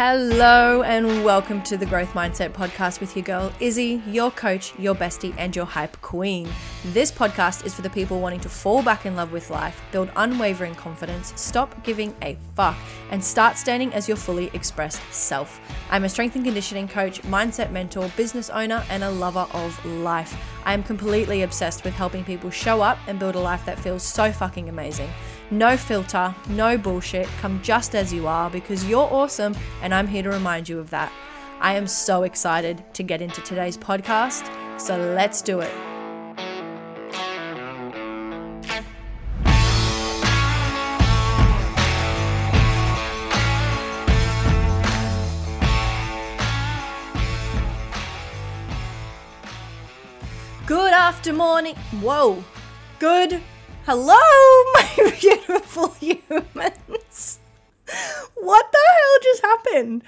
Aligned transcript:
Hello, 0.00 0.84
and 0.84 1.24
welcome 1.24 1.60
to 1.62 1.76
the 1.76 1.84
Growth 1.84 2.12
Mindset 2.12 2.52
Podcast 2.52 3.00
with 3.00 3.16
your 3.16 3.24
girl, 3.24 3.52
Issy, 3.58 4.00
your 4.06 4.30
coach, 4.30 4.72
your 4.78 4.94
bestie, 4.94 5.34
and 5.36 5.56
your 5.56 5.64
hype 5.64 6.00
queen. 6.02 6.48
This 6.84 7.10
podcast 7.10 7.66
is 7.66 7.74
for 7.74 7.82
the 7.82 7.90
people 7.90 8.20
wanting 8.20 8.38
to 8.42 8.48
fall 8.48 8.80
back 8.80 9.06
in 9.06 9.16
love 9.16 9.32
with 9.32 9.50
life, 9.50 9.82
build 9.90 10.08
unwavering 10.14 10.76
confidence, 10.76 11.32
stop 11.34 11.82
giving 11.82 12.14
a 12.22 12.38
fuck, 12.54 12.76
and 13.10 13.24
start 13.24 13.56
standing 13.56 13.92
as 13.92 14.06
your 14.06 14.16
fully 14.16 14.52
expressed 14.54 15.02
self. 15.12 15.60
I'm 15.90 16.04
a 16.04 16.08
strength 16.08 16.36
and 16.36 16.44
conditioning 16.44 16.86
coach, 16.86 17.20
mindset 17.22 17.72
mentor, 17.72 18.08
business 18.16 18.50
owner, 18.50 18.84
and 18.90 19.02
a 19.02 19.10
lover 19.10 19.48
of 19.52 19.84
life. 19.84 20.40
I 20.64 20.74
am 20.74 20.84
completely 20.84 21.42
obsessed 21.42 21.82
with 21.82 21.94
helping 21.94 22.22
people 22.22 22.50
show 22.50 22.82
up 22.82 22.98
and 23.08 23.18
build 23.18 23.34
a 23.34 23.40
life 23.40 23.64
that 23.64 23.80
feels 23.80 24.04
so 24.04 24.30
fucking 24.30 24.68
amazing. 24.68 25.10
No 25.50 25.78
filter, 25.78 26.34
no 26.50 26.76
bullshit. 26.76 27.26
Come 27.40 27.62
just 27.62 27.94
as 27.94 28.12
you 28.12 28.26
are 28.26 28.50
because 28.50 28.84
you're 28.84 29.08
awesome, 29.10 29.56
and 29.82 29.94
I'm 29.94 30.06
here 30.06 30.22
to 30.22 30.28
remind 30.28 30.68
you 30.68 30.78
of 30.78 30.90
that. 30.90 31.10
I 31.60 31.74
am 31.74 31.86
so 31.86 32.24
excited 32.24 32.84
to 32.92 33.02
get 33.02 33.22
into 33.22 33.40
today's 33.40 33.78
podcast, 33.78 34.50
so 34.78 34.96
let's 34.96 35.40
do 35.40 35.60
it. 35.60 35.72
Good 50.66 50.92
after 50.92 51.32
morning. 51.32 51.74
Whoa. 52.02 52.44
Good. 52.98 53.40
Hello, 53.90 54.12
my 54.74 55.14
beautiful 55.18 55.92
humans. 55.94 57.38
What 58.34 58.70
the 58.70 58.78
hell 58.86 59.18
just 59.22 59.40
happened? 59.40 60.02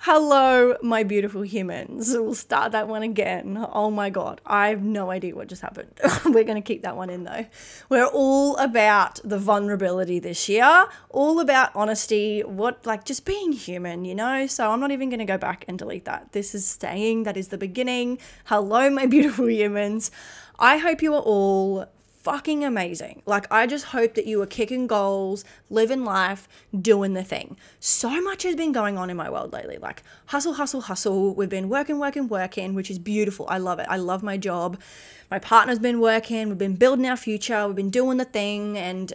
Hello, 0.00 0.76
my 0.82 1.02
beautiful 1.02 1.40
humans. 1.40 2.10
We'll 2.12 2.34
start 2.34 2.72
that 2.72 2.88
one 2.88 3.02
again. 3.02 3.66
Oh 3.72 3.90
my 3.90 4.10
god, 4.10 4.42
I 4.44 4.68
have 4.68 4.82
no 4.82 5.10
idea 5.10 5.34
what 5.34 5.48
just 5.48 5.62
happened. 5.62 5.98
We're 6.26 6.44
going 6.44 6.56
to 6.56 6.60
keep 6.60 6.82
that 6.82 6.94
one 6.94 7.08
in 7.08 7.24
though. 7.24 7.46
We're 7.88 8.04
all 8.04 8.54
about 8.58 9.18
the 9.24 9.38
vulnerability 9.38 10.18
this 10.18 10.46
year, 10.50 10.88
all 11.08 11.40
about 11.40 11.74
honesty, 11.74 12.42
what 12.42 12.84
like 12.84 13.06
just 13.06 13.24
being 13.24 13.52
human, 13.52 14.04
you 14.04 14.14
know? 14.14 14.46
So 14.46 14.70
I'm 14.70 14.80
not 14.80 14.90
even 14.90 15.08
going 15.08 15.20
to 15.20 15.24
go 15.24 15.38
back 15.38 15.64
and 15.68 15.78
delete 15.78 16.04
that. 16.04 16.32
This 16.32 16.54
is 16.54 16.66
staying, 16.66 17.22
that 17.22 17.38
is 17.38 17.48
the 17.48 17.56
beginning. 17.56 18.18
Hello, 18.44 18.90
my 18.90 19.06
beautiful 19.16 19.48
humans. 19.48 20.10
I 20.58 20.76
hope 20.76 21.00
you 21.00 21.14
are 21.14 21.22
all 21.22 21.86
fucking 22.22 22.64
amazing. 22.64 23.22
Like, 23.26 23.46
I 23.52 23.66
just 23.66 23.86
hope 23.86 24.14
that 24.14 24.26
you 24.26 24.40
are 24.42 24.46
kicking 24.46 24.86
goals, 24.86 25.44
living 25.68 26.04
life, 26.04 26.48
doing 26.80 27.14
the 27.14 27.24
thing. 27.24 27.56
So 27.80 28.22
much 28.22 28.44
has 28.44 28.54
been 28.54 28.72
going 28.72 28.96
on 28.96 29.10
in 29.10 29.16
my 29.16 29.28
world 29.28 29.52
lately. 29.52 29.78
Like, 29.78 30.02
hustle, 30.26 30.54
hustle, 30.54 30.82
hustle. 30.82 31.34
We've 31.34 31.48
been 31.48 31.68
working, 31.68 31.98
working, 31.98 32.28
working, 32.28 32.74
which 32.74 32.90
is 32.90 32.98
beautiful. 32.98 33.46
I 33.48 33.58
love 33.58 33.78
it. 33.78 33.86
I 33.88 33.96
love 33.96 34.22
my 34.22 34.36
job. 34.36 34.80
My 35.30 35.38
partner's 35.38 35.78
been 35.78 36.00
working. 36.00 36.48
We've 36.48 36.58
been 36.58 36.76
building 36.76 37.06
our 37.06 37.16
future. 37.16 37.66
We've 37.66 37.76
been 37.76 37.90
doing 37.90 38.18
the 38.18 38.24
thing 38.24 38.78
and 38.78 39.12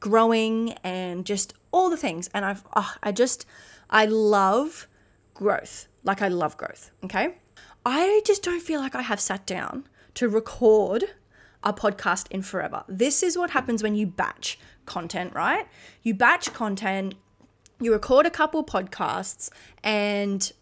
growing 0.00 0.72
and 0.82 1.26
just 1.26 1.54
all 1.72 1.90
the 1.90 1.96
things. 1.96 2.30
And 2.32 2.44
I've, 2.44 2.64
oh, 2.74 2.94
I 3.02 3.12
just, 3.12 3.46
I 3.90 4.06
love 4.06 4.86
growth. 5.34 5.88
Like, 6.02 6.22
I 6.22 6.28
love 6.28 6.56
growth. 6.56 6.90
Okay. 7.04 7.36
I 7.84 8.22
just 8.24 8.42
don't 8.42 8.62
feel 8.62 8.80
like 8.80 8.94
I 8.94 9.02
have 9.02 9.20
sat 9.20 9.46
down 9.46 9.86
to 10.14 10.28
record 10.28 11.04
a 11.64 11.72
podcast 11.72 12.26
in 12.30 12.42
forever. 12.42 12.84
This 12.88 13.22
is 13.22 13.36
what 13.36 13.50
happens 13.50 13.82
when 13.82 13.94
you 13.94 14.06
batch 14.06 14.58
content, 14.86 15.34
right? 15.34 15.66
You 16.02 16.14
batch 16.14 16.52
content, 16.52 17.14
you 17.80 17.92
record 17.92 18.26
a 18.26 18.30
couple 18.30 18.64
podcasts, 18.64 19.50
and 19.82 20.52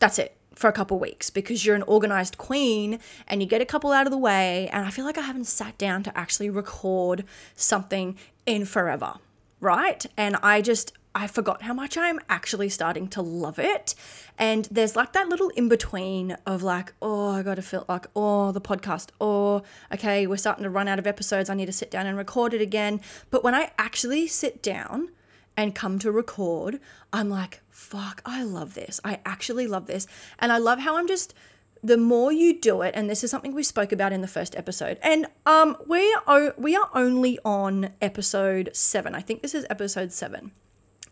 that's 0.00 0.18
it 0.18 0.36
for 0.54 0.68
a 0.68 0.72
couple 0.72 0.98
weeks 0.98 1.30
because 1.30 1.64
you're 1.64 1.76
an 1.76 1.82
organized 1.82 2.36
queen 2.36 2.98
and 3.26 3.42
you 3.42 3.48
get 3.48 3.60
a 3.60 3.64
couple 3.64 3.92
out 3.92 4.06
of 4.06 4.10
the 4.10 4.18
way. 4.18 4.68
And 4.72 4.84
I 4.84 4.90
feel 4.90 5.04
like 5.04 5.18
I 5.18 5.22
haven't 5.22 5.46
sat 5.46 5.78
down 5.78 6.02
to 6.02 6.18
actually 6.18 6.50
record 6.50 7.24
something 7.54 8.16
in 8.44 8.64
forever, 8.64 9.14
right? 9.60 10.04
And 10.16 10.36
I 10.42 10.60
just, 10.60 10.92
I 11.14 11.26
forgot 11.26 11.62
how 11.62 11.74
much 11.74 11.96
I'm 11.96 12.20
actually 12.28 12.68
starting 12.68 13.08
to 13.08 13.22
love 13.22 13.58
it. 13.58 13.94
And 14.38 14.66
there's 14.70 14.96
like 14.96 15.12
that 15.12 15.28
little 15.28 15.50
in 15.50 15.68
between 15.68 16.36
of 16.46 16.62
like, 16.62 16.94
oh, 17.02 17.30
I 17.30 17.42
got 17.42 17.56
to 17.56 17.62
feel 17.62 17.84
like, 17.88 18.06
oh, 18.16 18.52
the 18.52 18.60
podcast, 18.60 19.10
oh, 19.20 19.62
okay, 19.92 20.26
we're 20.26 20.36
starting 20.36 20.64
to 20.64 20.70
run 20.70 20.88
out 20.88 20.98
of 20.98 21.06
episodes. 21.06 21.50
I 21.50 21.54
need 21.54 21.66
to 21.66 21.72
sit 21.72 21.90
down 21.90 22.06
and 22.06 22.16
record 22.16 22.54
it 22.54 22.60
again. 22.60 23.00
But 23.30 23.44
when 23.44 23.54
I 23.54 23.72
actually 23.78 24.26
sit 24.26 24.62
down 24.62 25.10
and 25.56 25.74
come 25.74 25.98
to 25.98 26.10
record, 26.10 26.80
I'm 27.12 27.28
like, 27.28 27.60
fuck, 27.68 28.22
I 28.24 28.42
love 28.42 28.74
this. 28.74 29.00
I 29.04 29.20
actually 29.26 29.66
love 29.66 29.86
this. 29.86 30.06
And 30.38 30.50
I 30.50 30.56
love 30.56 30.78
how 30.78 30.96
I'm 30.96 31.06
just, 31.06 31.34
the 31.82 31.98
more 31.98 32.32
you 32.32 32.58
do 32.58 32.80
it, 32.80 32.94
and 32.94 33.10
this 33.10 33.22
is 33.22 33.30
something 33.30 33.54
we 33.54 33.64
spoke 33.64 33.92
about 33.92 34.12
in 34.12 34.22
the 34.22 34.28
first 34.28 34.54
episode, 34.54 34.98
and 35.02 35.26
um, 35.44 35.76
we 35.88 36.16
are 36.28 36.54
we 36.56 36.76
are 36.76 36.88
only 36.94 37.40
on 37.44 37.90
episode 38.00 38.70
seven. 38.72 39.16
I 39.16 39.20
think 39.20 39.42
this 39.42 39.52
is 39.52 39.66
episode 39.68 40.12
seven. 40.12 40.52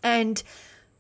And 0.03 0.43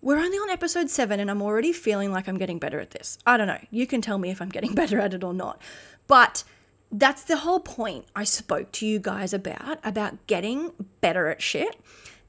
we're 0.02 0.18
only 0.18 0.38
on 0.38 0.50
episode 0.50 0.88
seven, 0.88 1.20
and 1.20 1.30
I'm 1.30 1.42
already 1.42 1.72
feeling 1.72 2.12
like 2.12 2.28
I'm 2.28 2.38
getting 2.38 2.58
better 2.58 2.80
at 2.80 2.90
this. 2.90 3.18
I 3.26 3.36
don't 3.36 3.46
know. 3.46 3.60
You 3.70 3.86
can 3.86 4.00
tell 4.00 4.18
me 4.18 4.30
if 4.30 4.40
I'm 4.40 4.48
getting 4.48 4.74
better 4.74 4.98
at 4.98 5.14
it 5.14 5.24
or 5.24 5.34
not. 5.34 5.60
But 6.06 6.44
that's 6.90 7.22
the 7.22 7.38
whole 7.38 7.60
point 7.60 8.06
I 8.16 8.24
spoke 8.24 8.72
to 8.72 8.86
you 8.86 8.98
guys 8.98 9.32
about 9.32 9.78
about 9.84 10.26
getting 10.26 10.72
better 11.00 11.28
at 11.28 11.42
shit. 11.42 11.76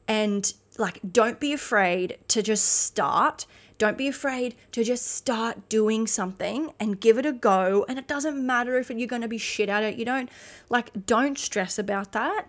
And 0.08 0.54
like, 0.78 1.00
don't 1.10 1.40
be 1.40 1.54
afraid 1.54 2.18
to 2.30 2.42
just 2.42 2.66
start. 2.66 3.46
Don't 3.78 3.98
be 3.98 4.08
afraid 4.08 4.56
to 4.74 4.84
just 4.84 5.08
start 5.08 5.68
doing 5.70 6.06
something 6.06 6.74
and 6.80 7.00
give 7.00 7.18
it 7.18 7.26
a 7.26 7.32
go. 7.32 7.86
And 7.90 7.98
it 7.98 8.08
doesn't 8.08 8.46
matter 8.46 8.78
if 8.78 8.92
you're 8.92 9.08
going 9.08 9.24
to 9.24 9.28
be 9.28 9.40
shit 9.40 9.70
at 9.70 9.84
it. 9.84 9.96
You 9.96 10.06
don't 10.06 10.30
like, 10.70 11.08
don't 11.08 11.38
stress 11.38 11.80
about 11.80 12.12
that 12.12 12.48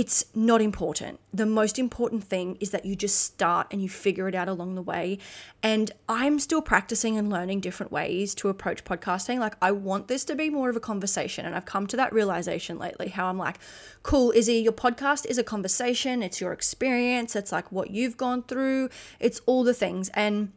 it's 0.00 0.24
not 0.34 0.62
important. 0.62 1.20
The 1.30 1.44
most 1.44 1.78
important 1.78 2.24
thing 2.24 2.56
is 2.58 2.70
that 2.70 2.86
you 2.86 2.96
just 2.96 3.20
start 3.20 3.66
and 3.70 3.82
you 3.82 3.88
figure 3.90 4.28
it 4.28 4.34
out 4.34 4.48
along 4.48 4.74
the 4.74 4.80
way. 4.80 5.18
And 5.62 5.90
I'm 6.08 6.38
still 6.38 6.62
practicing 6.62 7.18
and 7.18 7.28
learning 7.28 7.60
different 7.60 7.92
ways 7.92 8.34
to 8.36 8.48
approach 8.48 8.82
podcasting. 8.82 9.40
Like, 9.40 9.56
I 9.60 9.72
want 9.72 10.08
this 10.08 10.24
to 10.24 10.34
be 10.34 10.48
more 10.48 10.70
of 10.70 10.76
a 10.76 10.80
conversation. 10.80 11.44
And 11.44 11.54
I've 11.54 11.66
come 11.66 11.86
to 11.86 11.98
that 11.98 12.14
realization 12.14 12.78
lately 12.78 13.08
how 13.08 13.26
I'm 13.26 13.36
like, 13.36 13.58
cool, 14.02 14.32
Issy, 14.34 14.62
your 14.62 14.72
podcast 14.72 15.26
is 15.26 15.36
a 15.36 15.44
conversation, 15.44 16.22
it's 16.22 16.40
your 16.40 16.54
experience, 16.54 17.36
it's 17.36 17.52
like 17.52 17.70
what 17.70 17.90
you've 17.90 18.16
gone 18.16 18.42
through, 18.44 18.88
it's 19.18 19.42
all 19.44 19.64
the 19.64 19.74
things. 19.74 20.08
And 20.14 20.52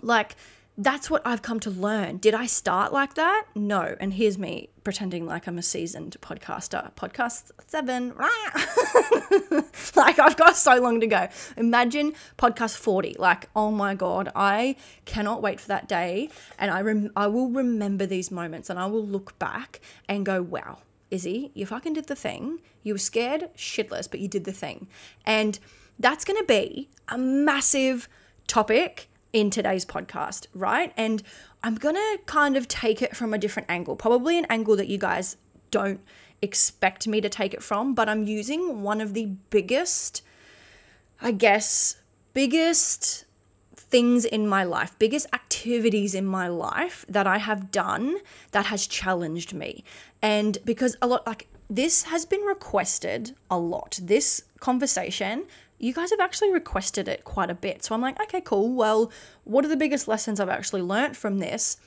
like, 0.00 0.36
that's 0.78 1.08
what 1.08 1.22
I've 1.24 1.40
come 1.40 1.58
to 1.60 1.70
learn. 1.70 2.18
Did 2.18 2.34
I 2.34 2.44
start 2.46 2.92
like 2.92 3.14
that? 3.14 3.46
No. 3.54 3.96
And 3.98 4.14
here's 4.14 4.36
me 4.36 4.68
pretending 4.84 5.26
like 5.26 5.46
I'm 5.46 5.56
a 5.56 5.62
seasoned 5.62 6.16
podcaster. 6.20 6.92
Podcast 6.94 7.50
seven. 7.66 8.14
like 9.96 10.18
I've 10.18 10.36
got 10.36 10.54
so 10.56 10.78
long 10.78 11.00
to 11.00 11.06
go. 11.06 11.28
Imagine 11.56 12.12
podcast 12.36 12.76
40. 12.76 13.16
Like, 13.18 13.48
oh 13.56 13.70
my 13.70 13.94
God, 13.94 14.30
I 14.36 14.76
cannot 15.06 15.40
wait 15.40 15.60
for 15.60 15.68
that 15.68 15.88
day. 15.88 16.28
And 16.58 16.70
I, 16.70 16.82
rem- 16.82 17.10
I 17.16 17.26
will 17.26 17.48
remember 17.48 18.04
these 18.04 18.30
moments 18.30 18.68
and 18.68 18.78
I 18.78 18.86
will 18.86 19.06
look 19.06 19.38
back 19.38 19.80
and 20.08 20.26
go, 20.26 20.42
wow, 20.42 20.80
Issy, 21.10 21.52
you 21.54 21.64
fucking 21.64 21.94
did 21.94 22.06
the 22.06 22.16
thing. 22.16 22.60
You 22.82 22.94
were 22.94 22.98
scared 22.98 23.48
shitless, 23.56 24.10
but 24.10 24.20
you 24.20 24.28
did 24.28 24.44
the 24.44 24.52
thing. 24.52 24.88
And 25.24 25.58
that's 25.98 26.26
going 26.26 26.38
to 26.38 26.44
be 26.44 26.90
a 27.08 27.16
massive 27.16 28.10
topic 28.46 29.08
in 29.32 29.50
today's 29.50 29.84
podcast, 29.84 30.46
right? 30.54 30.92
And 30.96 31.22
I'm 31.62 31.74
going 31.74 31.94
to 31.94 32.18
kind 32.26 32.56
of 32.56 32.68
take 32.68 33.02
it 33.02 33.16
from 33.16 33.34
a 33.34 33.38
different 33.38 33.70
angle, 33.70 33.96
probably 33.96 34.38
an 34.38 34.46
angle 34.48 34.76
that 34.76 34.88
you 34.88 34.98
guys 34.98 35.36
don't 35.70 36.00
expect 36.42 37.06
me 37.08 37.20
to 37.20 37.28
take 37.28 37.54
it 37.54 37.62
from, 37.62 37.94
but 37.94 38.08
I'm 38.08 38.24
using 38.24 38.82
one 38.82 39.00
of 39.00 39.14
the 39.14 39.26
biggest, 39.50 40.22
I 41.20 41.32
guess, 41.32 41.96
biggest 42.34 43.24
things 43.74 44.24
in 44.24 44.48
my 44.48 44.64
life, 44.64 44.96
biggest 44.98 45.26
activities 45.32 46.14
in 46.14 46.26
my 46.26 46.48
life 46.48 47.04
that 47.08 47.26
I 47.26 47.38
have 47.38 47.70
done 47.70 48.18
that 48.50 48.66
has 48.66 48.86
challenged 48.86 49.54
me. 49.54 49.84
And 50.20 50.58
because 50.64 50.96
a 51.00 51.06
lot, 51.06 51.26
like, 51.26 51.48
this 51.68 52.04
has 52.04 52.24
been 52.24 52.42
requested 52.42 53.34
a 53.50 53.58
lot. 53.58 53.98
This 54.02 54.42
conversation 54.60 55.46
you 55.78 55.92
guys 55.92 56.10
have 56.10 56.20
actually 56.20 56.50
requested 56.52 57.08
it 57.08 57.24
quite 57.24 57.50
a 57.50 57.54
bit. 57.54 57.84
So 57.84 57.94
I'm 57.94 58.00
like, 58.00 58.20
okay, 58.20 58.40
cool. 58.40 58.72
Well, 58.72 59.10
what 59.44 59.64
are 59.64 59.68
the 59.68 59.76
biggest 59.76 60.08
lessons 60.08 60.40
I've 60.40 60.48
actually 60.48 60.82
learnt 60.82 61.16
from 61.16 61.38
this? 61.38 61.78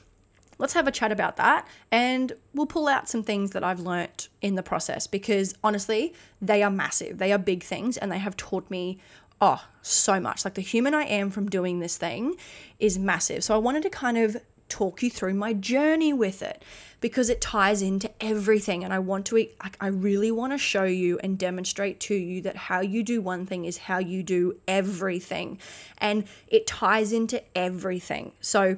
Let's 0.57 0.73
have 0.73 0.87
a 0.87 0.91
chat 0.91 1.11
about 1.11 1.37
that 1.37 1.65
and 1.89 2.33
we'll 2.53 2.65
pull 2.65 2.87
out 2.87 3.07
some 3.07 3.23
things 3.23 3.51
that 3.51 3.63
I've 3.63 3.79
learnt 3.79 4.27
in 4.41 4.55
the 4.55 4.63
process 4.63 5.07
because 5.07 5.55
honestly, 5.63 6.13
they 6.41 6.61
are 6.61 6.69
massive. 6.69 7.17
They 7.17 7.31
are 7.31 7.37
big 7.37 7.63
things 7.63 7.97
and 7.97 8.11
they 8.11 8.19
have 8.19 8.35
taught 8.35 8.69
me 8.69 8.99
oh, 9.41 9.63
so 9.81 10.19
much. 10.19 10.43
Like 10.43 10.55
the 10.55 10.61
human 10.61 10.93
I 10.93 11.03
am 11.03 11.29
from 11.29 11.49
doing 11.49 11.79
this 11.79 11.97
thing 11.97 12.35
is 12.77 12.99
massive. 12.99 13.43
So 13.43 13.55
I 13.55 13.57
wanted 13.57 13.83
to 13.83 13.89
kind 13.89 14.17
of 14.17 14.37
talk 14.69 15.03
you 15.03 15.09
through 15.09 15.33
my 15.33 15.53
journey 15.53 16.13
with 16.13 16.41
it 16.41 16.63
because 17.01 17.29
it 17.29 17.41
ties 17.41 17.81
into 17.81 18.09
everything. 18.21 18.83
And 18.83 18.93
I 18.93 18.99
want 18.99 19.25
to, 19.27 19.47
I 19.79 19.87
really 19.87 20.31
want 20.31 20.53
to 20.53 20.57
show 20.57 20.83
you 20.83 21.19
and 21.23 21.37
demonstrate 21.37 21.99
to 22.01 22.15
you 22.15 22.41
that 22.41 22.55
how 22.55 22.81
you 22.81 23.03
do 23.03 23.21
one 23.21 23.45
thing 23.45 23.65
is 23.65 23.77
how 23.77 23.99
you 23.99 24.23
do 24.23 24.59
everything. 24.67 25.59
And 25.97 26.25
it 26.47 26.67
ties 26.67 27.11
into 27.11 27.41
everything. 27.57 28.33
So, 28.41 28.77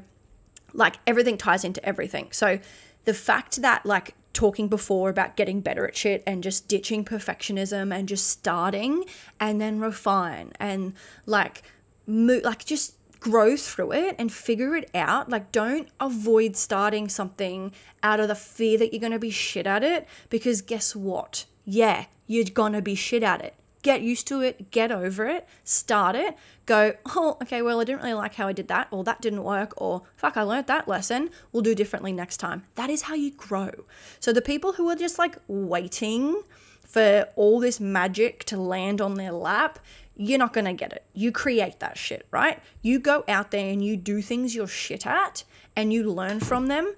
like, 0.73 0.97
everything 1.05 1.37
ties 1.37 1.63
into 1.63 1.83
everything. 1.85 2.29
So, 2.31 2.59
the 3.05 3.13
fact 3.13 3.61
that, 3.61 3.85
like, 3.85 4.15
talking 4.33 4.67
before 4.67 5.09
about 5.09 5.35
getting 5.35 5.61
better 5.61 5.85
at 5.87 5.95
shit 5.95 6.23
and 6.25 6.43
just 6.43 6.67
ditching 6.67 7.03
perfectionism 7.03 7.93
and 7.93 8.07
just 8.07 8.27
starting 8.27 9.03
and 9.39 9.59
then 9.59 9.79
refine 9.79 10.53
and 10.59 10.93
like 11.25 11.63
move 12.07 12.43
like 12.43 12.63
just 12.65 12.95
grow 13.21 13.55
through 13.55 13.93
it 13.93 14.15
and 14.19 14.33
figure 14.33 14.75
it 14.75 14.89
out. 14.93 15.29
Like, 15.29 15.53
don't 15.53 15.87
avoid 16.01 16.57
starting 16.57 17.07
something 17.07 17.71
out 18.03 18.19
of 18.19 18.27
the 18.27 18.35
fear 18.35 18.77
that 18.79 18.91
you're 18.91 18.99
going 18.99 19.13
to 19.13 19.19
be 19.19 19.29
shit 19.29 19.65
at 19.65 19.83
it 19.83 20.05
because 20.29 20.61
guess 20.61 20.93
what? 20.93 21.45
Yeah, 21.63 22.05
you're 22.27 22.43
going 22.45 22.73
to 22.73 22.81
be 22.81 22.95
shit 22.95 23.23
at 23.23 23.41
it. 23.41 23.53
Get 23.83 24.01
used 24.01 24.27
to 24.27 24.41
it, 24.41 24.69
get 24.69 24.91
over 24.91 25.25
it, 25.27 25.47
start 25.63 26.15
it, 26.15 26.35
go, 26.67 26.93
oh, 27.07 27.37
okay, 27.41 27.63
well, 27.63 27.79
I 27.81 27.83
didn't 27.83 28.01
really 28.01 28.13
like 28.13 28.35
how 28.35 28.47
I 28.47 28.53
did 28.53 28.67
that, 28.67 28.87
or 28.91 29.03
that 29.05 29.21
didn't 29.21 29.43
work, 29.43 29.73
or 29.77 30.03
fuck, 30.15 30.37
I 30.37 30.43
learned 30.43 30.67
that 30.67 30.87
lesson, 30.87 31.31
we'll 31.51 31.63
do 31.63 31.73
differently 31.73 32.11
next 32.11 32.37
time. 32.37 32.63
That 32.75 32.91
is 32.91 33.03
how 33.03 33.15
you 33.15 33.31
grow. 33.31 33.71
So, 34.19 34.31
the 34.31 34.41
people 34.41 34.73
who 34.73 34.87
are 34.89 34.95
just 34.95 35.17
like 35.17 35.37
waiting 35.47 36.43
for 36.85 37.27
all 37.35 37.59
this 37.59 37.79
magic 37.79 38.43
to 38.45 38.57
land 38.57 39.01
on 39.01 39.15
their 39.15 39.31
lap, 39.31 39.79
you're 40.15 40.39
not 40.39 40.53
going 40.53 40.65
to 40.65 40.73
get 40.73 40.93
it. 40.93 41.03
You 41.13 41.31
create 41.31 41.79
that 41.79 41.97
shit, 41.97 42.27
right? 42.31 42.61
You 42.81 42.99
go 42.99 43.23
out 43.27 43.51
there 43.51 43.71
and 43.71 43.83
you 43.83 43.97
do 43.97 44.21
things 44.21 44.55
you're 44.55 44.67
shit 44.67 45.05
at 45.07 45.43
and 45.75 45.91
you 45.93 46.03
learn 46.03 46.39
from 46.39 46.67
them, 46.67 46.93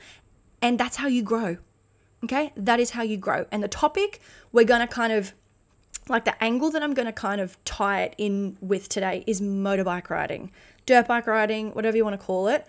and 0.62 0.80
that's 0.80 0.98
how 0.98 1.07
you 1.07 1.21
grow. 1.21 1.57
Okay? 2.24 2.51
That 2.56 2.80
is 2.80 2.92
how 2.92 3.04
you 3.04 3.18
grow. 3.18 3.45
And 3.51 3.62
the 3.62 3.68
topic 3.68 4.21
we're 4.51 4.65
going 4.65 4.81
to 4.81 4.88
kind 4.88 5.13
of 5.13 5.33
like 6.10 6.25
the 6.25 6.44
angle 6.44 6.69
that 6.71 6.83
I'm 6.83 6.94
going 6.94 7.06
to 7.06 7.13
kind 7.13 7.39
of 7.39 7.63
tie 7.65 8.04
it 8.04 8.15
in 8.18 8.57
with 8.62 8.89
today 8.89 9.24
is 9.25 9.39
motorbike 9.42 10.10
riding, 10.10 10.51
dirt 10.86 11.07
bike 11.07 11.27
riding, 11.27 11.71
whatever 11.71 11.95
you 11.95 12.04
want 12.04 12.19
to 12.19 12.25
call 12.25 12.48
it. 12.48 12.65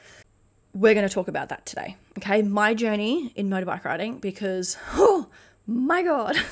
We're 0.72 0.94
going 0.94 1.08
to 1.08 1.12
talk 1.12 1.28
about 1.28 1.48
that 1.48 1.66
today. 1.66 1.96
Okay? 2.18 2.42
My 2.42 2.74
journey 2.74 3.32
in 3.34 3.48
motorbike 3.48 3.84
riding 3.84 4.18
because, 4.18 4.76
oh 4.94 5.28
my 5.66 6.02
God. 6.02 6.36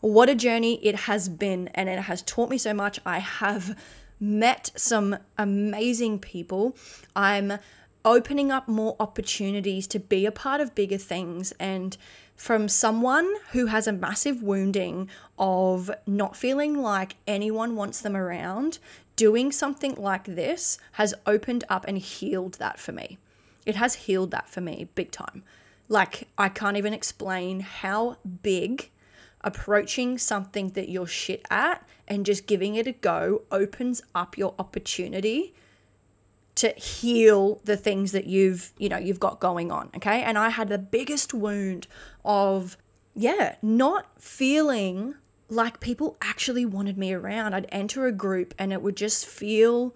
what 0.00 0.28
a 0.28 0.34
journey 0.34 0.84
it 0.84 0.94
has 1.00 1.28
been, 1.28 1.68
and 1.68 1.88
it 1.88 2.00
has 2.00 2.22
taught 2.22 2.50
me 2.50 2.58
so 2.58 2.74
much. 2.74 3.00
I 3.04 3.18
have 3.18 3.78
met 4.18 4.70
some 4.76 5.18
amazing 5.36 6.18
people. 6.18 6.76
I'm 7.14 7.58
opening 8.04 8.52
up 8.52 8.68
more 8.68 8.96
opportunities 9.00 9.86
to 9.88 9.98
be 9.98 10.24
a 10.26 10.32
part 10.32 10.60
of 10.60 10.74
bigger 10.74 10.96
things 10.96 11.52
and 11.58 11.96
from 12.36 12.68
someone 12.68 13.32
who 13.52 13.66
has 13.66 13.86
a 13.86 13.92
massive 13.92 14.42
wounding 14.42 15.08
of 15.38 15.90
not 16.06 16.36
feeling 16.36 16.80
like 16.80 17.16
anyone 17.26 17.74
wants 17.74 18.00
them 18.00 18.16
around, 18.16 18.78
doing 19.16 19.50
something 19.50 19.94
like 19.96 20.24
this 20.24 20.78
has 20.92 21.14
opened 21.26 21.64
up 21.68 21.84
and 21.88 21.98
healed 21.98 22.54
that 22.54 22.78
for 22.78 22.92
me. 22.92 23.18
It 23.64 23.74
has 23.76 23.94
healed 23.94 24.30
that 24.30 24.48
for 24.48 24.60
me 24.60 24.88
big 24.94 25.10
time. 25.10 25.42
Like, 25.88 26.28
I 26.36 26.48
can't 26.48 26.76
even 26.76 26.92
explain 26.92 27.60
how 27.60 28.18
big 28.42 28.90
approaching 29.42 30.18
something 30.18 30.70
that 30.70 30.88
you're 30.88 31.06
shit 31.06 31.44
at 31.50 31.86
and 32.08 32.26
just 32.26 32.46
giving 32.46 32.74
it 32.74 32.86
a 32.86 32.92
go 32.92 33.42
opens 33.50 34.02
up 34.14 34.36
your 34.36 34.54
opportunity 34.58 35.54
to 36.54 36.70
heal 36.70 37.60
the 37.64 37.76
things 37.76 38.12
that 38.12 38.26
you've 38.26 38.72
you 38.78 38.88
know 38.88 38.96
you've 38.96 39.20
got 39.20 39.40
going 39.40 39.70
on 39.70 39.90
okay? 39.94 40.22
And 40.22 40.38
i 40.38 40.48
had 40.48 40.68
the 40.68 40.78
biggest 40.78 41.34
wound 41.34 41.86
of 42.24 42.76
yeah 43.14 43.56
not 43.62 44.06
feeling 44.20 45.14
like 45.48 45.80
people 45.80 46.16
actually 46.20 46.66
wanted 46.66 46.98
me 46.98 47.12
around. 47.12 47.54
I'd 47.54 47.68
enter 47.70 48.06
a 48.06 48.12
group 48.12 48.54
and 48.58 48.72
it 48.72 48.82
would 48.82 48.96
just 48.96 49.26
feel 49.26 49.94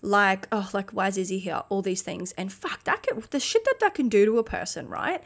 like 0.00 0.48
oh 0.50 0.68
like 0.72 0.90
why 0.90 1.08
is 1.08 1.18
issy 1.18 1.40
here? 1.40 1.62
All 1.68 1.82
these 1.82 2.02
things. 2.02 2.32
And 2.32 2.52
fuck 2.52 2.84
that 2.84 3.02
can, 3.02 3.22
the 3.30 3.40
shit 3.40 3.64
that 3.64 3.80
that 3.80 3.94
can 3.94 4.08
do 4.08 4.24
to 4.24 4.38
a 4.38 4.44
person 4.44 4.88
right 4.88 5.22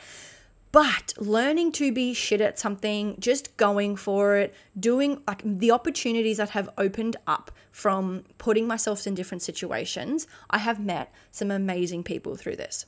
but 0.76 1.14
learning 1.16 1.72
to 1.72 1.90
be 1.90 2.12
shit 2.12 2.42
at 2.42 2.58
something, 2.58 3.16
just 3.18 3.56
going 3.56 3.96
for 3.96 4.36
it, 4.36 4.54
doing 4.78 5.22
like 5.26 5.40
the 5.42 5.70
opportunities 5.70 6.36
that 6.36 6.50
have 6.50 6.68
opened 6.76 7.16
up 7.26 7.50
from 7.72 8.24
putting 8.36 8.66
myself 8.66 9.06
in 9.06 9.14
different 9.14 9.40
situations, 9.40 10.26
I 10.50 10.58
have 10.58 10.78
met 10.78 11.10
some 11.30 11.50
amazing 11.50 12.02
people 12.02 12.36
through 12.36 12.56
this. 12.56 12.84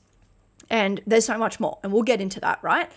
And 0.69 1.01
there's 1.07 1.25
so 1.25 1.39
much 1.39 1.61
more, 1.61 1.79
and 1.83 1.91
we'll 1.91 2.03
get 2.03 2.21
into 2.21 2.39
that, 2.41 2.59
right? 2.63 2.93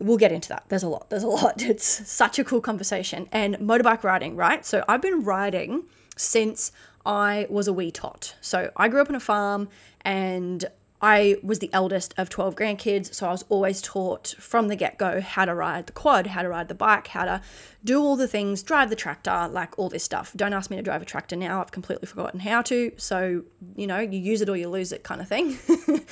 We'll 0.00 0.16
get 0.16 0.32
into 0.32 0.48
that. 0.48 0.64
There's 0.70 0.82
a 0.82 0.88
lot. 0.88 1.08
There's 1.08 1.22
a 1.22 1.28
lot. 1.28 1.62
It's 1.74 1.86
such 2.10 2.40
a 2.40 2.42
cool 2.42 2.60
conversation. 2.60 3.28
And 3.30 3.58
motorbike 3.58 4.02
riding, 4.02 4.34
right? 4.34 4.66
So 4.66 4.84
I've 4.88 5.02
been 5.02 5.22
riding 5.22 5.84
since 6.16 6.72
I 7.06 7.46
was 7.48 7.68
a 7.68 7.72
wee 7.72 7.92
tot. 7.92 8.34
So 8.40 8.72
I 8.76 8.88
grew 8.88 9.02
up 9.02 9.08
on 9.08 9.14
a 9.14 9.20
farm 9.20 9.68
and 10.00 10.68
I 11.02 11.36
was 11.42 11.60
the 11.60 11.70
eldest 11.72 12.12
of 12.18 12.28
12 12.28 12.56
grandkids, 12.56 13.14
so 13.14 13.26
I 13.26 13.30
was 13.30 13.44
always 13.48 13.80
taught 13.80 14.34
from 14.38 14.68
the 14.68 14.76
get 14.76 14.98
go 14.98 15.20
how 15.20 15.46
to 15.46 15.54
ride 15.54 15.86
the 15.86 15.92
quad, 15.92 16.28
how 16.28 16.42
to 16.42 16.48
ride 16.48 16.68
the 16.68 16.74
bike, 16.74 17.08
how 17.08 17.24
to 17.24 17.40
do 17.82 18.02
all 18.02 18.16
the 18.16 18.28
things, 18.28 18.62
drive 18.62 18.90
the 18.90 18.96
tractor, 18.96 19.48
like 19.50 19.78
all 19.78 19.88
this 19.88 20.04
stuff. 20.04 20.32
Don't 20.36 20.52
ask 20.52 20.70
me 20.70 20.76
to 20.76 20.82
drive 20.82 21.00
a 21.00 21.06
tractor 21.06 21.36
now, 21.36 21.60
I've 21.60 21.70
completely 21.70 22.06
forgotten 22.06 22.40
how 22.40 22.60
to. 22.62 22.92
So, 22.98 23.44
you 23.76 23.86
know, 23.86 23.98
you 23.98 24.18
use 24.18 24.42
it 24.42 24.48
or 24.48 24.56
you 24.56 24.68
lose 24.68 24.92
it 24.92 25.02
kind 25.02 25.20
of 25.20 25.28
thing. 25.28 25.58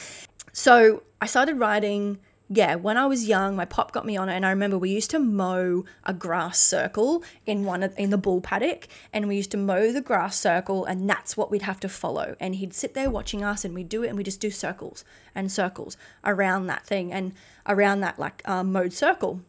so, 0.52 1.02
I 1.20 1.26
started 1.26 1.58
riding 1.58 2.18
yeah, 2.50 2.76
when 2.76 2.96
I 2.96 3.06
was 3.06 3.28
young, 3.28 3.56
my 3.56 3.66
pop 3.66 3.92
got 3.92 4.06
me 4.06 4.16
on 4.16 4.30
it, 4.30 4.34
and 4.34 4.46
I 4.46 4.50
remember 4.50 4.78
we 4.78 4.90
used 4.90 5.10
to 5.10 5.18
mow 5.18 5.84
a 6.04 6.14
grass 6.14 6.58
circle 6.58 7.22
in 7.44 7.64
one 7.64 7.82
of, 7.82 7.92
in 7.98 8.08
the 8.08 8.16
bull 8.16 8.40
paddock, 8.40 8.88
and 9.12 9.28
we 9.28 9.36
used 9.36 9.50
to 9.50 9.58
mow 9.58 9.92
the 9.92 10.00
grass 10.00 10.38
circle, 10.38 10.86
and 10.86 11.08
that's 11.08 11.36
what 11.36 11.50
we'd 11.50 11.62
have 11.62 11.78
to 11.80 11.90
follow. 11.90 12.36
And 12.40 12.54
he'd 12.54 12.72
sit 12.72 12.94
there 12.94 13.10
watching 13.10 13.44
us, 13.44 13.66
and 13.66 13.74
we'd 13.74 13.90
do 13.90 14.02
it, 14.02 14.08
and 14.08 14.16
we 14.16 14.24
just 14.24 14.40
do 14.40 14.50
circles 14.50 15.04
and 15.34 15.52
circles 15.52 15.98
around 16.24 16.68
that 16.68 16.86
thing 16.86 17.12
and 17.12 17.34
around 17.66 18.00
that 18.00 18.18
like 18.18 18.42
um, 18.48 18.72
mowed 18.72 18.94
circle. 18.94 19.42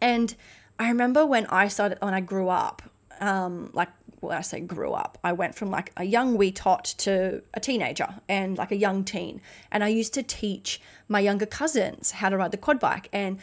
And 0.00 0.34
I 0.78 0.88
remember 0.88 1.24
when 1.24 1.46
I 1.46 1.68
started 1.68 1.98
when 2.02 2.12
I 2.12 2.20
grew 2.20 2.50
up, 2.50 2.82
um, 3.18 3.70
like 3.72 3.88
when 4.26 4.38
I 4.38 4.42
say 4.42 4.60
grew 4.60 4.92
up, 4.92 5.18
I 5.24 5.32
went 5.32 5.54
from 5.54 5.70
like 5.70 5.92
a 5.96 6.04
young 6.04 6.36
wee 6.36 6.52
tot 6.52 6.84
to 6.98 7.42
a 7.54 7.60
teenager 7.60 8.08
and 8.28 8.58
like 8.58 8.72
a 8.72 8.76
young 8.76 9.04
teen. 9.04 9.40
And 9.70 9.82
I 9.84 9.88
used 9.88 10.14
to 10.14 10.22
teach 10.22 10.80
my 11.08 11.20
younger 11.20 11.46
cousins 11.46 12.12
how 12.12 12.28
to 12.28 12.36
ride 12.36 12.50
the 12.50 12.56
quad 12.56 12.80
bike. 12.80 13.08
And 13.12 13.38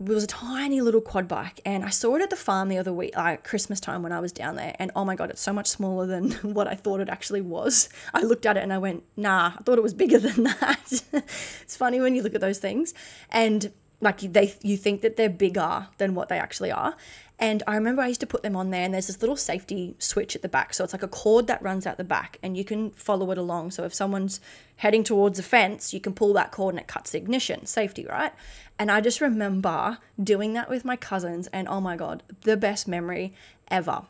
it 0.00 0.08
was 0.08 0.24
a 0.24 0.26
tiny 0.28 0.80
little 0.80 1.00
quad 1.00 1.28
bike. 1.28 1.60
And 1.64 1.84
I 1.84 1.90
saw 1.90 2.16
it 2.16 2.22
at 2.22 2.30
the 2.30 2.36
farm 2.36 2.68
the 2.68 2.78
other 2.78 2.92
week, 2.92 3.16
like 3.16 3.44
Christmas 3.44 3.78
time 3.78 4.02
when 4.02 4.12
I 4.12 4.20
was 4.20 4.32
down 4.32 4.56
there. 4.56 4.74
And 4.78 4.90
oh 4.96 5.04
my 5.04 5.14
God, 5.14 5.30
it's 5.30 5.40
so 5.40 5.52
much 5.52 5.68
smaller 5.68 6.06
than 6.06 6.30
what 6.42 6.66
I 6.66 6.74
thought 6.74 7.00
it 7.00 7.08
actually 7.08 7.40
was. 7.40 7.88
I 8.12 8.22
looked 8.22 8.46
at 8.46 8.56
it 8.56 8.62
and 8.62 8.72
I 8.72 8.78
went, 8.78 9.04
nah, 9.16 9.52
I 9.58 9.62
thought 9.62 9.78
it 9.78 9.82
was 9.82 9.94
bigger 9.94 10.18
than 10.20 10.44
that. 10.44 11.02
it's 11.12 11.76
funny 11.76 12.00
when 12.00 12.14
you 12.14 12.22
look 12.22 12.34
at 12.34 12.40
those 12.40 12.58
things. 12.58 12.94
And 13.30 13.72
like 14.00 14.20
they 14.20 14.54
you 14.62 14.76
think 14.76 15.00
that 15.00 15.16
they're 15.16 15.30
bigger 15.30 15.88
than 15.98 16.14
what 16.14 16.28
they 16.28 16.38
actually 16.38 16.70
are 16.70 16.94
and 17.38 17.62
I 17.66 17.74
remember 17.74 18.02
I 18.02 18.08
used 18.08 18.20
to 18.20 18.26
put 18.26 18.42
them 18.42 18.56
on 18.56 18.70
there, 18.70 18.84
and 18.84 18.94
there's 18.94 19.08
this 19.08 19.20
little 19.20 19.36
safety 19.36 19.96
switch 19.98 20.36
at 20.36 20.42
the 20.42 20.48
back. 20.48 20.72
So 20.72 20.84
it's 20.84 20.92
like 20.92 21.02
a 21.02 21.08
cord 21.08 21.46
that 21.48 21.62
runs 21.62 21.86
out 21.86 21.96
the 21.96 22.04
back, 22.04 22.38
and 22.42 22.56
you 22.56 22.64
can 22.64 22.92
follow 22.92 23.30
it 23.32 23.38
along. 23.38 23.72
So 23.72 23.84
if 23.84 23.92
someone's 23.92 24.40
heading 24.76 25.02
towards 25.02 25.38
a 25.38 25.42
fence, 25.42 25.92
you 25.92 26.00
can 26.00 26.14
pull 26.14 26.32
that 26.34 26.52
cord 26.52 26.74
and 26.74 26.80
it 26.80 26.86
cuts 26.86 27.10
the 27.10 27.18
ignition. 27.18 27.66
Safety, 27.66 28.06
right? 28.08 28.32
And 28.78 28.90
I 28.90 29.00
just 29.00 29.20
remember 29.20 29.98
doing 30.22 30.52
that 30.52 30.68
with 30.68 30.84
my 30.84 30.96
cousins, 30.96 31.48
and 31.48 31.68
oh 31.68 31.80
my 31.80 31.96
God, 31.96 32.22
the 32.42 32.56
best 32.56 32.86
memory 32.86 33.34
ever. 33.68 34.02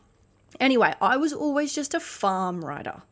Anyway, 0.60 0.94
I 1.00 1.16
was 1.16 1.32
always 1.32 1.74
just 1.74 1.94
a 1.94 2.00
farm 2.00 2.64
rider. 2.64 3.02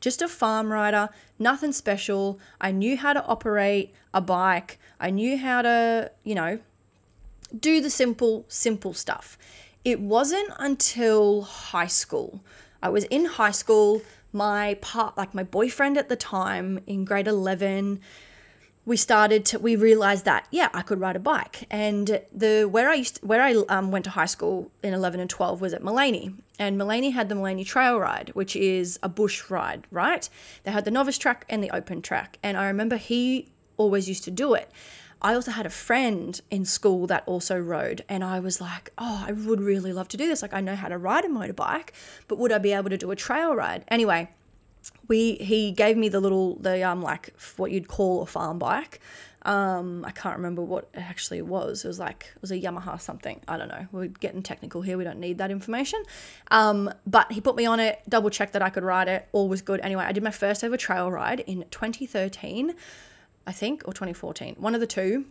Just 0.00 0.22
a 0.22 0.28
farm 0.28 0.72
rider, 0.72 1.08
nothing 1.38 1.72
special. 1.72 2.38
I 2.60 2.70
knew 2.70 2.96
how 2.96 3.12
to 3.12 3.24
operate 3.26 3.92
a 4.14 4.20
bike. 4.20 4.78
I 5.00 5.10
knew 5.10 5.36
how 5.36 5.62
to, 5.62 6.12
you 6.22 6.36
know, 6.36 6.60
do 7.58 7.80
the 7.80 7.90
simple, 7.90 8.44
simple 8.48 8.94
stuff. 8.94 9.38
It 9.84 10.00
wasn't 10.00 10.50
until 10.58 11.42
high 11.42 11.86
school. 11.86 12.42
I 12.82 12.88
was 12.88 13.04
in 13.04 13.24
high 13.24 13.52
school. 13.52 14.02
My 14.32 14.74
part, 14.82 15.16
like 15.16 15.34
my 15.34 15.42
boyfriend 15.42 15.96
at 15.96 16.08
the 16.08 16.16
time 16.16 16.80
in 16.86 17.04
grade 17.04 17.26
11, 17.26 18.00
we 18.88 18.96
started 18.96 19.44
to 19.44 19.58
we 19.58 19.76
realized 19.76 20.24
that 20.24 20.46
yeah 20.50 20.70
i 20.72 20.80
could 20.80 20.98
ride 20.98 21.14
a 21.14 21.18
bike 21.20 21.66
and 21.70 22.22
the 22.32 22.64
where 22.64 22.88
i 22.88 22.94
used 22.94 23.16
to, 23.16 23.26
where 23.26 23.42
i 23.42 23.52
um, 23.68 23.90
went 23.90 24.02
to 24.02 24.10
high 24.10 24.24
school 24.24 24.70
in 24.82 24.94
11 24.94 25.20
and 25.20 25.28
12 25.28 25.60
was 25.60 25.74
at 25.74 25.82
Maleny 25.82 26.34
and 26.58 26.80
Maleny 26.80 27.12
had 27.12 27.28
the 27.28 27.34
Maleny 27.34 27.66
trail 27.66 28.00
ride 28.00 28.30
which 28.30 28.56
is 28.56 28.98
a 29.02 29.08
bush 29.08 29.50
ride 29.50 29.86
right 29.90 30.30
they 30.64 30.70
had 30.70 30.86
the 30.86 30.90
novice 30.90 31.18
track 31.18 31.44
and 31.50 31.62
the 31.62 31.70
open 31.70 32.00
track 32.00 32.38
and 32.42 32.56
i 32.56 32.66
remember 32.66 32.96
he 32.96 33.50
always 33.76 34.08
used 34.08 34.24
to 34.24 34.30
do 34.30 34.54
it 34.54 34.70
I 35.20 35.34
also 35.34 35.50
had 35.50 35.66
a 35.66 35.70
friend 35.70 36.40
in 36.50 36.64
school 36.64 37.06
that 37.08 37.24
also 37.26 37.58
rode, 37.58 38.04
and 38.08 38.22
I 38.22 38.40
was 38.40 38.60
like, 38.60 38.92
oh, 38.98 39.24
I 39.26 39.32
would 39.32 39.60
really 39.60 39.92
love 39.92 40.08
to 40.08 40.16
do 40.16 40.28
this. 40.28 40.42
Like, 40.42 40.54
I 40.54 40.60
know 40.60 40.76
how 40.76 40.88
to 40.88 40.98
ride 40.98 41.24
a 41.24 41.28
motorbike, 41.28 41.90
but 42.28 42.38
would 42.38 42.52
I 42.52 42.58
be 42.58 42.72
able 42.72 42.90
to 42.90 42.96
do 42.96 43.10
a 43.10 43.16
trail 43.16 43.54
ride? 43.54 43.84
Anyway, 43.88 44.30
we 45.08 45.34
he 45.36 45.72
gave 45.72 45.96
me 45.96 46.08
the 46.08 46.20
little 46.20 46.56
the 46.56 46.82
um 46.82 47.02
like 47.02 47.32
what 47.56 47.70
you'd 47.70 47.88
call 47.88 48.22
a 48.22 48.26
farm 48.26 48.58
bike. 48.58 49.00
Um, 49.42 50.04
I 50.04 50.10
can't 50.10 50.36
remember 50.36 50.62
what 50.62 50.88
it 50.92 51.00
actually 51.00 51.40
was. 51.42 51.84
It 51.84 51.88
was 51.88 51.98
like 51.98 52.32
it 52.34 52.42
was 52.42 52.50
a 52.50 52.60
Yamaha 52.60 53.00
something. 53.00 53.40
I 53.46 53.56
don't 53.56 53.68
know. 53.68 53.86
We're 53.92 54.08
getting 54.08 54.42
technical 54.42 54.82
here. 54.82 54.98
We 54.98 55.04
don't 55.04 55.20
need 55.20 55.38
that 55.38 55.50
information. 55.50 56.02
Um, 56.50 56.92
but 57.06 57.32
he 57.32 57.40
put 57.40 57.56
me 57.56 57.64
on 57.64 57.80
it, 57.80 58.02
double 58.08 58.30
checked 58.30 58.52
that 58.54 58.62
I 58.62 58.70
could 58.70 58.82
ride 58.82 59.08
it. 59.08 59.28
All 59.32 59.48
was 59.48 59.62
good. 59.62 59.80
Anyway, 59.80 60.04
I 60.04 60.12
did 60.12 60.22
my 60.22 60.32
first 60.32 60.62
ever 60.64 60.76
trail 60.76 61.10
ride 61.10 61.40
in 61.40 61.64
2013, 61.70 62.74
I 63.48 63.52
think, 63.52 63.82
or 63.88 63.92
2014. 63.92 64.54
One 64.58 64.74
of 64.74 64.80
the 64.80 64.86
two. 64.86 65.26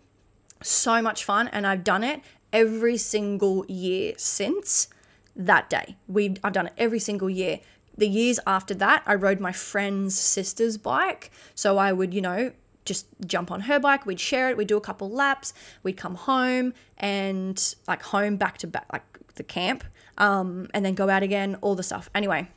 So 0.62 1.02
much 1.02 1.24
fun, 1.24 1.48
and 1.50 1.66
I've 1.66 1.84
done 1.84 2.04
it 2.04 2.22
every 2.52 2.98
single 2.98 3.64
year 3.68 4.16
since 4.18 4.90
that 5.36 5.70
day. 5.70 5.98
We 6.08 6.36
I've 6.44 6.54
done 6.54 6.68
it 6.68 6.74
every 6.78 7.00
single 7.00 7.30
year 7.30 7.60
the 7.98 8.08
years 8.08 8.40
after 8.46 8.76
that, 8.76 9.04
I 9.06 9.16
rode 9.16 9.40
my 9.40 9.52
friend's 9.52 10.18
sister's 10.18 10.78
bike. 10.78 11.32
So 11.56 11.78
I 11.78 11.92
would, 11.92 12.14
you 12.14 12.22
know, 12.22 12.52
just 12.86 13.08
jump 13.26 13.52
on 13.52 13.62
her 13.62 13.80
bike, 13.80 14.06
we'd 14.06 14.20
share 14.20 14.50
it, 14.50 14.56
we'd 14.56 14.68
do 14.68 14.78
a 14.78 14.82
couple 14.82 15.10
laps, 15.10 15.54
we'd 15.84 15.98
come 15.98 16.16
home 16.16 16.74
and 16.98 17.76
like 17.88 18.02
home 18.02 18.38
back 18.38 18.60
to 18.60 18.68
back, 18.68 18.86
like 18.94 19.04
the 19.36 19.44
camp, 19.44 19.84
um, 20.18 20.68
and 20.74 20.86
then 20.86 20.94
go 20.94 21.10
out 21.10 21.24
again, 21.24 21.58
all 21.62 21.76
the 21.76 21.84
stuff. 21.84 22.10
Anyway, 22.16 22.48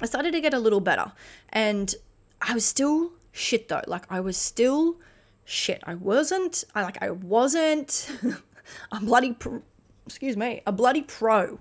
I 0.00 0.06
started 0.06 0.32
to 0.32 0.40
get 0.40 0.54
a 0.54 0.58
little 0.58 0.80
better 0.80 1.12
and 1.50 1.94
I 2.40 2.54
was 2.54 2.64
still 2.64 3.12
shit 3.36 3.68
though. 3.68 3.82
Like 3.86 4.04
I 4.10 4.20
was 4.20 4.36
still 4.36 4.96
shit. 5.44 5.82
I 5.84 5.94
wasn't, 5.94 6.64
I 6.74 6.82
like, 6.82 7.02
I 7.02 7.10
wasn't 7.10 8.10
a 8.92 9.00
bloody, 9.00 9.32
pro, 9.32 9.62
excuse 10.06 10.36
me, 10.36 10.62
a 10.66 10.72
bloody 10.72 11.02
pro 11.02 11.60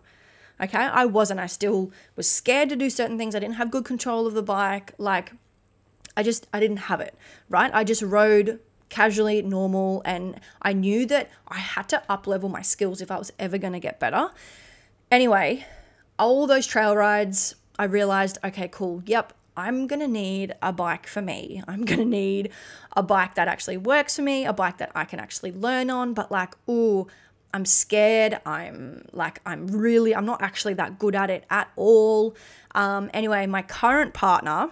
Okay, 0.62 0.78
I 0.78 1.06
wasn't. 1.06 1.40
I 1.40 1.48
still 1.48 1.92
was 2.16 2.30
scared 2.30 2.70
to 2.70 2.76
do 2.76 2.90
certain 2.90 3.18
things. 3.18 3.36
I 3.36 3.40
didn't 3.40 3.56
have 3.56 3.72
good 3.72 3.84
control 3.84 4.26
of 4.26 4.34
the 4.34 4.44
bike. 4.44 4.94
Like, 4.98 5.34
I 6.16 6.24
just, 6.24 6.48
I 6.54 6.60
didn't 6.60 6.78
have 6.78 7.02
it, 7.02 7.16
right? 7.50 7.70
I 7.74 7.84
just 7.84 8.02
rode 8.02 8.60
casually, 8.88 9.42
normal, 9.42 10.02
and 10.06 10.40
I 10.62 10.72
knew 10.72 11.06
that 11.08 11.30
I 11.48 11.58
had 11.58 11.90
to 11.90 12.04
up 12.08 12.26
level 12.26 12.48
my 12.48 12.62
skills 12.62 13.02
if 13.02 13.12
I 13.12 13.18
was 13.18 13.34
ever 13.38 13.58
going 13.58 13.74
to 13.74 13.80
get 13.80 14.00
better. 14.00 14.30
Anyway, 15.12 15.66
all 16.18 16.48
those 16.48 16.66
trail 16.66 16.96
rides, 16.96 17.56
I 17.78 17.84
realized, 17.84 18.38
okay, 18.44 18.70
cool. 18.70 19.04
Yep, 19.06 19.34
I'm 19.58 19.88
going 19.88 20.02
to 20.02 20.08
need 20.08 20.54
a 20.62 20.74
bike 20.74 21.08
for 21.08 21.22
me. 21.22 21.64
I'm 21.68 21.86
going 21.86 22.00
to 22.00 22.06
need 22.06 22.52
a 22.96 23.04
bike 23.04 23.36
that 23.36 23.48
actually 23.48 23.78
works 23.78 24.16
for 24.16 24.22
me, 24.22 24.46
a 24.46 24.54
bike 24.54 24.78
that 24.78 24.92
I 24.96 25.06
can 25.06 25.20
actually 25.20 25.52
learn 25.52 25.90
on, 25.90 26.14
but 26.14 26.32
like, 26.32 26.56
ooh, 26.70 27.08
I'm 27.54 27.66
scared. 27.66 28.40
I'm 28.46 29.06
like, 29.14 29.40
I'm 29.46 29.68
really, 29.68 30.14
I'm 30.14 30.26
not 30.26 30.42
actually 30.42 30.74
that 30.74 31.00
good 31.00 31.16
at 31.16 31.30
it 31.30 31.46
at 31.50 31.70
all. 31.78 32.36
Um, 32.74 33.10
anyway, 33.14 33.46
my 33.46 33.62
current 33.62 34.14
partner, 34.14 34.72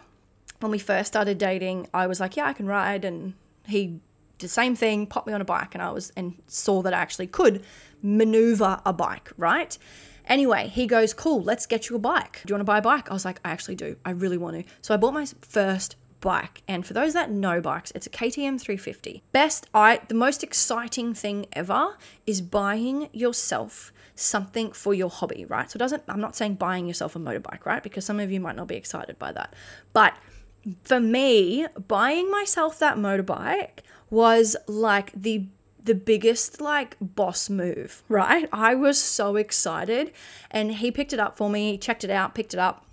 when 0.59 0.71
we 0.71 0.79
first 0.79 1.07
started 1.07 1.37
dating, 1.37 1.87
I 1.93 2.07
was 2.07 2.19
like, 2.19 2.35
yeah, 2.35 2.45
I 2.45 2.53
can 2.53 2.65
ride. 2.65 3.05
And 3.05 3.35
he 3.65 4.01
did 4.37 4.47
the 4.47 4.47
same 4.49 4.75
thing, 4.75 5.07
popped 5.07 5.27
me 5.27 5.33
on 5.33 5.39
a 5.39 5.45
bike, 5.45 5.73
and 5.73 5.81
I 5.81 5.91
was, 5.91 6.11
and 6.17 6.41
saw 6.47 6.81
that 6.81 6.93
I 6.93 6.99
actually 6.99 7.27
could 7.27 7.63
maneuver 8.01 8.81
a 8.85 8.91
bike, 8.91 9.31
right? 9.37 9.77
Anyway, 10.27 10.67
he 10.67 10.87
goes, 10.87 11.13
Cool, 11.13 11.41
let's 11.41 11.65
get 11.65 11.89
you 11.89 11.95
a 11.95 11.99
bike. 11.99 12.41
Do 12.45 12.51
you 12.51 12.55
want 12.55 12.61
to 12.61 12.71
buy 12.71 12.77
a 12.77 12.81
bike? 12.81 13.09
I 13.09 13.13
was 13.13 13.25
like, 13.25 13.39
I 13.43 13.51
actually 13.51 13.75
do. 13.75 13.97
I 14.05 14.11
really 14.11 14.37
want 14.37 14.57
to. 14.57 14.71
So 14.81 14.93
I 14.93 14.97
bought 14.97 15.13
my 15.13 15.25
first 15.41 15.95
bike. 16.23 16.63
And 16.67 16.85
for 16.85 16.93
those 16.93 17.13
that 17.13 17.29
know 17.29 17.61
bikes, 17.61 17.91
it's 17.93 18.07
a 18.07 18.09
KTM 18.09 18.59
350. 18.59 19.23
Best, 19.31 19.67
I 19.73 19.99
the 20.07 20.15
most 20.15 20.43
exciting 20.43 21.13
thing 21.13 21.45
ever 21.53 21.97
is 22.25 22.41
buying 22.41 23.09
yourself 23.11 23.91
something 24.15 24.71
for 24.71 24.93
your 24.93 25.09
hobby, 25.09 25.45
right? 25.45 25.69
So 25.69 25.77
it 25.77 25.79
doesn't 25.79 26.03
I'm 26.07 26.21
not 26.21 26.35
saying 26.35 26.55
buying 26.55 26.87
yourself 26.87 27.15
a 27.15 27.19
motorbike, 27.19 27.65
right? 27.65 27.83
Because 27.83 28.05
some 28.05 28.19
of 28.19 28.31
you 28.31 28.39
might 28.39 28.55
not 28.55 28.67
be 28.67 28.75
excited 28.75 29.19
by 29.19 29.33
that. 29.33 29.53
But 29.91 30.15
for 30.83 30.99
me, 30.99 31.67
buying 31.87 32.31
myself 32.31 32.79
that 32.79 32.97
motorbike 32.97 33.79
was 34.09 34.55
like 34.67 35.11
the 35.13 35.47
the 35.83 35.95
biggest 35.95 36.61
like 36.61 36.95
boss 36.99 37.49
move, 37.49 38.03
right? 38.09 38.47
I 38.51 38.75
was 38.75 38.97
so 38.97 39.35
excited 39.35 40.11
and 40.49 40.73
he 40.73 40.91
picked 40.91 41.13
it 41.13 41.19
up 41.19 41.37
for 41.37 41.49
me, 41.49 41.77
checked 41.77 42.03
it 42.03 42.09
out, 42.09 42.35
picked 42.35 42.53
it 42.53 42.59
up 42.59 42.85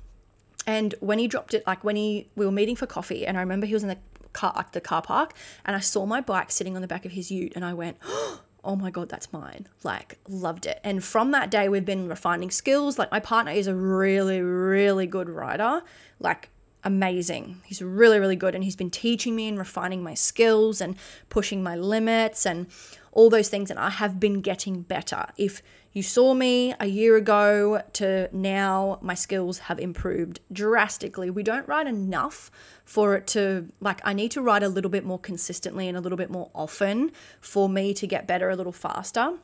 and 0.67 0.95
when 1.01 1.19
he 1.19 1.27
dropped 1.27 1.55
it, 1.55 1.67
like 1.67 1.83
when 1.85 1.97
he 1.97 2.29
we 2.37 2.45
were 2.45 2.53
meeting 2.53 2.77
for 2.77 2.87
coffee, 2.87 3.27
and 3.27 3.37
I 3.37 3.41
remember 3.41 3.67
he 3.67 3.75
was 3.75 3.83
in 3.83 3.89
the 3.89 3.99
car 4.33 4.53
like 4.55 4.73
the 4.73 4.81
car 4.81 5.03
park, 5.03 5.33
and 5.65 5.75
I 5.75 5.81
saw 5.81 6.07
my 6.07 6.21
bike 6.21 6.51
sitting 6.51 6.77
on 6.77 6.83
the 6.83 6.89
back 6.89 7.05
of 7.05 7.13
his 7.13 7.31
ute, 7.31 7.53
and 7.57 7.65
I 7.65 7.75
went, 7.75 7.97
oh 8.65 8.77
my 8.77 8.91
god, 8.91 9.09
that's 9.09 9.33
mine. 9.33 9.67
Like 9.83 10.19
loved 10.29 10.67
it. 10.67 10.81
And 10.85 11.03
from 11.03 11.31
that 11.33 11.51
day, 11.51 11.69
we've 11.69 11.85
been 11.85 12.09
refining 12.09 12.51
skills. 12.51 12.99
Like 12.99 13.11
my 13.11 13.21
partner 13.21 13.53
is 13.53 13.67
a 13.67 13.75
really 13.75 14.41
really 14.41 15.07
good 15.07 15.29
rider. 15.29 15.83
Like 16.19 16.51
amazing. 16.85 17.61
He's 17.65 17.83
really, 17.83 18.19
really 18.19 18.37
good. 18.37 18.55
And 18.55 18.65
he's 18.65 18.77
been 18.77 18.91
teaching 18.91 19.37
me 19.37 19.49
and 19.49 19.59
refining 19.59 20.03
my 20.03 20.15
skills 20.15 20.81
and 20.81 20.97
pushing 21.29 21.63
my 21.63 21.77
limits 21.77 22.47
and 22.47 22.67
all 23.13 23.31
those 23.31 23.49
things. 23.49 23.71
And 23.71 23.79
I 23.79 23.91
have 23.91 24.21
been 24.21 24.41
getting 24.41 24.83
better. 24.83 25.27
If 25.37 25.63
you 25.93 26.03
saw 26.03 26.35
me 26.35 26.75
a 26.79 26.87
year 26.87 27.17
ago 27.17 27.83
to 27.95 28.29
now, 28.33 28.99
my 29.03 29.15
skills 29.15 29.59
have 29.61 29.81
improved 29.81 30.41
drastically. 30.53 31.31
We 31.31 31.43
don't 31.43 31.67
ride 31.67 31.89
enough 31.89 32.51
for 32.85 33.17
it 33.17 33.27
to, 33.29 33.69
like, 33.81 34.01
I 34.05 34.13
need 34.13 34.31
to 34.33 34.41
ride 34.41 34.63
a 34.63 34.69
little 34.69 34.91
bit 34.91 35.05
more 35.05 35.19
consistently 35.19 35.89
and 35.89 35.97
a 35.97 36.01
little 36.01 36.19
bit 36.19 36.31
more 36.31 36.51
often 36.55 37.11
for 37.41 37.69
me 37.69 37.93
to 37.95 38.07
get 38.07 38.27
better 38.27 38.51
a 38.51 38.57
little 38.57 38.73
faster. 38.73 39.39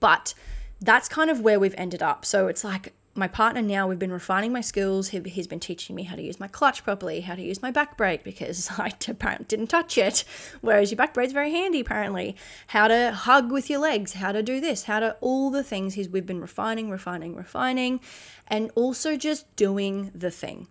But 0.00 0.34
that's 0.80 1.08
kind 1.08 1.30
of 1.30 1.40
where 1.40 1.60
we've 1.60 1.74
ended 1.76 2.02
up. 2.02 2.24
So 2.24 2.48
it's 2.48 2.64
like 2.64 2.94
my 3.16 3.28
partner 3.28 3.62
now, 3.62 3.86
we've 3.86 3.98
been 3.98 4.12
refining 4.12 4.52
my 4.52 4.60
skills. 4.60 5.08
He, 5.08 5.20
has 5.36 5.46
been 5.46 5.60
teaching 5.60 5.94
me 5.94 6.02
how 6.02 6.16
to 6.16 6.22
use 6.22 6.40
my 6.40 6.48
clutch 6.48 6.82
properly, 6.82 7.20
how 7.20 7.36
to 7.36 7.42
use 7.42 7.62
my 7.62 7.70
back 7.70 7.96
brake 7.96 8.24
because 8.24 8.70
I 8.78 8.92
apparently 9.08 9.46
didn't 9.46 9.68
touch 9.68 9.96
it. 9.96 10.24
Whereas 10.60 10.90
your 10.90 10.96
back 10.96 11.14
brake's 11.14 11.32
very 11.32 11.52
handy, 11.52 11.80
apparently. 11.80 12.34
How 12.68 12.88
to 12.88 13.12
hug 13.12 13.52
with 13.52 13.70
your 13.70 13.78
legs, 13.78 14.14
how 14.14 14.32
to 14.32 14.42
do 14.42 14.60
this, 14.60 14.84
how 14.84 15.00
to 15.00 15.16
all 15.20 15.50
the 15.50 15.62
things 15.62 15.94
he's, 15.94 16.08
we've 16.08 16.26
been 16.26 16.40
refining, 16.40 16.90
refining, 16.90 17.36
refining, 17.36 18.00
and 18.48 18.70
also 18.74 19.16
just 19.16 19.54
doing 19.54 20.10
the 20.14 20.30
thing. 20.30 20.66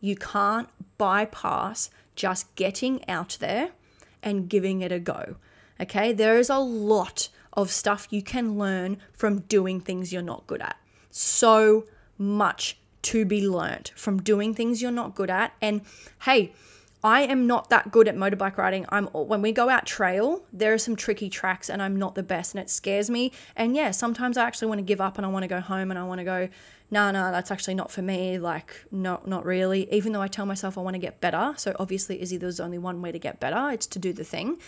You 0.00 0.14
can't 0.14 0.68
bypass 0.96 1.90
just 2.14 2.54
getting 2.54 3.06
out 3.08 3.36
there 3.40 3.70
and 4.22 4.48
giving 4.48 4.80
it 4.80 4.92
a 4.92 5.00
go. 5.00 5.36
Okay, 5.80 6.12
there 6.12 6.38
is 6.38 6.50
a 6.50 6.58
lot 6.58 7.30
of 7.52 7.70
stuff 7.70 8.06
you 8.10 8.22
can 8.22 8.56
learn 8.58 8.98
from 9.12 9.40
doing 9.40 9.80
things 9.80 10.12
you're 10.12 10.22
not 10.22 10.46
good 10.46 10.60
at 10.60 10.76
so 11.10 11.86
much 12.18 12.78
to 13.02 13.24
be 13.24 13.46
learnt 13.46 13.92
from 13.96 14.22
doing 14.22 14.54
things 14.54 14.82
you're 14.82 14.90
not 14.90 15.14
good 15.14 15.30
at. 15.30 15.54
And 15.60 15.82
hey, 16.22 16.52
I 17.02 17.22
am 17.22 17.46
not 17.46 17.70
that 17.70 17.90
good 17.90 18.08
at 18.08 18.14
motorbike 18.14 18.58
riding. 18.58 18.84
I'm 18.90 19.06
when 19.06 19.40
we 19.40 19.52
go 19.52 19.70
out 19.70 19.86
trail, 19.86 20.42
there 20.52 20.74
are 20.74 20.78
some 20.78 20.96
tricky 20.96 21.30
tracks 21.30 21.70
and 21.70 21.80
I'm 21.80 21.96
not 21.96 22.14
the 22.14 22.22
best 22.22 22.54
and 22.54 22.62
it 22.62 22.68
scares 22.68 23.08
me. 23.08 23.32
And 23.56 23.74
yeah, 23.74 23.90
sometimes 23.90 24.36
I 24.36 24.44
actually 24.44 24.68
want 24.68 24.80
to 24.80 24.84
give 24.84 25.00
up 25.00 25.16
and 25.16 25.24
I 25.24 25.30
want 25.30 25.44
to 25.44 25.48
go 25.48 25.60
home 25.60 25.90
and 25.90 25.98
I 25.98 26.04
want 26.04 26.18
to 26.18 26.24
go, 26.24 26.48
nah, 26.90 27.10
nah, 27.10 27.30
that's 27.30 27.50
actually 27.50 27.74
not 27.74 27.90
for 27.90 28.02
me. 28.02 28.38
Like, 28.38 28.84
no, 28.90 29.20
not 29.24 29.46
really. 29.46 29.90
Even 29.92 30.12
though 30.12 30.20
I 30.20 30.28
tell 30.28 30.44
myself 30.44 30.76
I 30.76 30.82
want 30.82 30.94
to 30.94 31.00
get 31.00 31.22
better. 31.22 31.54
So 31.56 31.74
obviously, 31.78 32.20
Issy, 32.20 32.36
there's 32.38 32.60
only 32.60 32.78
one 32.78 33.00
way 33.00 33.12
to 33.12 33.18
get 33.18 33.40
better. 33.40 33.70
It's 33.70 33.86
to 33.88 33.98
do 33.98 34.12
the 34.12 34.24
thing. 34.24 34.58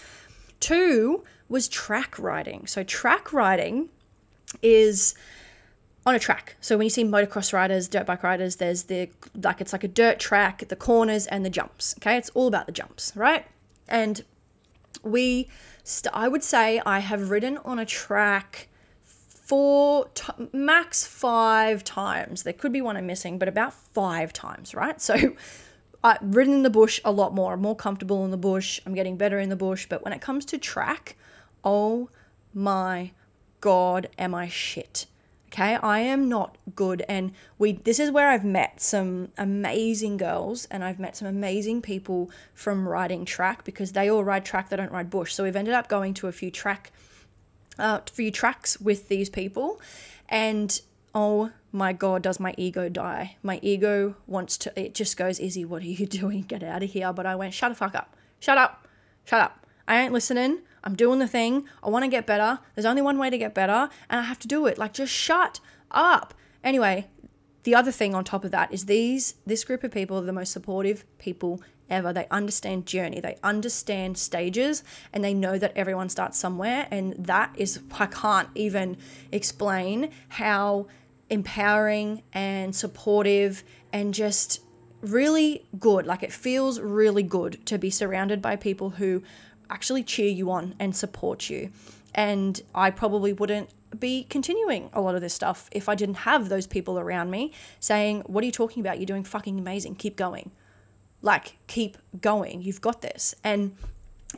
Two 0.58 1.24
was 1.50 1.68
track 1.68 2.18
riding. 2.18 2.66
So 2.66 2.82
track 2.82 3.32
riding 3.32 3.90
is 4.62 5.14
on 6.04 6.14
a 6.14 6.18
track. 6.18 6.56
So 6.60 6.76
when 6.76 6.84
you 6.84 6.90
see 6.90 7.04
motocross 7.04 7.52
riders, 7.52 7.88
dirt 7.88 8.06
bike 8.06 8.22
riders, 8.22 8.56
there's 8.56 8.84
the 8.84 9.10
like 9.40 9.60
it's 9.60 9.72
like 9.72 9.84
a 9.84 9.88
dirt 9.88 10.18
track, 10.18 10.66
the 10.68 10.76
corners 10.76 11.26
and 11.26 11.44
the 11.44 11.50
jumps. 11.50 11.94
Okay, 11.98 12.16
it's 12.16 12.30
all 12.30 12.48
about 12.48 12.66
the 12.66 12.72
jumps, 12.72 13.12
right? 13.14 13.46
And 13.88 14.24
we, 15.02 15.48
st- 15.84 16.14
I 16.14 16.28
would 16.28 16.42
say, 16.42 16.80
I 16.84 17.00
have 17.00 17.30
ridden 17.30 17.58
on 17.58 17.78
a 17.78 17.84
track 17.84 18.68
four, 19.04 20.08
t- 20.14 20.32
max 20.52 21.04
five 21.06 21.84
times. 21.84 22.42
There 22.42 22.52
could 22.52 22.72
be 22.72 22.80
one 22.80 22.96
I'm 22.96 23.06
missing, 23.06 23.38
but 23.38 23.48
about 23.48 23.74
five 23.74 24.32
times, 24.32 24.74
right? 24.74 25.00
So. 25.00 25.36
I've 26.04 26.34
ridden 26.34 26.54
in 26.54 26.62
the 26.64 26.70
bush 26.70 26.98
a 27.04 27.12
lot 27.12 27.32
more. 27.32 27.52
I'm 27.52 27.62
more 27.62 27.76
comfortable 27.76 28.24
in 28.24 28.32
the 28.32 28.36
bush. 28.36 28.80
I'm 28.84 28.92
getting 28.92 29.16
better 29.16 29.38
in 29.38 29.50
the 29.50 29.54
bush. 29.56 29.86
But 29.88 30.02
when 30.02 30.12
it 30.12 30.20
comes 30.20 30.44
to 30.46 30.58
track, 30.58 31.14
oh 31.62 32.10
my 32.52 33.12
god, 33.60 34.08
am 34.18 34.34
I 34.34 34.48
shit. 34.48 35.06
Okay, 35.52 35.74
I 35.74 35.98
am 35.98 36.30
not 36.30 36.56
good 36.74 37.04
and 37.10 37.32
we 37.58 37.72
this 37.72 38.00
is 38.00 38.10
where 38.10 38.30
I've 38.30 38.44
met 38.44 38.80
some 38.80 39.28
amazing 39.36 40.16
girls 40.16 40.64
and 40.70 40.82
I've 40.82 40.98
met 40.98 41.14
some 41.14 41.28
amazing 41.28 41.82
people 41.82 42.30
from 42.54 42.88
riding 42.88 43.26
track 43.26 43.62
because 43.62 43.92
they 43.92 44.08
all 44.08 44.24
ride 44.24 44.46
track, 44.46 44.70
they 44.70 44.76
don't 44.76 44.90
ride 44.90 45.10
bush. 45.10 45.34
So 45.34 45.44
we've 45.44 45.54
ended 45.54 45.74
up 45.74 45.88
going 45.88 46.14
to 46.14 46.26
a 46.26 46.32
few 46.32 46.50
track 46.50 46.90
uh 47.78 48.00
few 48.10 48.30
tracks 48.30 48.80
with 48.80 49.08
these 49.08 49.28
people 49.28 49.78
and 50.26 50.80
oh 51.14 51.50
my 51.70 51.92
god, 51.92 52.22
does 52.22 52.40
my 52.40 52.54
ego 52.56 52.88
die. 52.88 53.36
My 53.42 53.60
ego 53.62 54.16
wants 54.26 54.56
to 54.56 54.80
it 54.80 54.94
just 54.94 55.18
goes, 55.18 55.38
Issy, 55.38 55.66
what 55.66 55.82
are 55.82 55.86
you 55.86 56.06
doing? 56.20 56.42
Get 56.42 56.62
out 56.62 56.82
of 56.82 56.90
here. 56.92 57.12
But 57.12 57.26
I 57.26 57.34
went, 57.34 57.52
shut 57.52 57.70
the 57.70 57.74
fuck 57.76 57.94
up. 57.94 58.16
Shut 58.40 58.56
up. 58.56 58.88
Shut 59.26 59.42
up. 59.42 59.66
I 59.86 60.00
ain't 60.00 60.14
listening. 60.14 60.60
I'm 60.84 60.94
doing 60.94 61.18
the 61.18 61.28
thing. 61.28 61.66
I 61.82 61.88
want 61.90 62.04
to 62.04 62.08
get 62.08 62.26
better. 62.26 62.58
There's 62.74 62.86
only 62.86 63.02
one 63.02 63.18
way 63.18 63.30
to 63.30 63.38
get 63.38 63.54
better, 63.54 63.88
and 64.10 64.20
I 64.20 64.22
have 64.22 64.38
to 64.40 64.48
do 64.48 64.66
it. 64.66 64.78
Like, 64.78 64.92
just 64.92 65.12
shut 65.12 65.60
up. 65.90 66.34
Anyway, 66.64 67.08
the 67.64 67.74
other 67.74 67.92
thing 67.92 68.14
on 68.14 68.24
top 68.24 68.44
of 68.44 68.50
that 68.50 68.72
is 68.72 68.86
these 68.86 69.36
this 69.46 69.64
group 69.64 69.84
of 69.84 69.92
people 69.92 70.18
are 70.18 70.22
the 70.22 70.32
most 70.32 70.52
supportive 70.52 71.04
people 71.18 71.62
ever. 71.88 72.12
They 72.12 72.26
understand 72.30 72.86
journey, 72.86 73.20
they 73.20 73.36
understand 73.42 74.18
stages, 74.18 74.82
and 75.12 75.22
they 75.22 75.34
know 75.34 75.58
that 75.58 75.72
everyone 75.76 76.08
starts 76.08 76.38
somewhere. 76.38 76.88
And 76.90 77.14
that 77.18 77.54
is, 77.56 77.80
I 77.98 78.06
can't 78.06 78.48
even 78.54 78.96
explain 79.30 80.10
how 80.30 80.86
empowering 81.30 82.22
and 82.32 82.74
supportive 82.74 83.62
and 83.92 84.12
just 84.12 84.60
really 85.00 85.66
good. 85.78 86.06
Like 86.06 86.22
it 86.22 86.32
feels 86.32 86.80
really 86.80 87.22
good 87.22 87.64
to 87.66 87.78
be 87.78 87.90
surrounded 87.90 88.40
by 88.40 88.56
people 88.56 88.90
who 88.90 89.22
actually 89.72 90.04
cheer 90.04 90.28
you 90.28 90.50
on 90.50 90.74
and 90.78 90.94
support 90.94 91.50
you. 91.50 91.70
And 92.14 92.60
I 92.74 92.90
probably 92.90 93.32
wouldn't 93.32 93.70
be 93.98 94.24
continuing 94.24 94.90
a 94.92 95.00
lot 95.00 95.14
of 95.14 95.20
this 95.20 95.34
stuff 95.34 95.68
if 95.72 95.88
I 95.88 95.94
didn't 95.94 96.16
have 96.16 96.48
those 96.48 96.66
people 96.66 96.98
around 96.98 97.30
me 97.30 97.52
saying, 97.80 98.22
What 98.26 98.42
are 98.42 98.46
you 98.46 98.52
talking 98.52 98.80
about? 98.80 98.98
You're 98.98 99.06
doing 99.06 99.24
fucking 99.24 99.58
amazing. 99.58 99.96
Keep 99.96 100.16
going. 100.16 100.50
Like, 101.22 101.56
keep 101.66 101.96
going. 102.20 102.62
You've 102.62 102.80
got 102.80 103.00
this. 103.00 103.34
And 103.44 103.76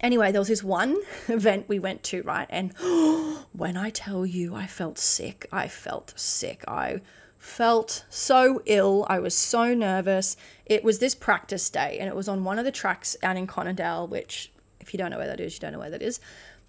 anyway, 0.01 0.33
there 0.33 0.41
was 0.41 0.49
this 0.49 0.63
one 0.63 0.99
event 1.29 1.69
we 1.69 1.79
went 1.79 2.03
to, 2.05 2.23
right? 2.23 2.47
And 2.51 2.73
when 3.53 3.77
I 3.77 3.91
tell 3.91 4.25
you 4.25 4.55
I 4.55 4.67
felt 4.67 4.99
sick, 4.99 5.47
I 5.51 5.69
felt 5.69 6.13
sick. 6.17 6.63
I 6.69 7.01
felt 7.39 8.05
so 8.09 8.63
ill. 8.67 9.07
I 9.09 9.19
was 9.19 9.35
so 9.35 9.75
nervous. 9.75 10.37
It 10.65 10.83
was 10.83 10.99
this 10.99 11.15
practice 11.15 11.69
day, 11.69 11.99
and 11.99 12.09
it 12.09 12.17
was 12.17 12.29
on 12.29 12.45
one 12.45 12.59
of 12.59 12.65
the 12.65 12.73
tracks 12.73 13.17
out 13.23 13.37
in 13.37 13.47
Conondale, 13.47 14.09
which, 14.09 14.51
if 14.85 14.93
you 14.93 14.99
don't 14.99 15.11
know 15.11 15.19
where 15.19 15.27
that 15.27 15.41
is, 15.41 15.55
you 15.55 15.61
don't 15.61 15.73
know 15.73 15.79
where 15.79 15.91
that 15.91 16.03
is, 16.03 16.21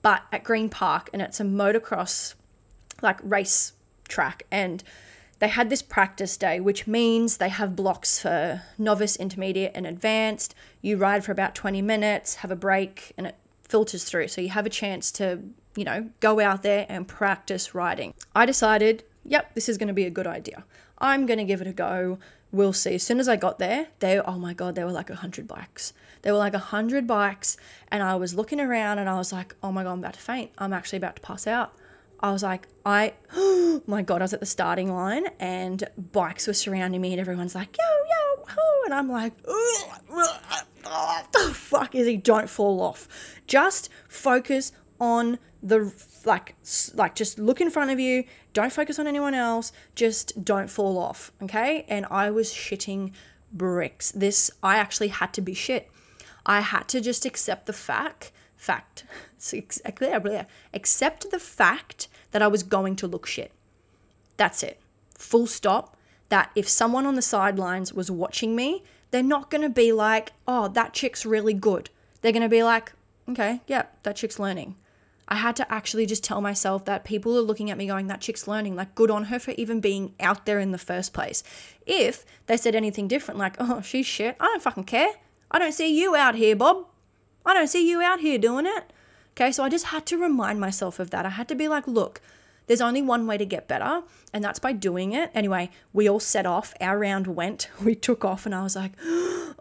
but 0.02 0.24
at 0.32 0.44
Green 0.44 0.70
Park, 0.70 1.10
and 1.14 1.22
it's 1.22 1.40
a 1.40 1.44
motocross 1.44 2.36
like 3.02 3.20
race 3.24 3.74
track. 4.08 4.44
And 4.52 4.84
they 5.40 5.50
had 5.50 5.70
this 5.70 5.82
practice 5.82 6.38
day, 6.38 6.60
which 6.60 6.88
means 6.88 7.38
they 7.38 7.50
have 7.50 7.76
blocks 7.76 8.20
for 8.22 8.62
novice, 8.78 9.16
intermediate, 9.18 9.74
and 9.76 9.86
advanced. 9.86 10.56
You 10.82 10.98
ride 10.98 11.26
for 11.26 11.32
about 11.32 11.56
20 11.56 11.82
minutes, 11.82 12.36
have 12.36 12.52
a 12.52 12.56
break, 12.56 13.12
and 13.18 13.28
it 13.28 13.36
filters 13.64 14.06
through. 14.06 14.30
So 14.30 14.42
you 14.42 14.50
have 14.50 14.66
a 14.66 14.70
chance 14.70 15.12
to, 15.14 15.40
you 15.76 15.84
know, 15.84 16.10
go 16.22 16.40
out 16.40 16.64
there 16.64 16.86
and 16.88 17.08
practice 17.08 17.76
riding. 17.76 18.14
I 18.34 18.46
decided, 18.46 19.04
yep, 19.26 19.54
this 19.56 19.68
is 19.68 19.78
going 19.78 19.90
to 19.90 19.94
be 19.94 20.06
a 20.06 20.10
good 20.10 20.28
idea. 20.28 20.64
I'm 21.00 21.26
going 21.26 21.40
to 21.40 21.44
give 21.44 21.62
it 21.62 21.68
a 21.68 21.74
go. 21.74 22.18
We'll 22.56 22.72
see. 22.72 22.96
As 22.96 23.04
soon 23.04 23.20
as 23.20 23.28
I 23.28 23.36
got 23.36 23.60
there, 23.60 23.88
they, 24.00 24.18
oh 24.18 24.40
my 24.40 24.54
God, 24.54 24.76
there 24.76 24.86
were 24.86 24.94
like 24.94 25.10
a 25.10 25.14
100 25.14 25.46
bikes. 25.46 25.92
There 26.22 26.32
were 26.32 26.40
like 26.40 26.54
a 26.54 26.72
100 26.72 27.06
bikes, 27.06 27.58
and 27.90 28.02
I 28.02 28.16
was 28.16 28.34
looking 28.34 28.62
around 28.62 28.98
and 28.98 29.10
I 29.10 29.18
was 29.18 29.34
like, 29.34 29.54
oh 29.62 29.74
my 29.74 29.84
God, 29.84 29.92
I'm 29.92 30.00
about 30.00 30.14
to 30.14 30.22
faint. 30.22 30.52
I'm 30.58 30.72
actually 30.72 30.96
about 30.96 31.18
to 31.18 31.22
pass 31.22 31.48
out. 31.48 31.74
I 32.22 32.32
was 32.32 32.44
like, 32.44 32.70
I, 32.86 33.16
oh 33.36 33.82
my 33.88 34.04
God, 34.04 34.22
I 34.22 34.24
was 34.24 34.34
at 34.34 34.40
the 34.40 34.46
starting 34.46 34.94
line 34.94 35.26
and 35.38 35.84
bikes 36.14 36.48
were 36.48 36.54
surrounding 36.54 37.02
me 37.02 37.12
and 37.12 37.20
everyone's 37.20 37.56
like, 37.56 37.76
yo, 37.78 37.84
yo. 37.84 38.46
And 38.86 38.94
I'm 38.94 39.12
like, 39.12 39.34
the 39.44 39.52
fuck 41.54 41.94
is 41.94 42.08
he? 42.08 42.16
Don't 42.16 42.50
fall 42.50 42.80
off. 42.80 43.10
Just 43.48 43.90
focus 44.08 44.72
on 44.98 45.40
the, 45.62 45.92
like, 46.26 46.56
like 46.94 47.16
just 47.16 47.40
look 47.40 47.62
in 47.62 47.70
front 47.70 47.92
of 47.92 48.00
you. 48.00 48.24
Don't 48.54 48.74
focus 48.74 49.00
on 49.00 49.08
anyone 49.08 49.34
else. 49.34 49.72
Just 49.96 50.44
don't 50.44 50.70
fall 50.70 50.98
off. 50.98 51.32
Okay. 51.42 51.86
And 51.88 52.06
I 52.10 52.32
was 52.32 52.54
shitting 52.54 53.12
bricks. 53.52 54.12
This, 54.12 54.52
I 54.62 54.78
actually 54.78 55.10
had 55.10 55.34
to 55.34 55.42
be 55.42 55.54
shit. 55.54 55.90
I 56.46 56.62
had 56.62 56.88
to 56.90 57.02
just 57.02 57.26
accept 57.26 57.66
the 57.66 57.74
fact 57.74 58.32
fact. 58.66 59.06
Accept 60.74 61.30
the 61.30 61.40
fact 61.40 62.08
that 62.32 62.42
I 62.42 62.48
was 62.48 62.64
going 62.64 62.96
to 62.98 63.08
look 63.08 63.28
shit. 63.28 63.52
That's 64.38 64.64
it. 64.64 64.80
Full 65.18 65.48
stop. 65.48 65.96
That 66.30 66.50
if 66.56 66.68
someone 66.68 67.06
on 67.06 67.14
the 67.14 67.22
sidelines 67.22 67.94
was 67.94 68.10
watching 68.10 68.56
me, 68.56 68.84
they're 69.12 69.22
not 69.22 69.52
going 69.52 69.62
to 69.62 69.70
be 69.70 69.92
like, 69.92 70.32
oh, 70.48 70.68
that 70.70 70.94
chick's 70.94 71.26
really 71.26 71.54
good. 71.54 71.92
They're 72.22 72.32
going 72.32 72.42
to 72.42 72.50
be 72.50 72.64
like, 72.64 72.94
okay, 73.30 73.62
yeah, 73.68 73.84
that 74.02 74.16
chick's 74.16 74.40
learning. 74.40 74.76
I 75.28 75.36
had 75.36 75.56
to 75.56 75.72
actually 75.72 76.06
just 76.06 76.24
tell 76.24 76.42
myself 76.42 76.86
that 76.86 77.04
people 77.04 77.38
are 77.38 77.42
looking 77.42 77.72
at 77.72 77.78
me 77.78 77.88
going, 77.88 78.08
that 78.08 78.22
chick's 78.22 78.48
learning. 78.48 78.76
Like, 78.76 78.94
good 78.94 79.10
on 79.10 79.26
her 79.26 79.40
for 79.40 79.52
even 79.52 79.80
being 79.80 80.14
out 80.20 80.46
there 80.46 80.60
in 80.60 80.72
the 80.72 80.78
first 80.78 81.14
place. 81.14 81.44
If 81.86 82.26
they 82.46 82.58
said 82.58 82.76
anything 82.76 83.08
different, 83.08 83.40
like, 83.40 83.56
oh, 83.60 83.82
she's 83.82 84.06
shit, 84.06 84.36
I 84.40 84.46
don't 84.46 84.62
fucking 84.62 84.84
care. 84.84 85.14
I 85.50 85.60
don't 85.60 85.74
see 85.74 86.00
you 86.00 86.16
out 86.16 86.36
here, 86.36 86.56
Bob. 86.56 86.86
I 87.46 87.54
don't 87.54 87.68
see 87.68 87.90
you 87.90 88.02
out 88.02 88.20
here 88.20 88.38
doing 88.38 88.66
it. 88.66 88.92
Okay, 89.32 89.52
so 89.52 89.64
I 89.64 89.70
just 89.70 89.88
had 89.88 90.06
to 90.08 90.18
remind 90.18 90.60
myself 90.60 91.00
of 91.00 91.10
that. 91.10 91.26
I 91.26 91.30
had 91.30 91.48
to 91.50 91.56
be 91.56 91.68
like, 91.68 91.88
look, 91.88 92.22
there's 92.68 92.82
only 92.82 93.02
one 93.02 93.28
way 93.28 93.38
to 93.38 93.46
get 93.46 93.68
better, 93.68 94.04
and 94.34 94.44
that's 94.44 94.60
by 94.60 94.74
doing 94.74 95.14
it. 95.14 95.30
Anyway, 95.36 95.70
we 95.94 96.10
all 96.10 96.20
set 96.20 96.46
off. 96.46 96.74
Our 96.82 96.98
round 96.98 97.28
went. 97.28 97.70
We 97.84 97.96
took 97.96 98.26
off, 98.26 98.46
and 98.46 98.56
I 98.56 98.64
was 98.64 98.76
like, 98.76 98.94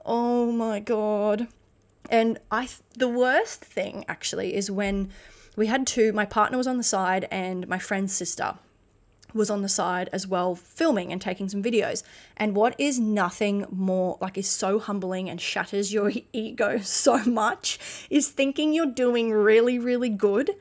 oh 0.06 0.52
my 0.52 0.80
God. 0.80 1.48
And 2.10 2.38
I, 2.50 2.68
the 2.96 3.08
worst 3.08 3.64
thing 3.64 4.04
actually 4.08 4.54
is 4.54 4.70
when 4.70 5.10
we 5.56 5.66
had 5.66 5.86
two, 5.86 6.12
my 6.12 6.24
partner 6.24 6.58
was 6.58 6.66
on 6.66 6.78
the 6.78 6.82
side, 6.82 7.28
and 7.30 7.68
my 7.68 7.78
friend's 7.78 8.14
sister 8.14 8.54
was 9.34 9.50
on 9.50 9.62
the 9.62 9.68
side 9.68 10.08
as 10.12 10.26
well, 10.26 10.54
filming 10.54 11.12
and 11.12 11.20
taking 11.20 11.48
some 11.48 11.62
videos. 11.62 12.02
And 12.36 12.54
what 12.54 12.74
is 12.78 12.98
nothing 13.00 13.66
more 13.70 14.16
like 14.20 14.38
is 14.38 14.48
so 14.48 14.78
humbling 14.78 15.28
and 15.28 15.40
shatters 15.40 15.92
your 15.92 16.12
ego 16.32 16.78
so 16.78 17.24
much 17.24 18.06
is 18.08 18.28
thinking 18.28 18.72
you're 18.72 18.86
doing 18.86 19.32
really, 19.32 19.78
really 19.78 20.08
good. 20.08 20.52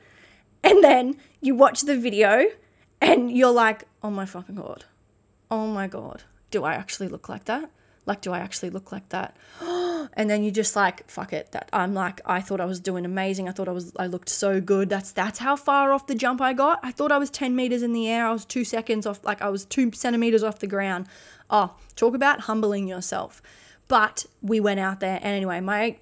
And 0.62 0.82
then 0.82 1.16
you 1.40 1.54
watch 1.54 1.82
the 1.82 1.96
video 1.96 2.46
and 3.00 3.30
you're 3.30 3.52
like, 3.52 3.84
oh 4.02 4.10
my 4.10 4.26
fucking 4.26 4.56
God. 4.56 4.84
Oh 5.50 5.66
my 5.66 5.86
God. 5.86 6.24
Do 6.50 6.64
I 6.64 6.74
actually 6.74 7.08
look 7.08 7.28
like 7.28 7.44
that? 7.44 7.70
Like, 8.06 8.20
do 8.20 8.32
I 8.32 8.38
actually 8.38 8.70
look 8.70 8.92
like 8.92 9.08
that? 9.08 9.36
and 10.14 10.28
then 10.28 10.42
you 10.42 10.50
just 10.50 10.76
like, 10.76 11.08
fuck 11.10 11.32
it. 11.32 11.52
That 11.52 11.68
I'm 11.72 11.94
like, 11.94 12.20
I 12.26 12.40
thought 12.40 12.60
I 12.60 12.66
was 12.66 12.80
doing 12.80 13.04
amazing. 13.04 13.48
I 13.48 13.52
thought 13.52 13.68
I 13.68 13.72
was, 13.72 13.92
I 13.98 14.06
looked 14.06 14.28
so 14.28 14.60
good. 14.60 14.88
That's 14.88 15.12
that's 15.12 15.38
how 15.38 15.56
far 15.56 15.92
off 15.92 16.06
the 16.06 16.14
jump 16.14 16.40
I 16.40 16.52
got. 16.52 16.80
I 16.82 16.92
thought 16.92 17.12
I 17.12 17.18
was 17.18 17.30
10 17.30 17.56
meters 17.56 17.82
in 17.82 17.92
the 17.92 18.08
air. 18.08 18.26
I 18.26 18.32
was 18.32 18.44
two 18.44 18.64
seconds 18.64 19.06
off, 19.06 19.24
like 19.24 19.40
I 19.40 19.48
was 19.48 19.64
two 19.64 19.90
centimeters 19.92 20.42
off 20.42 20.58
the 20.58 20.66
ground. 20.66 21.06
Oh, 21.50 21.74
talk 21.96 22.14
about 22.14 22.40
humbling 22.40 22.88
yourself. 22.88 23.42
But 23.86 24.26
we 24.40 24.60
went 24.60 24.80
out 24.80 25.00
there, 25.00 25.16
and 25.16 25.34
anyway, 25.34 25.60
my 25.60 25.96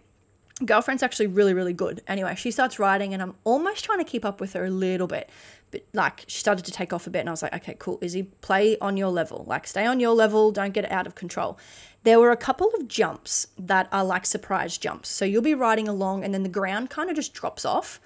girlfriend's 0.65 1.03
actually 1.03 1.27
really, 1.27 1.55
really 1.55 1.73
good. 1.73 2.03
Anyway, 2.07 2.35
she 2.37 2.51
starts 2.51 2.79
riding, 2.79 3.13
and 3.13 3.23
I'm 3.23 3.35
almost 3.45 3.85
trying 3.85 3.99
to 3.99 4.05
keep 4.05 4.25
up 4.25 4.41
with 4.41 4.53
her 4.53 4.65
a 4.65 4.71
little 4.71 5.07
bit 5.07 5.29
but 5.73 5.85
like 5.93 6.25
she 6.29 6.39
started 6.39 6.65
to 6.67 6.71
take 6.71 6.93
off 6.93 7.09
a 7.09 7.11
bit 7.11 7.21
and 7.21 7.29
I 7.29 7.33
was 7.33 7.43
like, 7.43 7.55
okay, 7.55 7.75
cool. 7.79 7.99
Issy, 7.99 8.29
play 8.43 8.79
on 8.79 8.97
your 8.97 9.09
level. 9.09 9.45
Like 9.49 9.67
stay 9.67 9.87
on 9.87 9.99
your 9.99 10.15
level, 10.15 10.53
don't 10.53 10.73
get 10.73 10.89
out 10.93 11.07
of 11.09 11.17
control. 11.17 11.59
There 12.05 12.21
were 12.21 12.31
a 12.31 12.37
couple 12.37 12.71
of 12.79 12.87
jumps 12.87 13.49
that 13.59 13.89
are 13.91 14.05
like 14.05 14.27
surprise 14.27 14.79
jumps. 14.79 15.09
So 15.09 15.25
you'll 15.25 15.43
be 15.43 15.55
riding 15.55 15.89
along 15.89 16.23
and 16.23 16.33
then 16.33 16.45
the 16.45 16.49
ground 16.49 16.91
kind 16.91 17.11
of 17.11 17.17
just 17.17 17.33
drops 17.33 17.65
off 17.65 18.01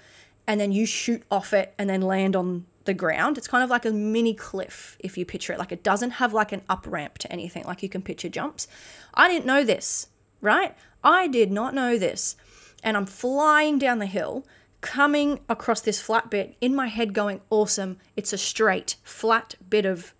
and 0.47 0.61
then 0.61 0.73
you 0.73 0.87
shoot 0.87 1.23
off 1.31 1.53
it 1.53 1.75
and 1.77 1.91
then 1.91 2.01
land 2.01 2.37
on 2.37 2.67
the 2.85 2.95
ground. 2.95 3.37
It's 3.37 3.49
kind 3.49 3.65
of 3.65 3.71
like 3.71 3.85
a 3.85 3.91
mini 3.91 4.33
cliff 4.33 4.97
if 5.01 5.19
you 5.19 5.27
picture 5.27 5.53
it. 5.53 5.59
Like 5.59 5.73
it 5.73 5.83
doesn't 5.83 6.13
have 6.13 6.33
like 6.33 6.53
an 6.53 6.63
up 6.69 6.87
ramp 6.89 7.19
to 7.19 7.33
anything 7.33 7.65
like 7.65 7.83
you 7.83 7.89
can 7.89 8.01
picture 8.01 8.29
jumps. 8.29 8.69
I 9.13 9.29
didn't 9.29 9.45
know 9.45 9.65
this, 9.65 10.07
right? 10.47 10.75
I 11.05 11.27
did 11.29 11.51
not 11.53 11.75
know 11.75 11.99
this. 11.99 12.37
And 12.83 12.97
I'm 12.97 13.07
flying 13.07 13.79
down 13.79 13.99
the 13.99 14.07
hill 14.07 14.47
coming 14.81 15.41
across 15.49 15.81
this 15.81 16.01
flat 16.01 16.31
bit 16.31 16.57
in 16.61 16.75
my 16.75 16.87
head 16.87 17.13
going, 17.13 17.41
awesome, 17.51 17.99
it's 18.17 18.33
a 18.33 18.39
straight, 18.39 18.97
flat 19.03 19.57
bit 19.69 19.85
of 19.85 20.15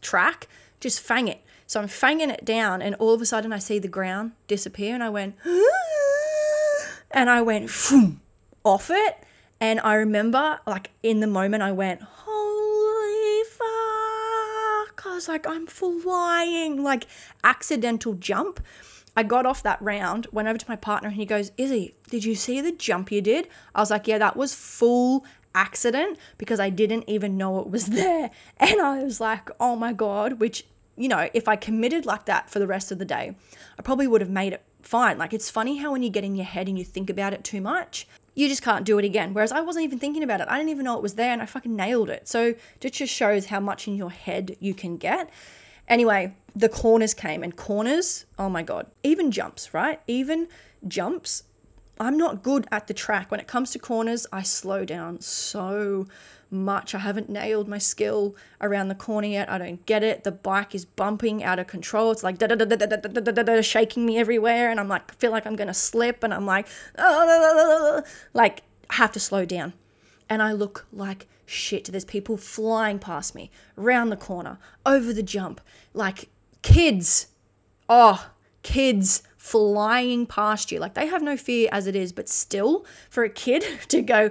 track, 0.00 0.46
just 0.78 1.00
fang 1.00 1.26
it. 1.26 1.40
So 1.66 1.80
I'm 1.80 1.88
fanging 1.88 2.30
it 2.32 2.44
down, 2.44 2.82
and 2.82 2.94
all 2.96 3.14
of 3.14 3.22
a 3.22 3.26
sudden 3.26 3.52
I 3.52 3.58
see 3.58 3.78
the 3.78 3.88
ground 3.88 4.32
disappear, 4.48 4.92
and 4.92 5.02
I 5.02 5.08
went, 5.08 5.36
and 7.10 7.30
I 7.30 7.42
went 7.42 7.70
off 8.64 8.90
it. 8.90 9.16
And 9.60 9.78
I 9.80 9.94
remember, 9.94 10.58
like, 10.66 10.90
in 11.02 11.20
the 11.20 11.26
moment, 11.26 11.62
I 11.62 11.70
went, 11.72 12.00
holy 12.02 13.44
fuck. 13.44 15.06
I 15.06 15.14
was 15.14 15.28
like, 15.28 15.46
I'm 15.46 15.66
flying, 15.66 16.82
like, 16.82 17.06
accidental 17.44 18.14
jump. 18.14 18.60
I 19.16 19.22
got 19.22 19.46
off 19.46 19.62
that 19.62 19.80
round, 19.82 20.26
went 20.32 20.48
over 20.48 20.58
to 20.58 20.68
my 20.68 20.76
partner, 20.76 21.08
and 21.08 21.16
he 21.16 21.26
goes, 21.26 21.50
Issy, 21.52 21.94
did 22.08 22.24
you 22.24 22.34
see 22.34 22.60
the 22.60 22.72
jump 22.72 23.10
you 23.10 23.20
did? 23.20 23.48
I 23.74 23.80
was 23.80 23.90
like, 23.90 24.06
Yeah, 24.06 24.18
that 24.18 24.36
was 24.36 24.54
full 24.54 25.24
accident 25.54 26.16
because 26.38 26.60
I 26.60 26.70
didn't 26.70 27.04
even 27.08 27.36
know 27.36 27.60
it 27.60 27.68
was 27.68 27.86
there. 28.00 28.30
And 28.58 28.80
I 28.80 29.02
was 29.02 29.20
like, 29.20 29.50
Oh 29.58 29.76
my 29.76 29.92
God, 29.92 30.34
which, 30.34 30.64
you 30.96 31.08
know, 31.08 31.28
if 31.34 31.48
I 31.48 31.56
committed 31.56 32.06
like 32.06 32.26
that 32.26 32.50
for 32.50 32.58
the 32.58 32.66
rest 32.66 32.92
of 32.92 32.98
the 32.98 33.04
day, 33.04 33.34
I 33.78 33.82
probably 33.82 34.06
would 34.06 34.20
have 34.20 34.30
made 34.30 34.52
it 34.52 34.62
fine. 34.82 35.18
Like, 35.18 35.32
it's 35.32 35.50
funny 35.50 35.78
how 35.78 35.92
when 35.92 36.02
you 36.02 36.10
get 36.10 36.24
in 36.24 36.36
your 36.36 36.46
head 36.46 36.68
and 36.68 36.78
you 36.78 36.84
think 36.84 37.10
about 37.10 37.34
it 37.34 37.44
too 37.44 37.60
much, 37.60 38.06
you 38.34 38.48
just 38.48 38.62
can't 38.62 38.84
do 38.84 38.98
it 38.98 39.04
again. 39.04 39.34
Whereas 39.34 39.52
I 39.52 39.60
wasn't 39.60 39.84
even 39.84 39.98
thinking 39.98 40.22
about 40.22 40.40
it. 40.40 40.48
I 40.48 40.56
didn't 40.56 40.70
even 40.70 40.84
know 40.84 40.96
it 40.96 41.02
was 41.02 41.14
there 41.14 41.32
and 41.32 41.42
I 41.42 41.46
fucking 41.46 41.74
nailed 41.74 42.10
it. 42.10 42.28
So 42.28 42.54
it 42.80 42.92
just 42.92 43.12
shows 43.12 43.46
how 43.46 43.60
much 43.60 43.88
in 43.88 43.96
your 43.96 44.10
head 44.10 44.56
you 44.60 44.72
can 44.72 44.96
get. 44.96 45.30
Anyway, 45.88 46.34
the 46.54 46.68
corners 46.68 47.14
came 47.14 47.42
and 47.42 47.56
corners, 47.56 48.26
oh 48.38 48.48
my 48.48 48.62
God, 48.62 48.86
even 49.02 49.30
jumps, 49.30 49.74
right? 49.74 50.00
Even 50.06 50.48
jumps. 50.86 51.44
I'm 51.98 52.16
not 52.16 52.42
good 52.42 52.66
at 52.72 52.86
the 52.86 52.94
track. 52.94 53.30
When 53.30 53.40
it 53.40 53.46
comes 53.46 53.72
to 53.72 53.78
corners, 53.78 54.26
I 54.32 54.42
slow 54.42 54.84
down 54.84 55.20
so 55.20 56.06
much. 56.50 56.94
I 56.94 56.98
haven't 56.98 57.28
nailed 57.28 57.68
my 57.68 57.78
skill 57.78 58.34
around 58.60 58.88
the 58.88 58.94
corner 58.94 59.28
yet. 59.28 59.50
I 59.50 59.58
don't 59.58 59.84
get 59.86 60.02
it. 60.02 60.24
The 60.24 60.32
bike 60.32 60.74
is 60.74 60.84
bumping 60.84 61.44
out 61.44 61.58
of 61.58 61.66
control. 61.66 62.10
It's 62.10 62.22
like 62.22 62.38
da 62.38 62.46
da 62.46 62.54
da 62.54 62.64
da 62.64 62.76
da 62.76 62.96
da 62.96 63.20
da 63.20 63.32
da 63.32 63.42
da 63.42 63.60
shaking 63.60 64.06
me 64.06 64.18
everywhere, 64.18 64.70
and 64.70 64.80
I'm 64.80 64.88
like 64.88 65.14
feel 65.16 65.30
like 65.30 65.46
I'm 65.46 65.56
gonna 65.56 65.74
slip, 65.74 66.22
and 66.24 66.32
I'm 66.34 66.46
like 66.46 66.66
ah, 66.98 67.02
ah, 67.02 67.98
ah, 67.98 68.02
like 68.32 68.62
I 68.88 68.94
have 68.94 69.12
to 69.12 69.20
slow 69.20 69.44
down, 69.44 69.74
and 70.28 70.42
I 70.42 70.52
look 70.52 70.86
like 70.92 71.26
shit. 71.50 71.86
There's 71.86 72.04
people 72.04 72.36
flying 72.36 72.98
past 72.98 73.34
me, 73.34 73.50
round 73.76 74.10
the 74.10 74.16
corner, 74.16 74.58
over 74.86 75.12
the 75.12 75.22
jump, 75.22 75.60
like 75.92 76.28
kids. 76.62 77.28
Oh, 77.88 78.30
kids 78.62 79.22
flying 79.36 80.26
past 80.26 80.70
you. 80.70 80.78
Like 80.78 80.94
they 80.94 81.06
have 81.06 81.22
no 81.22 81.36
fear 81.36 81.68
as 81.72 81.86
it 81.86 81.96
is, 81.96 82.12
but 82.12 82.28
still, 82.28 82.84
for 83.08 83.24
a 83.24 83.30
kid 83.30 83.64
to 83.88 84.02
go 84.02 84.30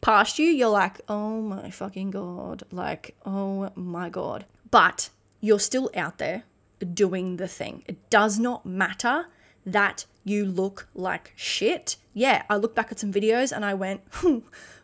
past 0.00 0.38
you, 0.38 0.46
you're 0.46 0.68
like, 0.68 1.00
oh 1.08 1.40
my 1.40 1.70
fucking 1.70 2.10
God. 2.10 2.64
Like, 2.70 3.16
oh 3.24 3.70
my 3.74 4.08
God. 4.08 4.46
But 4.70 5.10
you're 5.40 5.60
still 5.60 5.90
out 5.94 6.18
there 6.18 6.44
doing 6.92 7.36
the 7.36 7.48
thing. 7.48 7.84
It 7.86 8.10
does 8.10 8.38
not 8.38 8.66
matter 8.66 9.26
that 9.64 10.06
you 10.24 10.44
look 10.44 10.88
like 10.94 11.32
shit. 11.36 11.96
Yeah, 12.12 12.42
I 12.48 12.56
look 12.56 12.74
back 12.74 12.90
at 12.90 12.98
some 12.98 13.12
videos 13.12 13.52
and 13.52 13.64
I 13.64 13.74
went, 13.74 14.02
hmm, 14.12 14.38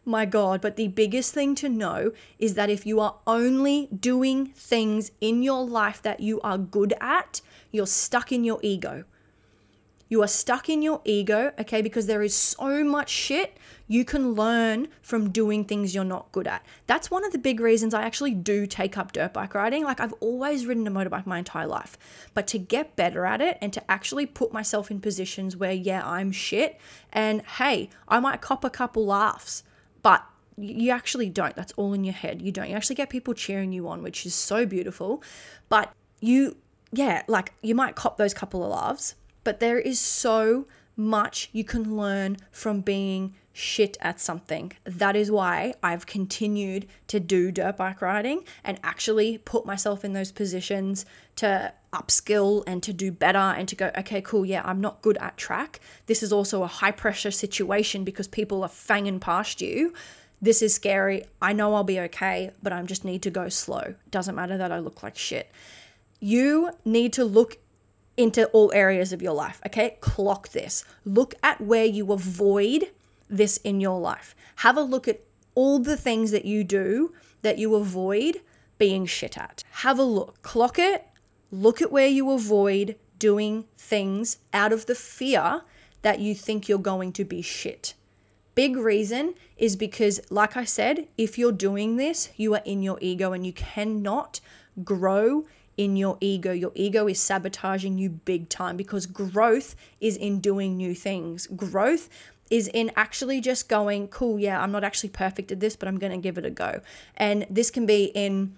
my 0.04 0.24
God. 0.24 0.60
But 0.60 0.76
the 0.76 0.88
biggest 0.88 1.34
thing 1.34 1.54
to 1.56 1.68
know 1.68 2.12
is 2.38 2.54
that 2.54 2.70
if 2.70 2.86
you 2.86 3.00
are 3.00 3.16
only 3.26 3.88
doing 3.88 4.46
things 4.46 5.10
in 5.20 5.42
your 5.42 5.64
life 5.64 6.02
that 6.02 6.20
you 6.20 6.40
are 6.42 6.58
good 6.58 6.94
at, 7.00 7.40
you're 7.70 7.86
stuck 7.86 8.32
in 8.32 8.44
your 8.44 8.58
ego. 8.62 9.04
You 10.08 10.24
are 10.24 10.28
stuck 10.28 10.68
in 10.68 10.82
your 10.82 11.00
ego, 11.04 11.52
okay, 11.56 11.82
because 11.82 12.06
there 12.06 12.20
is 12.20 12.34
so 12.34 12.82
much 12.82 13.08
shit 13.08 13.56
you 13.86 14.04
can 14.04 14.34
learn 14.34 14.88
from 15.00 15.30
doing 15.30 15.64
things 15.64 15.94
you're 15.94 16.02
not 16.02 16.32
good 16.32 16.48
at. 16.48 16.66
That's 16.88 17.12
one 17.12 17.24
of 17.24 17.30
the 17.30 17.38
big 17.38 17.60
reasons 17.60 17.94
I 17.94 18.02
actually 18.02 18.34
do 18.34 18.66
take 18.66 18.98
up 18.98 19.12
dirt 19.12 19.32
bike 19.32 19.54
riding. 19.54 19.84
Like, 19.84 20.00
I've 20.00 20.14
always 20.14 20.66
ridden 20.66 20.84
a 20.88 20.90
motorbike 20.90 21.26
my 21.26 21.38
entire 21.38 21.68
life, 21.68 21.96
but 22.34 22.48
to 22.48 22.58
get 22.58 22.96
better 22.96 23.24
at 23.24 23.40
it 23.40 23.56
and 23.60 23.72
to 23.72 23.88
actually 23.88 24.26
put 24.26 24.52
myself 24.52 24.90
in 24.90 25.00
positions 25.00 25.56
where, 25.56 25.70
yeah, 25.70 26.04
I'm 26.04 26.32
shit, 26.32 26.80
and 27.12 27.42
hey, 27.42 27.88
I 28.08 28.18
might 28.18 28.40
cop 28.40 28.64
a 28.64 28.70
couple 28.70 29.06
laughs, 29.06 29.62
but 30.02 30.24
you 30.56 30.90
actually 30.90 31.28
don't. 31.28 31.56
That's 31.56 31.72
all 31.72 31.92
in 31.94 32.04
your 32.04 32.14
head. 32.14 32.42
You 32.42 32.52
don't. 32.52 32.68
You 32.68 32.76
actually 32.76 32.96
get 32.96 33.10
people 33.10 33.34
cheering 33.34 33.72
you 33.72 33.88
on, 33.88 34.02
which 34.02 34.26
is 34.26 34.34
so 34.34 34.66
beautiful. 34.66 35.22
But 35.68 35.92
you 36.20 36.56
yeah, 36.92 37.22
like 37.28 37.52
you 37.62 37.74
might 37.74 37.94
cop 37.94 38.16
those 38.16 38.34
couple 38.34 38.64
of 38.64 38.70
laughs, 38.70 39.14
but 39.44 39.60
there 39.60 39.78
is 39.78 40.00
so 40.00 40.66
much 40.96 41.48
you 41.52 41.64
can 41.64 41.96
learn 41.96 42.36
from 42.50 42.80
being 42.80 43.34
shit 43.52 43.96
at 44.00 44.20
something. 44.20 44.72
That 44.84 45.16
is 45.16 45.30
why 45.30 45.74
I've 45.82 46.06
continued 46.06 46.86
to 47.08 47.20
do 47.20 47.50
dirt 47.50 47.76
bike 47.76 48.00
riding 48.00 48.44
and 48.64 48.78
actually 48.82 49.38
put 49.38 49.66
myself 49.66 50.04
in 50.04 50.12
those 50.12 50.32
positions 50.32 51.04
to 51.36 51.72
upskill 51.92 52.62
and 52.66 52.82
to 52.82 52.92
do 52.92 53.10
better 53.10 53.38
and 53.38 53.68
to 53.68 53.76
go, 53.76 53.90
okay, 53.98 54.20
cool, 54.22 54.44
yeah, 54.46 54.62
I'm 54.64 54.80
not 54.80 55.02
good 55.02 55.18
at 55.18 55.36
track. 55.36 55.80
This 56.06 56.22
is 56.22 56.32
also 56.32 56.62
a 56.62 56.68
high 56.68 56.92
pressure 56.92 57.30
situation 57.30 58.04
because 58.04 58.28
people 58.28 58.62
are 58.62 58.68
fanging 58.68 59.20
past 59.20 59.60
you. 59.60 59.92
This 60.40 60.62
is 60.62 60.72
scary. 60.72 61.24
I 61.42 61.52
know 61.52 61.74
I'll 61.74 61.84
be 61.84 62.00
okay, 62.00 62.52
but 62.62 62.72
I 62.72 62.80
just 62.82 63.04
need 63.04 63.22
to 63.22 63.30
go 63.30 63.48
slow. 63.48 63.94
Doesn't 64.10 64.34
matter 64.34 64.56
that 64.56 64.72
I 64.72 64.78
look 64.78 65.02
like 65.02 65.18
shit 65.18 65.50
you 66.20 66.70
need 66.84 67.12
to 67.14 67.24
look 67.24 67.58
into 68.16 68.46
all 68.48 68.70
areas 68.74 69.12
of 69.12 69.22
your 69.22 69.32
life, 69.32 69.60
okay? 69.66 69.96
Clock 70.00 70.50
this. 70.50 70.84
Look 71.04 71.34
at 71.42 71.60
where 71.60 71.86
you 71.86 72.12
avoid 72.12 72.90
this 73.30 73.56
in 73.58 73.80
your 73.80 73.98
life. 74.00 74.34
Have 74.56 74.76
a 74.76 74.82
look 74.82 75.08
at 75.08 75.22
all 75.54 75.78
the 75.78 75.96
things 75.96 76.30
that 76.32 76.44
you 76.44 76.64
do 76.64 77.14
that 77.42 77.58
you 77.58 77.74
avoid 77.74 78.40
being 78.78 79.06
shit 79.06 79.38
at. 79.38 79.62
Have 79.70 79.98
a 79.98 80.02
look. 80.02 80.42
Clock 80.42 80.78
it. 80.78 81.06
Look 81.50 81.80
at 81.80 81.92
where 81.92 82.08
you 82.08 82.30
avoid 82.30 82.96
doing 83.18 83.66
things 83.76 84.38
out 84.52 84.72
of 84.72 84.86
the 84.86 84.94
fear 84.94 85.62
that 86.02 86.18
you 86.18 86.34
think 86.34 86.68
you're 86.68 86.78
going 86.78 87.12
to 87.12 87.24
be 87.24 87.42
shit. 87.42 87.94
Big 88.54 88.76
reason 88.76 89.34
is 89.56 89.76
because, 89.76 90.20
like 90.30 90.56
I 90.56 90.64
said, 90.64 91.08
if 91.16 91.38
you're 91.38 91.52
doing 91.52 91.96
this, 91.96 92.30
you 92.36 92.54
are 92.54 92.62
in 92.64 92.82
your 92.82 92.98
ego 93.00 93.32
and 93.32 93.46
you 93.46 93.52
cannot 93.52 94.40
grow 94.82 95.46
in 95.76 95.96
your 95.96 96.18
ego. 96.20 96.52
Your 96.52 96.72
ego 96.74 97.06
is 97.06 97.20
sabotaging 97.20 97.96
you 97.98 98.10
big 98.10 98.48
time 98.48 98.76
because 98.76 99.06
growth 99.06 99.76
is 100.00 100.16
in 100.16 100.40
doing 100.40 100.76
new 100.76 100.94
things. 100.94 101.46
Growth 101.46 102.08
is 102.50 102.68
in 102.68 102.90
actually 102.96 103.40
just 103.40 103.68
going, 103.68 104.08
cool, 104.08 104.38
yeah, 104.38 104.60
I'm 104.60 104.72
not 104.72 104.84
actually 104.84 105.10
perfect 105.10 105.52
at 105.52 105.60
this, 105.60 105.76
but 105.76 105.88
I'm 105.88 105.98
going 105.98 106.12
to 106.12 106.18
give 106.18 106.36
it 106.36 106.44
a 106.44 106.50
go. 106.50 106.80
And 107.16 107.46
this 107.48 107.70
can 107.70 107.86
be 107.86 108.06
in 108.06 108.56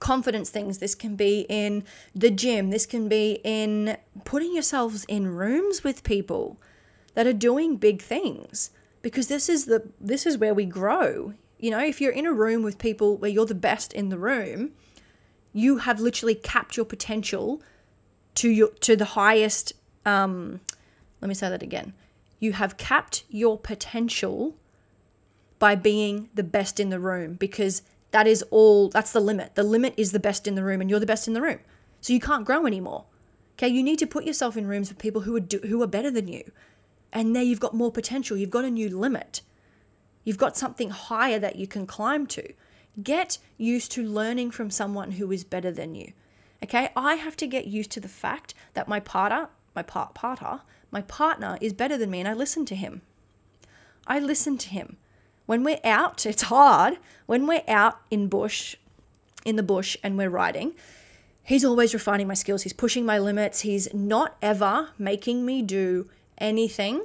confidence 0.00 0.50
things, 0.50 0.78
this 0.78 0.94
can 0.94 1.16
be 1.16 1.44
in 1.48 1.84
the 2.14 2.30
gym, 2.30 2.70
this 2.70 2.86
can 2.86 3.08
be 3.08 3.40
in 3.44 3.96
putting 4.24 4.54
yourselves 4.54 5.04
in 5.04 5.28
rooms 5.28 5.84
with 5.84 6.04
people 6.04 6.56
that 7.14 7.26
are 7.26 7.32
doing 7.32 7.76
big 7.76 8.00
things 8.00 8.70
because 9.02 9.28
this 9.28 9.48
is 9.48 9.66
the 9.66 9.88
this 10.00 10.24
is 10.26 10.38
where 10.38 10.54
we 10.54 10.64
grow. 10.64 11.34
You 11.58 11.72
know, 11.72 11.80
if 11.80 12.00
you're 12.00 12.12
in 12.12 12.26
a 12.26 12.32
room 12.32 12.62
with 12.62 12.78
people 12.78 13.16
where 13.16 13.30
you're 13.30 13.46
the 13.46 13.54
best 13.54 13.92
in 13.92 14.08
the 14.08 14.18
room, 14.18 14.70
you 15.52 15.78
have 15.78 15.98
literally 15.98 16.34
capped 16.36 16.76
your 16.76 16.86
potential 16.86 17.60
to 18.36 18.48
your 18.48 18.68
to 18.80 18.94
the 18.94 19.04
highest 19.04 19.72
um 20.06 20.60
let 21.20 21.28
me 21.28 21.34
say 21.34 21.48
that 21.48 21.62
again 21.62 21.92
you 22.38 22.52
have 22.52 22.76
capped 22.76 23.24
your 23.28 23.58
potential 23.58 24.56
by 25.58 25.74
being 25.74 26.28
the 26.34 26.44
best 26.44 26.78
in 26.78 26.90
the 26.90 27.00
room 27.00 27.34
because 27.34 27.82
that 28.10 28.26
is 28.26 28.42
all 28.50 28.88
that's 28.88 29.12
the 29.12 29.20
limit. 29.20 29.54
The 29.54 29.62
limit 29.62 29.94
is 29.96 30.12
the 30.12 30.20
best 30.20 30.46
in 30.46 30.54
the 30.54 30.62
room 30.62 30.80
and 30.80 30.88
you're 30.88 31.00
the 31.00 31.06
best 31.06 31.26
in 31.26 31.34
the 31.34 31.42
room. 31.42 31.58
So 32.00 32.12
you 32.12 32.20
can't 32.20 32.44
grow 32.44 32.66
anymore. 32.66 33.04
Okay 33.56 33.68
you 33.68 33.82
need 33.82 33.98
to 33.98 34.06
put 34.06 34.24
yourself 34.24 34.56
in 34.56 34.66
rooms 34.66 34.88
with 34.88 34.98
people 34.98 35.22
who 35.22 35.34
are 35.36 35.40
do, 35.40 35.58
who 35.60 35.82
are 35.82 35.88
better 35.88 36.10
than 36.10 36.28
you. 36.28 36.50
And 37.12 37.34
there 37.34 37.42
you've 37.42 37.60
got 37.60 37.74
more 37.74 37.90
potential. 37.90 38.36
You've 38.36 38.50
got 38.50 38.64
a 38.64 38.70
new 38.70 38.88
limit. 38.96 39.42
You've 40.24 40.38
got 40.38 40.56
something 40.56 40.90
higher 40.90 41.38
that 41.38 41.56
you 41.56 41.66
can 41.66 41.86
climb 41.86 42.26
to. 42.28 42.52
Get 43.02 43.38
used 43.56 43.92
to 43.92 44.04
learning 44.04 44.50
from 44.50 44.70
someone 44.70 45.12
who 45.12 45.32
is 45.32 45.44
better 45.44 45.70
than 45.70 45.94
you. 45.94 46.12
Okay, 46.62 46.90
I 46.96 47.14
have 47.14 47.36
to 47.36 47.46
get 47.46 47.66
used 47.66 47.90
to 47.92 48.00
the 48.00 48.08
fact 48.08 48.52
that 48.74 48.88
my 48.88 49.00
partner, 49.00 49.48
my 49.74 49.82
part 49.82 50.14
partner, 50.14 50.62
my 50.90 51.02
partner 51.02 51.58
is 51.60 51.72
better 51.72 51.96
than 51.96 52.10
me 52.10 52.20
and 52.20 52.28
I 52.28 52.34
listen 52.34 52.64
to 52.66 52.74
him. 52.74 53.02
I 54.06 54.18
listen 54.18 54.58
to 54.58 54.68
him. 54.70 54.96
When 55.46 55.64
we're 55.64 55.80
out, 55.84 56.26
it's 56.26 56.42
hard. 56.42 56.98
When 57.26 57.46
we're 57.46 57.62
out 57.68 58.00
in 58.10 58.28
bush, 58.28 58.76
in 59.44 59.56
the 59.56 59.62
bush 59.62 59.96
and 60.02 60.16
we're 60.16 60.30
riding, 60.30 60.74
he's 61.42 61.64
always 61.64 61.94
refining 61.94 62.26
my 62.26 62.34
skills. 62.34 62.62
He's 62.62 62.72
pushing 62.72 63.06
my 63.06 63.18
limits. 63.18 63.60
He's 63.60 63.92
not 63.94 64.36
ever 64.42 64.90
making 64.98 65.46
me 65.46 65.62
do 65.62 66.08
anything 66.38 67.02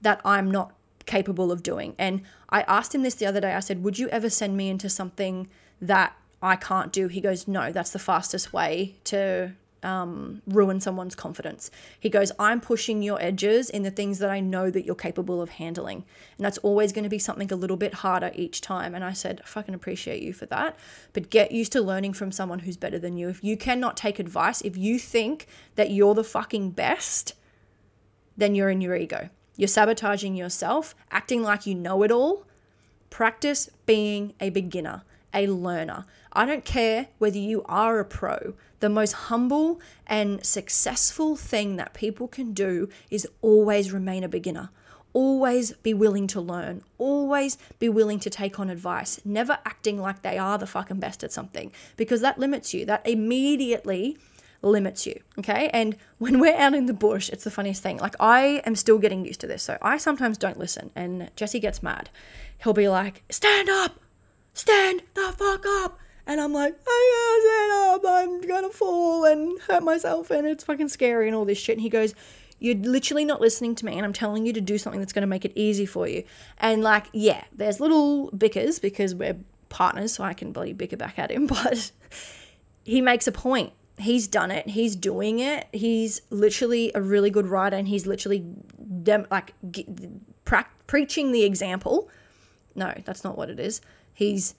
that 0.00 0.20
I'm 0.24 0.50
not 0.50 0.72
capable 1.06 1.50
of 1.50 1.62
doing. 1.62 1.94
And 1.98 2.22
I 2.50 2.62
asked 2.62 2.94
him 2.94 3.02
this 3.02 3.14
the 3.14 3.26
other 3.26 3.40
day. 3.40 3.54
I 3.54 3.60
said, 3.60 3.82
Would 3.82 3.98
you 3.98 4.08
ever 4.08 4.30
send 4.30 4.56
me 4.56 4.68
into 4.68 4.88
something 4.88 5.48
that 5.80 6.14
I 6.42 6.56
can't 6.56 6.92
do? 6.92 7.08
He 7.08 7.20
goes, 7.20 7.48
No, 7.48 7.72
that's 7.72 7.90
the 7.90 7.98
fastest 7.98 8.52
way 8.52 8.96
to 9.04 9.52
um, 9.82 10.42
ruin 10.46 10.80
someone's 10.80 11.14
confidence. 11.14 11.70
He 11.98 12.08
goes, 12.08 12.32
I'm 12.38 12.60
pushing 12.60 13.02
your 13.02 13.20
edges 13.22 13.70
in 13.70 13.82
the 13.82 13.90
things 13.90 14.18
that 14.18 14.30
I 14.30 14.40
know 14.40 14.70
that 14.70 14.84
you're 14.84 14.94
capable 14.94 15.40
of 15.40 15.50
handling. 15.50 16.04
And 16.36 16.44
that's 16.44 16.58
always 16.58 16.92
going 16.92 17.04
to 17.04 17.10
be 17.10 17.18
something 17.18 17.50
a 17.52 17.56
little 17.56 17.76
bit 17.76 17.94
harder 17.94 18.30
each 18.34 18.60
time. 18.60 18.94
And 18.94 19.04
I 19.04 19.12
said, 19.12 19.40
I 19.44 19.46
fucking 19.46 19.74
appreciate 19.74 20.22
you 20.22 20.32
for 20.32 20.46
that. 20.46 20.76
But 21.12 21.30
get 21.30 21.52
used 21.52 21.72
to 21.72 21.80
learning 21.80 22.14
from 22.14 22.32
someone 22.32 22.60
who's 22.60 22.76
better 22.76 22.98
than 22.98 23.16
you. 23.16 23.28
If 23.28 23.42
you 23.44 23.56
cannot 23.56 23.96
take 23.96 24.18
advice, 24.18 24.60
if 24.62 24.76
you 24.76 24.98
think 24.98 25.46
that 25.76 25.90
you're 25.90 26.14
the 26.14 26.24
fucking 26.24 26.70
best, 26.70 27.34
then 28.36 28.54
you're 28.54 28.70
in 28.70 28.80
your 28.80 28.96
ego. 28.96 29.30
You're 29.56 29.68
sabotaging 29.68 30.36
yourself, 30.36 30.94
acting 31.10 31.42
like 31.42 31.66
you 31.66 31.74
know 31.74 32.02
it 32.02 32.12
all. 32.12 32.46
Practice 33.10 33.68
being 33.86 34.34
a 34.40 34.50
beginner, 34.50 35.02
a 35.34 35.48
learner. 35.48 36.04
I 36.32 36.46
don't 36.46 36.64
care 36.64 37.08
whether 37.18 37.38
you 37.38 37.64
are 37.66 37.98
a 37.98 38.04
pro. 38.04 38.54
The 38.80 38.88
most 38.88 39.12
humble 39.12 39.80
and 40.06 40.44
successful 40.44 41.36
thing 41.36 41.76
that 41.76 41.94
people 41.94 42.28
can 42.28 42.52
do 42.52 42.88
is 43.10 43.26
always 43.42 43.92
remain 43.92 44.24
a 44.24 44.28
beginner. 44.28 44.70
Always 45.12 45.72
be 45.72 45.94
willing 45.94 46.26
to 46.28 46.40
learn. 46.40 46.82
Always 46.98 47.56
be 47.78 47.88
willing 47.88 48.20
to 48.20 48.30
take 48.30 48.60
on 48.60 48.70
advice. 48.70 49.20
Never 49.24 49.58
acting 49.64 50.00
like 50.00 50.22
they 50.22 50.38
are 50.38 50.58
the 50.58 50.66
fucking 50.66 51.00
best 51.00 51.24
at 51.24 51.32
something 51.32 51.72
because 51.96 52.20
that 52.20 52.38
limits 52.38 52.72
you. 52.74 52.84
That 52.84 53.06
immediately 53.08 54.16
limits 54.62 55.06
you. 55.06 55.20
Okay. 55.38 55.70
And 55.72 55.96
when 56.18 56.40
we're 56.40 56.56
out 56.56 56.74
in 56.74 56.86
the 56.86 56.92
bush, 56.92 57.30
it's 57.30 57.44
the 57.44 57.50
funniest 57.50 57.82
thing. 57.82 57.98
Like, 57.98 58.14
I 58.20 58.62
am 58.64 58.74
still 58.74 58.98
getting 58.98 59.24
used 59.24 59.40
to 59.40 59.46
this. 59.46 59.62
So 59.62 59.78
I 59.80 59.98
sometimes 59.98 60.38
don't 60.38 60.58
listen, 60.58 60.90
and 60.94 61.30
Jesse 61.36 61.60
gets 61.60 61.82
mad. 61.82 62.10
He'll 62.62 62.72
be 62.72 62.88
like, 62.88 63.22
Stand 63.30 63.68
up! 63.68 64.00
Stand 64.54 65.02
the 65.14 65.32
fuck 65.36 65.64
up! 65.66 65.98
And 66.28 66.42
I'm 66.42 66.52
like, 66.52 66.78
oh, 66.86 67.98
stand 67.98 68.04
up. 68.04 68.04
Um, 68.04 68.28
I'm 68.28 68.40
gonna 68.46 68.68
fall 68.68 69.24
and 69.24 69.58
hurt 69.62 69.82
myself, 69.82 70.30
and 70.30 70.46
it's 70.46 70.62
fucking 70.62 70.88
scary 70.88 71.26
and 71.26 71.34
all 71.34 71.46
this 71.46 71.56
shit. 71.56 71.76
And 71.76 71.82
he 71.82 71.88
goes, 71.88 72.14
You're 72.58 72.76
literally 72.76 73.24
not 73.24 73.40
listening 73.40 73.74
to 73.76 73.86
me, 73.86 73.96
and 73.96 74.04
I'm 74.04 74.12
telling 74.12 74.44
you 74.44 74.52
to 74.52 74.60
do 74.60 74.76
something 74.76 75.00
that's 75.00 75.14
to 75.14 75.26
make 75.26 75.46
it 75.46 75.52
easy 75.54 75.86
for 75.86 76.06
you. 76.06 76.24
And 76.58 76.82
like, 76.82 77.06
yeah, 77.14 77.44
there's 77.52 77.80
little 77.80 78.30
bickers 78.32 78.78
because 78.78 79.14
we're 79.14 79.38
partners, 79.70 80.12
so 80.12 80.22
I 80.22 80.34
can 80.34 80.52
bloody 80.52 80.74
bicker 80.74 80.98
back 80.98 81.18
at 81.18 81.30
him, 81.30 81.46
but 81.48 81.92
he 82.84 83.00
makes 83.00 83.26
a 83.26 83.32
point. 83.32 83.72
He's 83.96 84.28
done 84.28 84.50
it. 84.50 84.68
He's 84.68 84.94
doing 84.94 85.40
it. 85.40 85.66
He's 85.72 86.20
literally 86.30 86.92
a 86.94 87.00
really 87.00 87.30
good 87.30 87.46
writer, 87.46 87.76
and 87.76 87.88
he's 87.88 88.06
literally 88.06 88.44
dem- 89.02 89.26
like 89.30 89.54
preaching 90.86 91.32
the 91.32 91.44
example. 91.44 92.10
No, 92.74 92.92
that's 93.06 93.24
not 93.24 93.38
what 93.38 93.48
it 93.48 93.58
is. 93.58 93.80
He's 94.12 94.54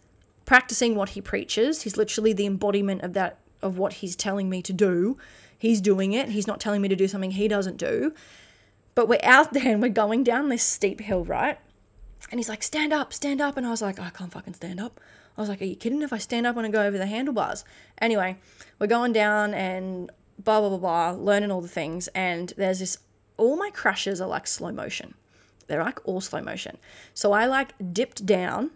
practicing 0.50 0.96
what 0.96 1.10
he 1.10 1.22
preaches. 1.22 1.84
He's 1.84 1.96
literally 1.96 2.34
the 2.34 2.48
embodiment 2.48 3.04
of 3.04 3.14
that 3.14 3.38
of 3.62 3.78
what 3.78 3.94
he's 3.94 4.16
telling 4.16 4.50
me 4.50 4.64
to 4.64 4.74
do. 4.74 5.16
He's 5.56 5.80
doing 5.80 6.12
it. 6.12 6.30
He's 6.30 6.48
not 6.48 6.60
telling 6.60 6.82
me 6.82 6.88
to 6.88 6.96
do 6.96 7.08
something 7.08 7.30
he 7.30 7.48
doesn't 7.48 7.78
do. 7.78 8.16
But 8.96 9.08
we're 9.08 9.20
out 9.22 9.54
there 9.54 9.72
and 9.72 9.80
we're 9.80 9.90
going 9.90 10.24
down 10.24 10.50
this 10.50 10.64
steep 10.64 11.02
hill, 11.02 11.24
right? 11.24 11.60
And 12.32 12.40
he's 12.40 12.50
like, 12.50 12.64
stand 12.64 12.92
up, 12.92 13.14
stand 13.14 13.42
up. 13.42 13.58
And 13.58 13.68
I 13.68 13.70
was 13.70 13.84
like, 13.84 14.00
I 14.00 14.10
can't 14.10 14.32
fucking 14.32 14.56
stand 14.56 14.80
up. 14.80 15.00
I 15.38 15.42
was 15.42 15.50
like, 15.50 15.62
are 15.62 15.66
you 15.66 15.76
kidding? 15.76 16.02
If 16.02 16.12
I 16.12 16.18
stand 16.18 16.48
up, 16.48 16.56
I'm 16.56 16.64
going 16.64 16.72
to 16.72 16.76
go 16.76 16.84
over 16.84 16.98
the 16.98 17.06
handlebars. 17.06 17.64
Anyway, 18.02 18.38
we're 18.80 18.88
going 18.88 19.14
down 19.14 19.54
and 19.54 20.10
blah, 20.40 20.62
blah, 20.62 20.70
blah, 20.70 20.80
blah, 20.80 21.12
learning 21.12 21.52
all 21.52 21.62
the 21.62 21.68
things. 21.68 22.08
And 22.16 22.54
there's 22.58 22.80
this, 22.80 22.98
all 23.38 23.56
my 23.56 23.70
crashes 23.70 24.20
are 24.20 24.28
like 24.28 24.48
slow 24.48 24.72
motion. 24.72 25.14
They're 25.68 25.84
like 25.84 26.00
all 26.06 26.22
slow 26.22 26.42
motion. 26.42 26.80
So 27.14 27.34
I 27.34 27.46
like 27.46 27.76
dipped 27.94 28.26
down 28.26 28.72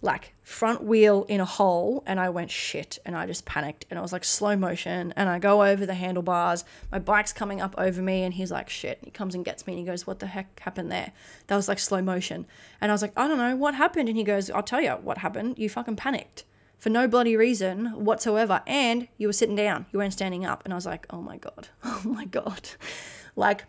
like 0.00 0.34
front 0.42 0.82
wheel 0.84 1.24
in 1.28 1.40
a 1.40 1.44
hole 1.44 2.04
and 2.06 2.20
I 2.20 2.28
went 2.28 2.50
shit 2.50 2.98
and 3.04 3.16
I 3.16 3.26
just 3.26 3.44
panicked 3.44 3.84
and 3.90 3.98
it 3.98 4.02
was 4.02 4.12
like 4.12 4.24
slow 4.24 4.54
motion 4.54 5.12
and 5.16 5.28
I 5.28 5.38
go 5.40 5.64
over 5.64 5.84
the 5.84 5.94
handlebars 5.94 6.64
my 6.92 7.00
bike's 7.00 7.32
coming 7.32 7.60
up 7.60 7.74
over 7.76 8.00
me 8.00 8.22
and 8.22 8.32
he's 8.32 8.52
like 8.52 8.68
shit 8.70 9.00
he 9.02 9.10
comes 9.10 9.34
and 9.34 9.44
gets 9.44 9.66
me 9.66 9.72
and 9.72 9.80
he 9.80 9.84
goes 9.84 10.06
what 10.06 10.20
the 10.20 10.26
heck 10.26 10.60
happened 10.60 10.92
there? 10.92 11.12
That 11.48 11.56
was 11.56 11.68
like 11.68 11.80
slow 11.80 12.00
motion. 12.00 12.46
And 12.80 12.92
I 12.92 12.94
was 12.94 13.02
like 13.02 13.12
I 13.16 13.26
don't 13.26 13.38
know 13.38 13.56
what 13.56 13.74
happened? 13.74 14.08
And 14.08 14.16
he 14.16 14.24
goes 14.24 14.50
I'll 14.50 14.62
tell 14.62 14.80
you 14.80 14.92
what 14.92 15.18
happened. 15.18 15.58
You 15.58 15.68
fucking 15.68 15.96
panicked 15.96 16.44
for 16.78 16.90
no 16.90 17.08
bloody 17.08 17.36
reason 17.36 17.86
whatsoever 18.04 18.62
and 18.68 19.08
you 19.16 19.26
were 19.26 19.32
sitting 19.32 19.56
down 19.56 19.86
you 19.90 19.98
weren't 19.98 20.12
standing 20.12 20.46
up. 20.46 20.62
And 20.64 20.72
I 20.72 20.76
was 20.76 20.86
like 20.86 21.06
oh 21.10 21.20
my 21.20 21.38
god 21.38 21.68
oh 21.84 22.02
my 22.04 22.24
god. 22.24 22.70
Like 23.34 23.64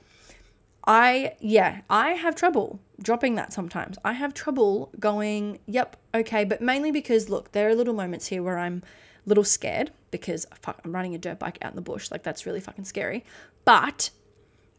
I, 0.85 1.33
yeah, 1.39 1.81
I 1.89 2.11
have 2.11 2.35
trouble 2.35 2.79
dropping 3.01 3.35
that 3.35 3.53
sometimes. 3.53 3.97
I 4.03 4.13
have 4.13 4.33
trouble 4.33 4.91
going, 4.99 5.59
yep, 5.65 5.95
okay, 6.13 6.43
but 6.43 6.61
mainly 6.61 6.91
because, 6.91 7.29
look, 7.29 7.51
there 7.51 7.69
are 7.69 7.75
little 7.75 7.93
moments 7.93 8.27
here 8.27 8.43
where 8.43 8.57
I'm 8.57 8.83
a 9.25 9.29
little 9.29 9.43
scared 9.43 9.91
because 10.11 10.45
fuck, 10.55 10.81
I'm 10.83 10.93
riding 10.93 11.15
a 11.15 11.17
dirt 11.17 11.39
bike 11.39 11.57
out 11.61 11.71
in 11.71 11.75
the 11.75 11.81
bush. 11.81 12.11
Like, 12.11 12.23
that's 12.23 12.45
really 12.45 12.59
fucking 12.59 12.85
scary. 12.85 13.23
But 13.65 14.09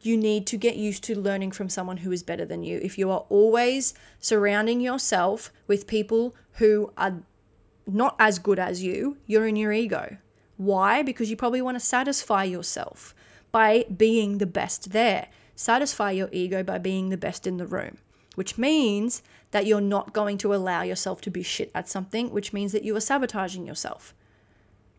you 0.03 0.17
need 0.17 0.47
to 0.47 0.57
get 0.57 0.77
used 0.77 1.05
to 1.05 1.19
learning 1.19 1.53
from 1.53 1.69
someone 1.69 1.99
who 1.99 2.11
is 2.11 2.23
better 2.23 2.45
than 2.45 2.63
you. 2.63 2.81
If 2.83 2.97
you 2.99 3.11
are 3.11 3.27
always 3.29 3.95
surrounding 4.19 4.81
yourself 4.81 5.53
with 5.67 5.87
people 5.87 6.35
who 6.55 6.93
are 6.97 7.23
not 7.87 8.17
as 8.19 8.39
good 8.39 8.59
as 8.59 8.83
you, 8.83 9.19
you're 9.27 9.47
in 9.47 9.57
your 9.57 9.73
ego. 9.73 10.17
Why? 10.57 11.03
Because 11.03 11.31
you 11.31 11.37
probably 11.37 11.63
want 11.63 11.79
to 11.79 11.85
satisfy 11.85 12.45
yourself 12.45 13.15
by 13.53 13.85
being 13.95 14.39
the 14.39 14.47
best 14.47 14.93
there 14.93 15.29
satisfy 15.61 16.11
your 16.11 16.31
ego 16.33 16.63
by 16.63 16.79
being 16.79 17.11
the 17.11 17.19
best 17.19 17.47
in 17.47 17.59
the 17.59 17.67
room, 17.67 17.99
which 18.35 18.57
means 18.57 19.23
that 19.51 19.67
you're 19.67 19.81
not 19.81 20.15
going 20.15 20.39
to 20.39 20.55
allow 20.55 20.81
yourself 20.81 21.21
to 21.21 21.31
be 21.31 21.43
shit 21.43 21.71
at 21.75 21.87
something, 21.87 22.31
which 22.31 22.55
means 22.55 22.73
that 22.73 22.83
you 22.83 22.97
are 22.97 23.01
sabotaging 23.01 23.67
yourself. 23.67 24.15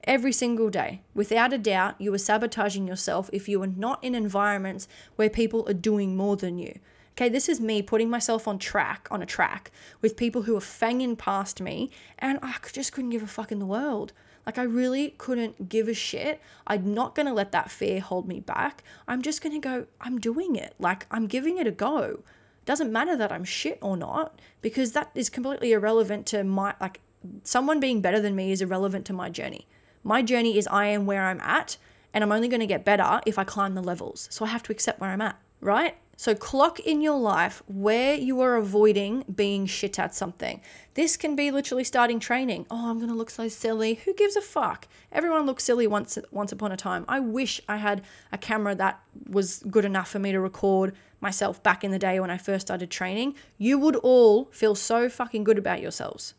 Every 0.03 0.31
single 0.31 0.69
day, 0.69 1.01
without 1.15 1.51
a 1.51 1.57
doubt, 1.57 1.99
you 1.99 2.13
are 2.13 2.19
sabotaging 2.19 2.87
yourself 2.87 3.27
if 3.33 3.49
you 3.49 3.61
are 3.63 3.67
not 3.67 4.03
in 4.03 4.13
environments 4.13 4.87
where 5.15 5.31
people 5.31 5.67
are 5.67 5.73
doing 5.73 6.15
more 6.15 6.35
than 6.35 6.59
you. 6.59 6.77
Okay, 7.13 7.27
this 7.27 7.49
is 7.49 7.59
me 7.59 7.81
putting 7.81 8.09
myself 8.09 8.47
on 8.47 8.59
track, 8.59 9.07
on 9.09 9.23
a 9.23 9.25
track 9.25 9.71
with 9.99 10.15
people 10.15 10.43
who 10.43 10.55
are 10.55 10.61
fanging 10.61 11.17
past 11.17 11.59
me, 11.59 11.89
and 12.19 12.37
I 12.43 12.55
just 12.71 12.93
couldn't 12.93 13.09
give 13.09 13.23
a 13.23 13.27
fuck 13.27 13.51
in 13.51 13.57
the 13.57 13.65
world. 13.65 14.13
Like, 14.51 14.57
I 14.57 14.63
really 14.63 15.11
couldn't 15.17 15.69
give 15.69 15.87
a 15.87 15.93
shit. 15.93 16.41
I'm 16.67 16.93
not 16.93 17.15
going 17.15 17.25
to 17.25 17.31
let 17.31 17.53
that 17.53 17.71
fear 17.71 18.01
hold 18.01 18.27
me 18.27 18.41
back. 18.41 18.83
I'm 19.07 19.21
just 19.21 19.41
going 19.41 19.53
to 19.53 19.65
go, 19.65 19.85
I'm 20.01 20.19
doing 20.19 20.57
it. 20.57 20.75
Like, 20.77 21.05
I'm 21.09 21.27
giving 21.27 21.57
it 21.57 21.67
a 21.67 21.71
go. 21.71 22.19
Doesn't 22.65 22.91
matter 22.91 23.15
that 23.15 23.31
I'm 23.31 23.45
shit 23.45 23.79
or 23.81 23.95
not, 23.95 24.41
because 24.61 24.91
that 24.91 25.09
is 25.15 25.29
completely 25.29 25.71
irrelevant 25.71 26.25
to 26.27 26.43
my, 26.43 26.75
like, 26.81 26.99
someone 27.45 27.79
being 27.79 28.01
better 28.01 28.19
than 28.19 28.35
me 28.35 28.51
is 28.51 28.61
irrelevant 28.61 29.05
to 29.05 29.13
my 29.13 29.29
journey. 29.29 29.69
My 30.03 30.21
journey 30.21 30.57
is 30.57 30.67
I 30.67 30.87
am 30.87 31.05
where 31.05 31.27
I'm 31.27 31.39
at, 31.39 31.77
and 32.13 32.21
I'm 32.21 32.33
only 32.33 32.49
going 32.49 32.59
to 32.59 32.67
get 32.67 32.83
better 32.83 33.21
if 33.25 33.39
I 33.39 33.45
climb 33.45 33.73
the 33.73 33.81
levels. 33.81 34.27
So 34.31 34.43
I 34.43 34.49
have 34.49 34.63
to 34.63 34.73
accept 34.73 34.99
where 34.99 35.11
I'm 35.11 35.21
at, 35.21 35.39
right? 35.61 35.95
So, 36.21 36.35
clock 36.35 36.79
in 36.79 37.01
your 37.01 37.17
life 37.17 37.63
where 37.65 38.13
you 38.13 38.41
are 38.41 38.55
avoiding 38.55 39.23
being 39.23 39.65
shit 39.65 39.97
at 39.97 40.13
something. 40.13 40.61
This 40.93 41.17
can 41.17 41.35
be 41.35 41.49
literally 41.49 41.83
starting 41.83 42.19
training. 42.19 42.67
Oh, 42.69 42.91
I'm 42.91 42.99
going 42.99 43.09
to 43.09 43.15
look 43.15 43.31
so 43.31 43.47
silly. 43.47 43.95
Who 44.05 44.13
gives 44.13 44.35
a 44.35 44.41
fuck? 44.41 44.87
Everyone 45.11 45.47
looks 45.47 45.63
silly 45.63 45.87
once 45.87 46.19
once 46.29 46.51
upon 46.51 46.71
a 46.71 46.77
time. 46.77 47.05
I 47.07 47.19
wish 47.19 47.59
I 47.67 47.77
had 47.77 48.03
a 48.31 48.37
camera 48.37 48.75
that 48.75 48.99
was 49.27 49.63
good 49.67 49.83
enough 49.83 50.09
for 50.09 50.19
me 50.19 50.31
to 50.31 50.39
record 50.39 50.93
myself 51.21 51.63
back 51.63 51.83
in 51.83 51.89
the 51.89 51.97
day 51.97 52.19
when 52.19 52.29
I 52.29 52.37
first 52.37 52.67
started 52.67 52.91
training. 52.91 53.33
You 53.57 53.79
would 53.79 53.95
all 53.95 54.45
feel 54.51 54.75
so 54.75 55.09
fucking 55.09 55.43
good 55.43 55.57
about 55.57 55.81
yourselves. 55.81 56.35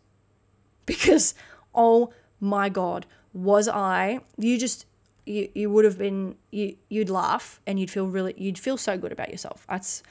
Because 0.87 1.35
oh 1.75 2.13
my 2.39 2.69
god, 2.69 3.05
was 3.33 3.67
I 3.67 4.21
you 4.39 4.59
just 4.59 4.87
you, 5.25 5.49
you 5.55 5.71
would 5.71 5.85
have 5.85 5.99
been 5.99 6.37
you 6.51 6.77
you'd 6.89 7.11
laugh 7.11 7.61
and 7.67 7.79
you'd 7.79 7.91
feel 7.91 8.07
really 8.07 8.35
you'd 8.37 8.59
feel 8.59 8.77
so 8.77 8.99
good 8.99 9.13
about 9.13 9.31
yourself. 9.31 9.67
That's 9.69 10.03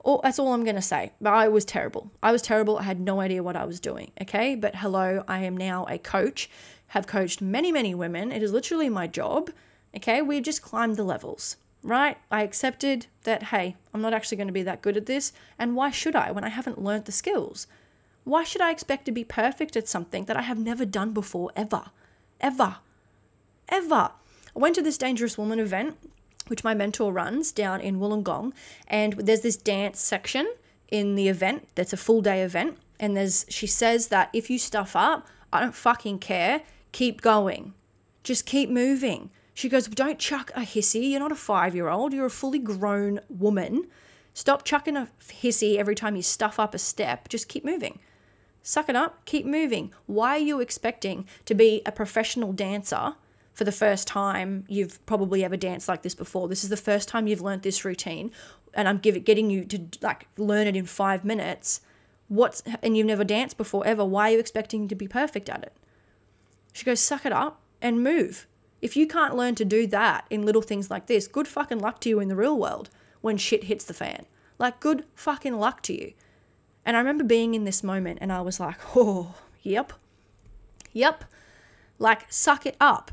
all 0.00 0.20
that's 0.22 0.38
all 0.38 0.52
I'm 0.52 0.64
gonna 0.64 0.82
say. 0.82 1.12
But 1.20 1.32
I 1.34 1.48
was 1.48 1.64
terrible. 1.64 2.10
I 2.22 2.32
was 2.32 2.42
terrible. 2.42 2.78
I 2.78 2.82
had 2.82 3.00
no 3.00 3.20
idea 3.20 3.42
what 3.42 3.56
I 3.56 3.64
was 3.64 3.80
doing. 3.80 4.12
Okay, 4.20 4.54
but 4.54 4.76
hello, 4.76 5.24
I 5.26 5.40
am 5.40 5.56
now 5.56 5.86
a 5.88 5.98
coach. 5.98 6.48
Have 6.88 7.06
coached 7.06 7.40
many 7.40 7.72
many 7.72 7.94
women. 7.94 8.30
It 8.32 8.42
is 8.42 8.52
literally 8.52 8.88
my 8.88 9.06
job. 9.06 9.50
Okay, 9.96 10.22
we've 10.22 10.42
just 10.42 10.62
climbed 10.62 10.96
the 10.96 11.04
levels. 11.04 11.56
Right? 11.84 12.16
I 12.30 12.42
accepted 12.42 13.06
that, 13.24 13.44
hey, 13.44 13.74
I'm 13.92 14.00
not 14.00 14.14
actually 14.14 14.36
going 14.36 14.46
to 14.46 14.52
be 14.52 14.62
that 14.62 14.82
good 14.82 14.96
at 14.96 15.06
this. 15.06 15.32
And 15.58 15.74
why 15.74 15.90
should 15.90 16.14
I 16.14 16.30
when 16.30 16.44
I 16.44 16.48
haven't 16.48 16.80
learned 16.80 17.06
the 17.06 17.12
skills? 17.12 17.66
Why 18.22 18.44
should 18.44 18.60
I 18.60 18.70
expect 18.70 19.04
to 19.06 19.12
be 19.12 19.24
perfect 19.24 19.76
at 19.76 19.88
something 19.88 20.26
that 20.26 20.36
I 20.36 20.42
have 20.42 20.60
never 20.60 20.84
done 20.84 21.12
before, 21.12 21.50
ever? 21.56 21.86
Ever. 22.40 22.76
Ever. 23.68 24.12
I 24.54 24.58
went 24.58 24.74
to 24.74 24.82
this 24.82 24.98
Dangerous 24.98 25.38
Woman 25.38 25.58
event, 25.58 25.96
which 26.48 26.64
my 26.64 26.74
mentor 26.74 27.12
runs 27.12 27.52
down 27.52 27.80
in 27.80 27.98
Wollongong, 27.98 28.52
and 28.86 29.14
there's 29.14 29.40
this 29.40 29.56
dance 29.56 30.00
section 30.00 30.52
in 30.88 31.14
the 31.14 31.28
event 31.28 31.68
that's 31.74 31.92
a 31.92 31.96
full 31.96 32.20
day 32.20 32.42
event. 32.42 32.78
And 33.00 33.16
there's 33.16 33.46
she 33.48 33.66
says 33.66 34.08
that 34.08 34.30
if 34.32 34.50
you 34.50 34.58
stuff 34.58 34.94
up, 34.94 35.26
I 35.52 35.60
don't 35.60 35.74
fucking 35.74 36.18
care. 36.18 36.62
Keep 36.92 37.20
going. 37.20 37.74
Just 38.22 38.46
keep 38.46 38.70
moving. 38.70 39.30
She 39.54 39.68
goes, 39.68 39.86
Don't 39.88 40.18
chuck 40.18 40.50
a 40.54 40.60
hissy. 40.60 41.10
You're 41.10 41.20
not 41.20 41.32
a 41.32 41.36
five 41.36 41.74
year 41.74 41.88
old. 41.88 42.12
You're 42.12 42.26
a 42.26 42.30
fully 42.30 42.58
grown 42.58 43.20
woman. 43.28 43.88
Stop 44.34 44.64
chucking 44.64 44.96
a 44.96 45.08
hissy 45.20 45.76
every 45.76 45.94
time 45.94 46.16
you 46.16 46.22
stuff 46.22 46.58
up 46.58 46.74
a 46.74 46.78
step. 46.78 47.28
Just 47.28 47.48
keep 47.48 47.64
moving. 47.64 47.98
Suck 48.62 48.88
it 48.88 48.96
up. 48.96 49.24
Keep 49.24 49.44
moving. 49.44 49.92
Why 50.06 50.36
are 50.36 50.38
you 50.38 50.60
expecting 50.60 51.26
to 51.46 51.54
be 51.54 51.82
a 51.84 51.92
professional 51.92 52.52
dancer 52.52 53.16
for 53.52 53.64
the 53.64 53.72
first 53.72 54.08
time 54.08 54.64
you've 54.68 55.04
probably 55.06 55.44
ever 55.44 55.56
danced 55.56 55.88
like 55.88 56.02
this 56.02 56.14
before. 56.14 56.48
This 56.48 56.64
is 56.64 56.70
the 56.70 56.76
first 56.76 57.08
time 57.08 57.26
you've 57.26 57.42
learned 57.42 57.62
this 57.62 57.84
routine, 57.84 58.30
and 58.74 58.88
I'm 58.88 58.98
giving 58.98 59.22
getting 59.22 59.50
you 59.50 59.64
to 59.64 59.80
like 60.00 60.28
learn 60.36 60.66
it 60.66 60.76
in 60.76 60.86
five 60.86 61.24
minutes. 61.24 61.80
What's 62.28 62.62
and 62.82 62.96
you've 62.96 63.06
never 63.06 63.24
danced 63.24 63.58
before 63.58 63.86
ever. 63.86 64.04
Why 64.04 64.30
are 64.30 64.34
you 64.34 64.38
expecting 64.38 64.88
to 64.88 64.94
be 64.94 65.08
perfect 65.08 65.48
at 65.48 65.62
it? 65.62 65.76
She 66.72 66.84
goes, 66.84 67.00
suck 67.00 67.26
it 67.26 67.32
up 67.32 67.60
and 67.82 68.02
move. 68.02 68.46
If 68.80 68.96
you 68.96 69.06
can't 69.06 69.36
learn 69.36 69.54
to 69.56 69.64
do 69.64 69.86
that 69.88 70.24
in 70.30 70.46
little 70.46 70.62
things 70.62 70.90
like 70.90 71.06
this, 71.06 71.28
good 71.28 71.46
fucking 71.46 71.78
luck 71.78 72.00
to 72.00 72.08
you 72.08 72.18
in 72.18 72.28
the 72.28 72.36
real 72.36 72.58
world 72.58 72.88
when 73.20 73.36
shit 73.36 73.64
hits 73.64 73.84
the 73.84 73.94
fan. 73.94 74.26
Like, 74.58 74.80
good 74.80 75.04
fucking 75.14 75.58
luck 75.58 75.82
to 75.82 75.92
you. 75.92 76.14
And 76.84 76.96
I 76.96 77.00
remember 77.00 77.22
being 77.22 77.54
in 77.54 77.64
this 77.64 77.84
moment 77.84 78.18
and 78.20 78.32
I 78.32 78.40
was 78.40 78.58
like, 78.58 78.78
oh, 78.96 79.34
yep, 79.62 79.92
yep. 80.92 81.24
Like, 81.98 82.32
suck 82.32 82.66
it 82.66 82.76
up 82.80 83.12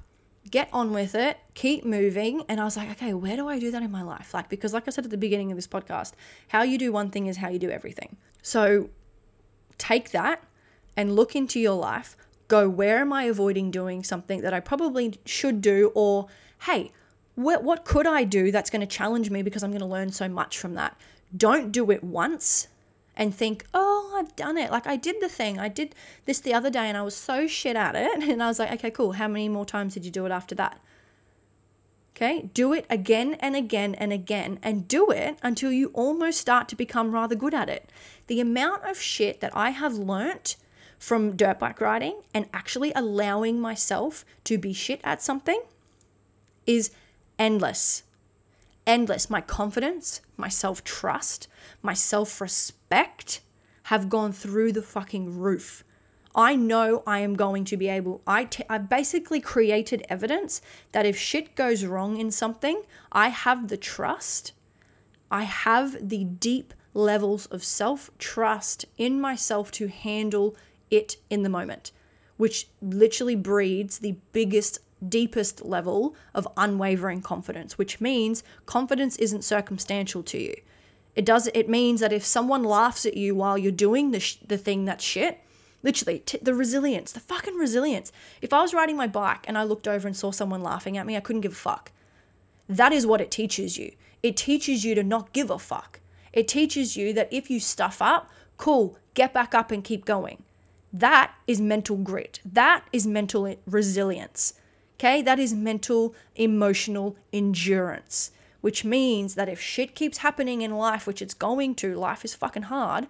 get 0.49 0.69
on 0.73 0.91
with 0.91 1.15
it, 1.15 1.37
keep 1.53 1.85
moving. 1.85 2.43
And 2.47 2.59
I 2.59 2.63
was 2.63 2.77
like, 2.77 2.89
okay, 2.91 3.13
where 3.13 3.35
do 3.35 3.47
I 3.47 3.59
do 3.59 3.71
that 3.71 3.83
in 3.83 3.91
my 3.91 4.01
life? 4.01 4.33
Like, 4.33 4.49
because, 4.49 4.73
like 4.73 4.87
I 4.87 4.91
said 4.91 5.05
at 5.05 5.11
the 5.11 5.17
beginning 5.17 5.51
of 5.51 5.57
this 5.57 5.67
podcast, 5.67 6.13
how 6.49 6.63
you 6.63 6.77
do 6.77 6.91
one 6.91 7.09
thing 7.09 7.27
is 7.27 7.37
how 7.37 7.49
you 7.49 7.59
do 7.59 7.69
everything. 7.69 8.17
So 8.41 8.89
take 9.77 10.11
that 10.11 10.43
and 10.95 11.15
look 11.15 11.35
into 11.35 11.59
your 11.59 11.75
life. 11.75 12.15
Go, 12.47 12.67
where 12.67 12.99
am 12.99 13.13
I 13.13 13.23
avoiding 13.23 13.69
doing 13.69 14.03
something 14.03 14.41
that 14.41 14.53
I 14.53 14.59
probably 14.59 15.19
should 15.25 15.61
do? 15.61 15.91
Or, 15.93 16.27
hey, 16.63 16.91
what, 17.35 17.63
what 17.63 17.85
could 17.85 18.07
I 18.07 18.23
do 18.23 18.51
that's 18.51 18.69
going 18.69 18.81
to 18.81 18.87
challenge 18.87 19.29
me 19.29 19.43
because 19.43 19.63
I'm 19.63 19.71
going 19.71 19.81
to 19.81 19.85
learn 19.85 20.11
so 20.11 20.27
much 20.27 20.57
from 20.57 20.73
that? 20.73 20.97
Don't 21.35 21.71
do 21.71 21.91
it 21.91 22.03
once 22.03 22.67
and 23.19 23.35
think, 23.35 23.65
oh, 23.73 24.15
I've 24.17 24.33
done 24.37 24.57
it. 24.57 24.71
Like 24.71 24.87
I 24.87 24.95
did 24.95 25.17
the 25.19 25.27
thing. 25.27 25.59
I 25.59 25.67
did 25.67 25.93
this 26.25 26.39
the 26.39 26.53
other 26.53 26.69
day 26.69 26.87
and 26.87 26.97
I 26.97 27.03
was 27.03 27.15
so 27.15 27.45
shit 27.45 27.75
at 27.75 27.95
it. 27.95 28.23
And 28.29 28.41
I 28.41 28.47
was 28.47 28.59
like, 28.59 28.71
okay, 28.73 28.89
cool. 28.89 29.13
How 29.13 29.27
many 29.27 29.49
more 29.49 29.65
times 29.65 29.95
did 29.95 30.05
you 30.05 30.11
do 30.11 30.25
it 30.25 30.31
after 30.31 30.55
that? 30.55 30.79
Okay, 32.15 32.49
do 32.53 32.73
it 32.73 32.85
again 32.89 33.35
and 33.35 33.55
again 33.55 33.95
and 33.95 34.11
again, 34.11 34.59
and 34.61 34.87
do 34.87 35.09
it 35.09 35.37
until 35.41 35.71
you 35.71 35.87
almost 35.93 36.39
start 36.39 36.67
to 36.69 36.75
become 36.75 37.13
rather 37.13 37.35
good 37.35 37.53
at 37.53 37.69
it. 37.69 37.89
The 38.27 38.41
amount 38.41 38.83
of 38.83 38.99
shit 38.99 39.39
that 39.41 39.55
I 39.55 39.69
have 39.71 39.93
learnt 39.93 40.55
from 40.97 41.35
dirt 41.35 41.59
bike 41.59 41.79
riding 41.81 42.21
and 42.33 42.47
actually 42.53 42.91
allowing 42.93 43.59
myself 43.59 44.25
to 44.45 44.57
be 44.57 44.73
shit 44.73 44.99
at 45.03 45.21
something 45.21 45.61
is 46.65 46.91
endless. 47.37 48.03
Endless. 48.89 49.29
My 49.29 49.39
confidence, 49.39 50.19
my 50.35 50.49
self 50.49 50.83
trust, 50.83 51.47
my 51.83 51.93
self 51.93 52.41
respect 52.41 53.41
have 53.83 54.09
gone 54.09 54.31
through 54.33 54.71
the 54.71 54.81
fucking 54.81 55.37
roof. 55.37 55.83
I 56.33 56.55
know 56.55 57.03
I 57.05 57.19
am 57.19 57.35
going 57.35 57.65
to 57.65 57.77
be 57.77 57.87
able, 57.87 58.23
I, 58.25 58.45
t- 58.45 58.63
I 58.67 58.79
basically 58.79 59.41
created 59.41 60.03
evidence 60.09 60.59
that 60.91 61.05
if 61.05 61.15
shit 61.15 61.53
goes 61.53 61.85
wrong 61.85 62.17
in 62.17 62.31
something, 62.31 62.81
I 63.11 63.27
have 63.27 63.67
the 63.67 63.77
trust, 63.77 64.53
I 65.29 65.43
have 65.43 66.09
the 66.09 66.23
deep 66.23 66.73
levels 66.95 67.45
of 67.45 67.63
self 67.63 68.09
trust 68.17 68.85
in 68.97 69.21
myself 69.21 69.71
to 69.73 69.87
handle 69.87 70.55
it 70.89 71.17
in 71.29 71.43
the 71.43 71.49
moment, 71.49 71.91
which 72.37 72.69
literally 72.81 73.35
breeds 73.35 73.99
the 73.99 74.15
biggest, 74.31 74.79
deepest 75.07 75.63
level 75.63 76.15
of 76.33 76.47
unwavering 76.57 77.21
confidence, 77.21 77.77
which 77.77 78.01
means 78.01 78.43
confidence 78.65 79.15
isn't 79.17 79.43
circumstantial 79.43 80.23
to 80.23 80.37
you. 80.39 80.55
It 81.15 81.25
does. 81.25 81.47
It 81.53 81.69
means 81.69 82.01
that 82.01 82.13
if 82.13 82.25
someone 82.25 82.63
laughs 82.63 83.05
at 83.05 83.17
you 83.17 83.35
while 83.35 83.57
you're 83.57 83.71
doing 83.71 84.11
the 84.11 84.19
sh- 84.19 84.37
the 84.45 84.57
thing 84.57 84.85
that's 84.85 85.03
shit, 85.03 85.39
literally 85.83 86.19
t- 86.19 86.39
the 86.41 86.53
resilience, 86.53 87.11
the 87.11 87.19
fucking 87.19 87.55
resilience. 87.55 88.11
If 88.41 88.53
I 88.53 88.61
was 88.61 88.73
riding 88.73 88.97
my 88.97 89.07
bike 89.07 89.45
and 89.47 89.57
I 89.57 89.63
looked 89.63 89.87
over 89.87 90.07
and 90.07 90.15
saw 90.15 90.31
someone 90.31 90.63
laughing 90.63 90.97
at 90.97 91.05
me, 91.05 91.17
I 91.17 91.21
couldn't 91.21 91.41
give 91.41 91.53
a 91.53 91.55
fuck. 91.55 91.91
That 92.67 92.93
is 92.93 93.05
what 93.07 93.21
it 93.21 93.31
teaches 93.31 93.77
you. 93.77 93.93
It 94.21 94.37
teaches 94.37 94.85
you 94.85 94.95
to 94.95 95.03
not 95.03 95.33
give 95.33 95.49
a 95.49 95.59
fuck. 95.59 95.99
It 96.31 96.47
teaches 96.47 96.95
you 96.95 97.13
that 97.13 97.31
if 97.31 97.49
you 97.49 97.59
stuff 97.59 98.01
up, 98.01 98.29
cool, 98.57 98.97
get 99.13 99.33
back 99.33 99.55
up 99.55 99.71
and 99.71 99.83
keep 99.83 100.05
going. 100.05 100.43
That 100.91 101.33
is 101.47 101.61
mental 101.61 101.97
grit. 101.97 102.39
That 102.45 102.85
is 102.91 103.07
mental 103.07 103.55
resilience. 103.65 104.53
Okay, 104.99 105.21
that 105.21 105.39
is 105.39 105.53
mental 105.53 106.13
emotional 106.35 107.15
endurance, 107.31 108.31
which 108.59 108.83
means 108.83 109.35
that 109.35 109.47
if 109.47 109.61
shit 109.61 109.95
keeps 109.95 110.17
happening 110.17 110.61
in 110.61 110.75
life, 110.75 111.07
which 111.07 111.21
it's 111.21 111.33
going 111.33 111.73
to, 111.75 111.95
life 111.95 112.25
is 112.25 112.35
fucking 112.35 112.63
hard, 112.63 113.07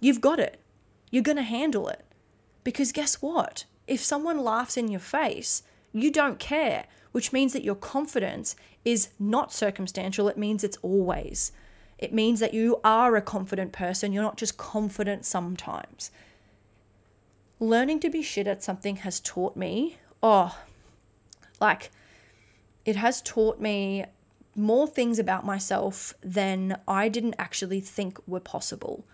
you've 0.00 0.20
got 0.20 0.38
it. 0.38 0.60
You're 1.10 1.22
going 1.22 1.38
to 1.38 1.42
handle 1.42 1.88
it. 1.88 2.04
Because 2.62 2.92
guess 2.92 3.22
what? 3.22 3.64
If 3.86 4.04
someone 4.04 4.44
laughs 4.44 4.76
in 4.76 4.88
your 4.88 5.00
face, 5.00 5.62
you 5.94 6.10
don't 6.12 6.38
care, 6.38 6.84
which 7.12 7.32
means 7.32 7.54
that 7.54 7.64
your 7.64 7.74
confidence 7.74 8.54
is 8.84 9.08
not 9.18 9.54
circumstantial. 9.54 10.28
It 10.28 10.36
means 10.36 10.62
it's 10.62 10.78
always. 10.82 11.52
It 11.96 12.12
means 12.12 12.38
that 12.40 12.52
you 12.52 12.80
are 12.84 13.16
a 13.16 13.22
confident 13.22 13.72
person. 13.72 14.12
You're 14.12 14.22
not 14.22 14.36
just 14.36 14.58
confident 14.58 15.24
sometimes 15.24 16.10
learning 17.58 18.00
to 18.00 18.10
be 18.10 18.22
shit 18.22 18.46
at 18.46 18.62
something 18.62 18.96
has 18.96 19.20
taught 19.20 19.56
me, 19.56 19.96
oh, 20.26 20.58
like 21.60 21.90
it 22.84 22.96
has 22.96 23.22
taught 23.22 23.60
me 23.60 24.04
more 24.56 24.88
things 24.88 25.18
about 25.18 25.44
myself 25.44 26.14
than 26.22 26.78
I 26.88 27.08
didn't 27.08 27.36
actually 27.38 27.80
think 27.80 28.18
were 28.26 28.40
possible. 28.40 29.04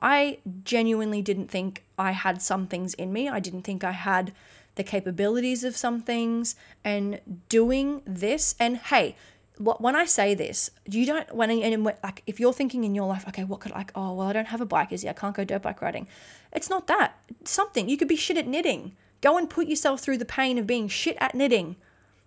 I 0.00 0.38
genuinely 0.64 1.22
didn't 1.22 1.48
think 1.48 1.84
I 1.98 2.12
had 2.12 2.42
some 2.42 2.66
things 2.66 2.94
in 2.94 3.12
me. 3.12 3.28
I 3.28 3.40
didn't 3.40 3.62
think 3.62 3.82
I 3.82 3.92
had 3.92 4.32
the 4.74 4.84
capabilities 4.84 5.64
of 5.64 5.76
some 5.76 6.00
things. 6.00 6.54
And 6.84 7.20
doing 7.48 8.02
this, 8.04 8.54
and 8.60 8.76
hey, 8.76 9.16
when 9.58 9.96
I 9.96 10.04
say 10.04 10.34
this, 10.34 10.70
you 10.84 11.04
don't 11.06 11.34
when 11.34 11.50
and 11.50 11.84
like 11.84 12.22
if 12.26 12.38
you're 12.38 12.52
thinking 12.52 12.84
in 12.84 12.94
your 12.94 13.08
life, 13.08 13.24
okay, 13.28 13.44
what 13.44 13.60
could 13.60 13.72
like 13.72 13.90
oh 13.94 14.12
well 14.14 14.28
I 14.28 14.32
don't 14.32 14.52
have 14.54 14.60
a 14.60 14.66
bike, 14.66 14.92
is 14.92 15.04
I 15.04 15.12
can't 15.14 15.34
go 15.34 15.44
dirt 15.44 15.62
bike 15.62 15.80
riding. 15.82 16.06
It's 16.52 16.70
not 16.70 16.86
that. 16.88 17.14
Something 17.44 17.88
you 17.88 17.96
could 17.96 18.08
be 18.08 18.16
shit 18.16 18.36
at 18.36 18.46
knitting. 18.46 18.92
Go 19.20 19.36
and 19.36 19.50
put 19.50 19.66
yourself 19.66 20.00
through 20.00 20.18
the 20.18 20.24
pain 20.24 20.58
of 20.58 20.66
being 20.66 20.88
shit 20.88 21.16
at 21.20 21.34
knitting. 21.34 21.76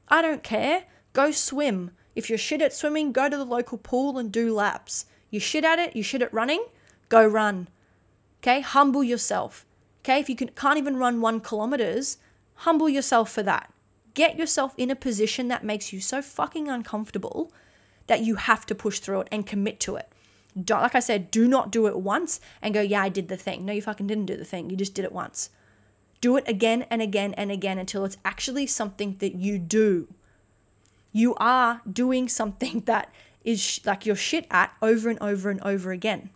I 0.07 0.21
don't 0.21 0.43
care. 0.43 0.85
Go 1.13 1.31
swim. 1.31 1.91
If 2.15 2.29
you're 2.29 2.37
shit 2.37 2.61
at 2.61 2.73
swimming, 2.73 3.11
go 3.11 3.29
to 3.29 3.37
the 3.37 3.45
local 3.45 3.77
pool 3.77 4.17
and 4.17 4.31
do 4.31 4.53
laps. 4.53 5.05
You 5.29 5.39
shit 5.39 5.63
at 5.63 5.79
it. 5.79 5.95
You 5.95 6.03
shit 6.03 6.21
at 6.21 6.33
running. 6.33 6.65
Go 7.09 7.25
run. 7.25 7.67
Okay, 8.39 8.61
humble 8.61 9.03
yourself. 9.03 9.65
Okay, 9.99 10.19
if 10.19 10.29
you 10.29 10.35
can, 10.35 10.49
can't 10.49 10.77
even 10.77 10.97
run 10.97 11.21
one 11.21 11.39
kilometers, 11.39 12.17
humble 12.55 12.89
yourself 12.89 13.31
for 13.31 13.43
that 13.43 13.71
get 14.13 14.37
yourself 14.37 14.73
in 14.77 14.91
a 14.91 14.95
position 14.95 15.47
that 15.47 15.63
makes 15.63 15.93
you 15.93 15.99
so 15.99 16.21
fucking 16.21 16.67
uncomfortable 16.67 17.51
that 18.07 18.21
you 18.21 18.35
have 18.35 18.65
to 18.65 18.75
push 18.75 18.99
through 18.99 19.21
it 19.21 19.27
and 19.31 19.47
commit 19.47 19.79
to 19.79 19.95
it. 19.95 20.09
Don't, 20.61 20.81
like 20.81 20.95
I 20.95 20.99
said, 20.99 21.31
do 21.31 21.47
not 21.47 21.71
do 21.71 21.87
it 21.87 21.97
once 21.97 22.41
and 22.61 22.73
go, 22.73 22.81
yeah, 22.81 23.01
I 23.01 23.09
did 23.09 23.29
the 23.29 23.37
thing. 23.37 23.65
No, 23.65 23.71
you 23.71 23.81
fucking 23.81 24.07
didn't 24.07 24.25
do 24.25 24.35
the 24.35 24.45
thing. 24.45 24.69
You 24.69 24.75
just 24.75 24.93
did 24.93 25.05
it 25.05 25.13
once. 25.13 25.49
Do 26.21 26.37
it 26.37 26.43
again 26.47 26.83
and 26.89 27.01
again 27.01 27.33
and 27.33 27.51
again 27.51 27.77
until 27.77 28.05
it's 28.05 28.17
actually 28.23 28.67
something 28.67 29.17
that 29.19 29.35
you 29.35 29.57
do. 29.57 30.07
You 31.11 31.35
are 31.35 31.81
doing 31.91 32.29
something 32.29 32.81
that 32.85 33.11
is 33.43 33.61
sh- 33.61 33.79
like 33.85 34.05
you're 34.05 34.15
shit 34.15 34.45
at 34.51 34.73
over 34.81 35.09
and 35.09 35.19
over 35.19 35.49
and 35.49 35.61
over 35.61 35.91
again. 35.91 36.29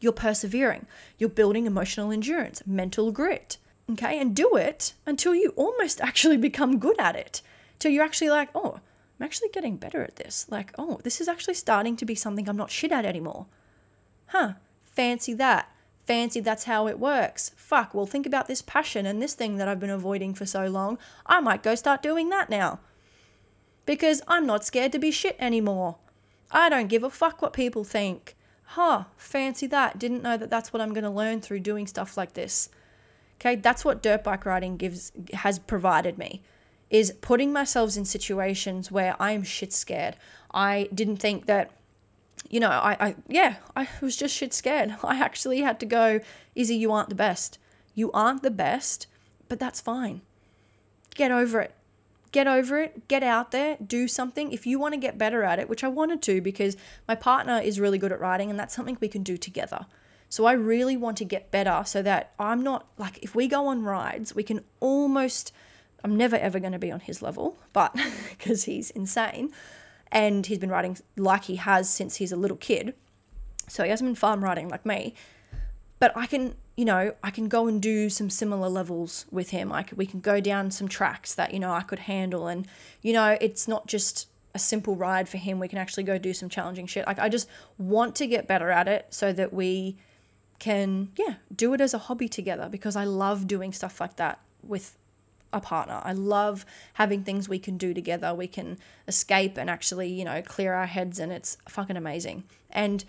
You're 0.00 0.12
persevering. 0.12 0.86
You're 1.18 1.28
building 1.28 1.66
emotional 1.66 2.10
endurance, 2.10 2.62
mental 2.66 3.12
grit. 3.12 3.58
Okay, 3.92 4.20
and 4.20 4.36
do 4.36 4.56
it 4.56 4.94
until 5.04 5.34
you 5.34 5.52
almost 5.56 6.00
actually 6.02 6.36
become 6.36 6.78
good 6.78 6.98
at 6.98 7.16
it. 7.16 7.42
Till 7.78 7.90
you're 7.90 8.04
actually 8.04 8.30
like, 8.30 8.50
oh, 8.54 8.80
I'm 9.18 9.24
actually 9.24 9.48
getting 9.50 9.76
better 9.76 10.02
at 10.02 10.16
this. 10.16 10.46
Like, 10.48 10.72
oh, 10.78 11.00
this 11.04 11.20
is 11.20 11.28
actually 11.28 11.54
starting 11.54 11.96
to 11.96 12.04
be 12.04 12.14
something 12.14 12.48
I'm 12.48 12.56
not 12.56 12.70
shit 12.70 12.92
at 12.92 13.04
anymore. 13.04 13.46
Huh, 14.26 14.54
fancy 14.80 15.34
that. 15.34 15.70
Fancy 16.10 16.40
that's 16.40 16.64
how 16.64 16.88
it 16.88 16.98
works. 16.98 17.52
Fuck, 17.54 17.94
well, 17.94 18.04
think 18.04 18.26
about 18.26 18.48
this 18.48 18.62
passion 18.62 19.06
and 19.06 19.22
this 19.22 19.34
thing 19.34 19.58
that 19.58 19.68
I've 19.68 19.78
been 19.78 19.90
avoiding 19.90 20.34
for 20.34 20.44
so 20.44 20.66
long. 20.66 20.98
I 21.24 21.38
might 21.38 21.62
go 21.62 21.76
start 21.76 22.02
doing 22.02 22.30
that 22.30 22.50
now. 22.50 22.80
Because 23.86 24.20
I'm 24.26 24.44
not 24.44 24.64
scared 24.64 24.90
to 24.90 24.98
be 24.98 25.12
shit 25.12 25.36
anymore. 25.38 25.98
I 26.50 26.68
don't 26.68 26.88
give 26.88 27.04
a 27.04 27.10
fuck 27.10 27.40
what 27.40 27.52
people 27.52 27.84
think. 27.84 28.34
Huh, 28.74 29.04
fancy 29.16 29.68
that. 29.68 30.00
Didn't 30.00 30.24
know 30.24 30.36
that 30.36 30.50
that's 30.50 30.72
what 30.72 30.82
I'm 30.82 30.92
going 30.92 31.04
to 31.04 31.10
learn 31.10 31.42
through 31.42 31.60
doing 31.60 31.86
stuff 31.86 32.16
like 32.16 32.32
this. 32.32 32.70
Okay, 33.36 33.54
that's 33.54 33.84
what 33.84 34.02
dirt 34.02 34.24
bike 34.24 34.44
riding 34.44 34.76
gives 34.78 35.12
has 35.32 35.60
provided 35.60 36.18
me 36.18 36.42
is 36.90 37.12
putting 37.20 37.52
myself 37.52 37.96
in 37.96 38.04
situations 38.04 38.90
where 38.90 39.14
I 39.20 39.30
am 39.30 39.44
shit 39.44 39.72
scared. 39.72 40.16
I 40.52 40.88
didn't 40.92 41.18
think 41.18 41.46
that 41.46 41.70
you 42.48 42.60
know, 42.60 42.68
I, 42.68 42.96
I 43.00 43.16
yeah, 43.28 43.56
I 43.76 43.88
was 44.00 44.16
just 44.16 44.34
shit 44.34 44.52
scared. 44.54 44.96
I 45.04 45.18
actually 45.18 45.60
had 45.60 45.80
to 45.80 45.86
go, 45.86 46.20
Issy, 46.56 46.76
you 46.76 46.92
aren't 46.92 47.08
the 47.08 47.14
best. 47.14 47.58
You 47.94 48.10
aren't 48.12 48.42
the 48.42 48.50
best, 48.50 49.06
but 49.48 49.58
that's 49.58 49.80
fine. 49.80 50.22
Get 51.14 51.30
over 51.30 51.60
it. 51.60 51.74
Get 52.32 52.46
over 52.46 52.78
it, 52.78 53.08
get 53.08 53.24
out 53.24 53.50
there, 53.50 53.76
do 53.84 54.06
something. 54.06 54.52
If 54.52 54.64
you 54.64 54.78
want 54.78 54.94
to 54.94 55.00
get 55.00 55.18
better 55.18 55.42
at 55.42 55.58
it, 55.58 55.68
which 55.68 55.82
I 55.82 55.88
wanted 55.88 56.22
to 56.22 56.40
because 56.40 56.76
my 57.08 57.16
partner 57.16 57.58
is 57.58 57.80
really 57.80 57.98
good 57.98 58.12
at 58.12 58.20
riding 58.20 58.50
and 58.50 58.58
that's 58.58 58.74
something 58.74 58.96
we 59.00 59.08
can 59.08 59.24
do 59.24 59.36
together. 59.36 59.86
So 60.28 60.44
I 60.44 60.52
really 60.52 60.96
want 60.96 61.16
to 61.16 61.24
get 61.24 61.50
better 61.50 61.82
so 61.84 62.02
that 62.02 62.32
I'm 62.38 62.62
not 62.62 62.86
like, 62.98 63.18
if 63.20 63.34
we 63.34 63.48
go 63.48 63.66
on 63.66 63.82
rides, 63.82 64.32
we 64.32 64.44
can 64.44 64.62
almost, 64.78 65.52
I'm 66.04 66.16
never 66.16 66.36
ever 66.36 66.60
going 66.60 66.70
to 66.70 66.78
be 66.78 66.92
on 66.92 67.00
his 67.00 67.20
level, 67.20 67.58
but 67.72 67.96
because 68.38 68.62
he's 68.62 68.90
insane 68.90 69.50
and 70.12 70.46
he's 70.46 70.58
been 70.58 70.70
riding 70.70 70.98
like 71.16 71.44
he 71.44 71.56
has 71.56 71.88
since 71.88 72.16
he's 72.16 72.32
a 72.32 72.36
little 72.36 72.56
kid. 72.56 72.94
So 73.68 73.84
he 73.84 73.90
hasn't 73.90 74.08
been 74.08 74.14
farm 74.16 74.42
riding 74.42 74.68
like 74.68 74.84
me. 74.84 75.14
But 76.00 76.16
I 76.16 76.26
can, 76.26 76.56
you 76.76 76.84
know, 76.84 77.14
I 77.22 77.30
can 77.30 77.48
go 77.48 77.66
and 77.68 77.80
do 77.80 78.08
some 78.08 78.30
similar 78.30 78.68
levels 78.68 79.26
with 79.30 79.50
him. 79.50 79.70
Could, 79.70 79.98
we 79.98 80.06
can 80.06 80.20
go 80.20 80.40
down 80.40 80.70
some 80.70 80.88
tracks 80.88 81.34
that, 81.34 81.52
you 81.52 81.60
know, 81.60 81.72
I 81.72 81.82
could 81.82 82.00
handle. 82.00 82.48
And, 82.48 82.66
you 83.02 83.12
know, 83.12 83.36
it's 83.40 83.68
not 83.68 83.86
just 83.86 84.28
a 84.54 84.58
simple 84.58 84.96
ride 84.96 85.28
for 85.28 85.36
him. 85.36 85.60
We 85.60 85.68
can 85.68 85.78
actually 85.78 86.02
go 86.02 86.18
do 86.18 86.32
some 86.32 86.48
challenging 86.48 86.86
shit. 86.86 87.06
Like, 87.06 87.18
I 87.18 87.28
just 87.28 87.48
want 87.78 88.16
to 88.16 88.26
get 88.26 88.48
better 88.48 88.70
at 88.70 88.88
it 88.88 89.06
so 89.10 89.32
that 89.32 89.52
we 89.52 89.98
can, 90.58 91.10
yeah, 91.16 91.34
do 91.54 91.72
it 91.74 91.80
as 91.80 91.94
a 91.94 91.98
hobby 91.98 92.28
together 92.28 92.68
because 92.68 92.96
I 92.96 93.04
love 93.04 93.46
doing 93.46 93.72
stuff 93.72 94.00
like 94.00 94.16
that 94.16 94.40
with 94.62 94.96
a 95.52 95.60
partner. 95.60 96.00
I 96.04 96.12
love 96.12 96.64
having 96.94 97.24
things 97.24 97.48
we 97.48 97.58
can 97.58 97.76
do 97.76 97.92
together. 97.92 98.34
We 98.34 98.46
can 98.46 98.78
escape 99.08 99.56
and 99.56 99.68
actually, 99.68 100.08
you 100.08 100.24
know, 100.24 100.42
clear 100.42 100.74
our 100.74 100.86
heads, 100.86 101.18
and 101.18 101.32
it's 101.32 101.56
fucking 101.68 101.96
amazing. 101.96 102.44
And 102.70 103.04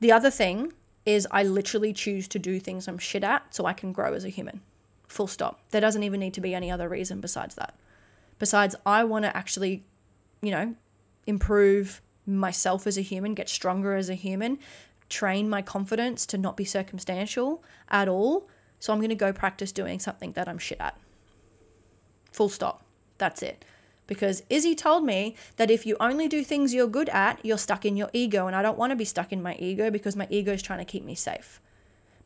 the 0.00 0.12
other 0.12 0.30
thing 0.30 0.72
is, 1.04 1.26
I 1.30 1.42
literally 1.42 1.92
choose 1.92 2.28
to 2.28 2.38
do 2.38 2.60
things 2.60 2.86
I'm 2.86 2.98
shit 2.98 3.24
at 3.24 3.54
so 3.54 3.66
I 3.66 3.72
can 3.72 3.92
grow 3.92 4.14
as 4.14 4.24
a 4.24 4.28
human. 4.28 4.60
Full 5.08 5.26
stop. 5.26 5.60
There 5.70 5.80
doesn't 5.80 6.02
even 6.02 6.20
need 6.20 6.34
to 6.34 6.40
be 6.40 6.54
any 6.54 6.70
other 6.70 6.88
reason 6.88 7.20
besides 7.20 7.54
that. 7.56 7.74
Besides, 8.38 8.76
I 8.86 9.04
want 9.04 9.24
to 9.24 9.36
actually, 9.36 9.84
you 10.40 10.50
know, 10.50 10.74
improve 11.26 12.00
myself 12.26 12.86
as 12.86 12.96
a 12.96 13.02
human, 13.02 13.34
get 13.34 13.48
stronger 13.48 13.94
as 13.94 14.08
a 14.08 14.14
human, 14.14 14.58
train 15.08 15.48
my 15.48 15.62
confidence 15.62 16.24
to 16.26 16.38
not 16.38 16.56
be 16.56 16.64
circumstantial 16.64 17.62
at 17.88 18.08
all. 18.08 18.48
So 18.78 18.92
I'm 18.92 19.00
going 19.00 19.10
to 19.10 19.14
go 19.16 19.32
practice 19.32 19.72
doing 19.72 19.98
something 19.98 20.32
that 20.32 20.48
I'm 20.48 20.58
shit 20.58 20.80
at. 20.80 20.96
Full 22.30 22.48
stop. 22.48 22.82
That's 23.18 23.42
it. 23.42 23.64
because 24.10 24.42
Issy 24.50 24.74
told 24.74 25.04
me 25.04 25.36
that 25.56 25.70
if 25.70 25.86
you 25.86 25.96
only 26.00 26.26
do 26.26 26.42
things 26.42 26.74
you're 26.74 26.88
good 26.88 27.08
at, 27.10 27.38
you're 27.44 27.56
stuck 27.56 27.84
in 27.84 27.96
your 27.96 28.10
ego. 28.12 28.48
And 28.48 28.56
I 28.56 28.60
don't 28.60 28.76
want 28.76 28.90
to 28.90 28.96
be 28.96 29.04
stuck 29.04 29.32
in 29.32 29.40
my 29.40 29.54
ego 29.60 29.88
because 29.88 30.16
my 30.16 30.26
ego 30.28 30.52
is 30.52 30.62
trying 30.62 30.80
to 30.80 30.84
keep 30.84 31.04
me 31.04 31.14
safe. 31.14 31.60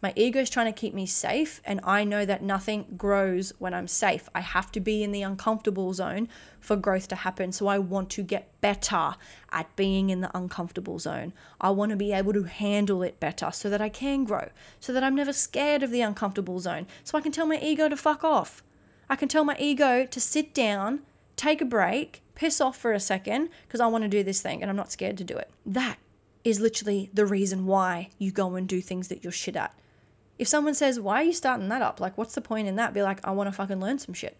My 0.00 0.14
ego 0.16 0.40
is 0.40 0.48
trying 0.48 0.72
to 0.72 0.78
keep 0.78 0.94
me 0.94 1.06
safe, 1.06 1.60
and 1.64 1.80
I 1.84 2.04
know 2.04 2.24
that 2.24 2.42
nothing 2.42 2.86
grows 2.96 3.52
when 3.58 3.74
I'm 3.74 3.86
safe. 3.86 4.28
I 4.34 4.40
have 4.40 4.72
to 4.72 4.80
be 4.80 5.02
in 5.02 5.12
the 5.12 5.22
uncomfortable 5.22 5.92
zone 5.92 6.28
for 6.58 6.74
growth 6.74 7.06
to 7.08 7.16
happen. 7.16 7.52
So 7.52 7.66
I 7.66 7.78
want 7.78 8.08
to 8.10 8.22
get 8.22 8.50
better 8.62 9.14
at 9.52 9.76
being 9.76 10.08
in 10.08 10.22
the 10.22 10.34
uncomfortable 10.36 10.98
zone. 10.98 11.34
I 11.60 11.68
want 11.70 11.90
to 11.90 11.96
be 11.96 12.12
able 12.12 12.32
to 12.32 12.44
handle 12.44 13.02
it 13.02 13.20
better 13.20 13.50
so 13.52 13.68
that 13.68 13.82
I 13.82 13.90
can 13.90 14.24
grow, 14.24 14.48
so 14.80 14.94
that 14.94 15.04
I'm 15.04 15.14
never 15.14 15.34
scared 15.34 15.82
of 15.82 15.90
the 15.90 16.00
uncomfortable 16.00 16.60
zone. 16.60 16.86
So 17.02 17.18
I 17.18 17.20
can 17.20 17.32
tell 17.32 17.46
my 17.46 17.58
ego 17.58 17.90
to 17.90 17.96
fuck 17.96 18.24
off. 18.24 18.62
I 19.08 19.16
can 19.16 19.28
tell 19.28 19.44
my 19.44 19.56
ego 19.58 20.06
to 20.06 20.20
sit 20.20 20.54
down, 20.54 21.00
take 21.36 21.60
a 21.60 21.66
break, 21.66 22.22
piss 22.34 22.60
off 22.60 22.76
for 22.76 22.92
a 22.92 23.00
second 23.00 23.50
because 23.66 23.80
I 23.80 23.86
want 23.86 24.02
to 24.02 24.08
do 24.08 24.22
this 24.22 24.42
thing 24.42 24.62
and 24.62 24.70
I'm 24.70 24.76
not 24.76 24.92
scared 24.92 25.18
to 25.18 25.24
do 25.24 25.36
it. 25.36 25.50
That 25.64 25.98
is 26.42 26.60
literally 26.60 27.10
the 27.12 27.26
reason 27.26 27.66
why 27.66 28.10
you 28.18 28.30
go 28.30 28.54
and 28.54 28.68
do 28.68 28.80
things 28.80 29.08
that 29.08 29.24
you're 29.24 29.32
shit 29.32 29.56
at. 29.56 29.74
If 30.38 30.48
someone 30.48 30.74
says, 30.74 30.98
Why 30.98 31.20
are 31.22 31.24
you 31.24 31.32
starting 31.32 31.68
that 31.68 31.82
up? 31.82 32.00
Like, 32.00 32.18
what's 32.18 32.34
the 32.34 32.40
point 32.40 32.68
in 32.68 32.76
that? 32.76 32.92
Be 32.92 33.02
like, 33.02 33.26
I 33.26 33.30
want 33.30 33.48
to 33.48 33.52
fucking 33.52 33.80
learn 33.80 33.98
some 33.98 34.14
shit. 34.14 34.36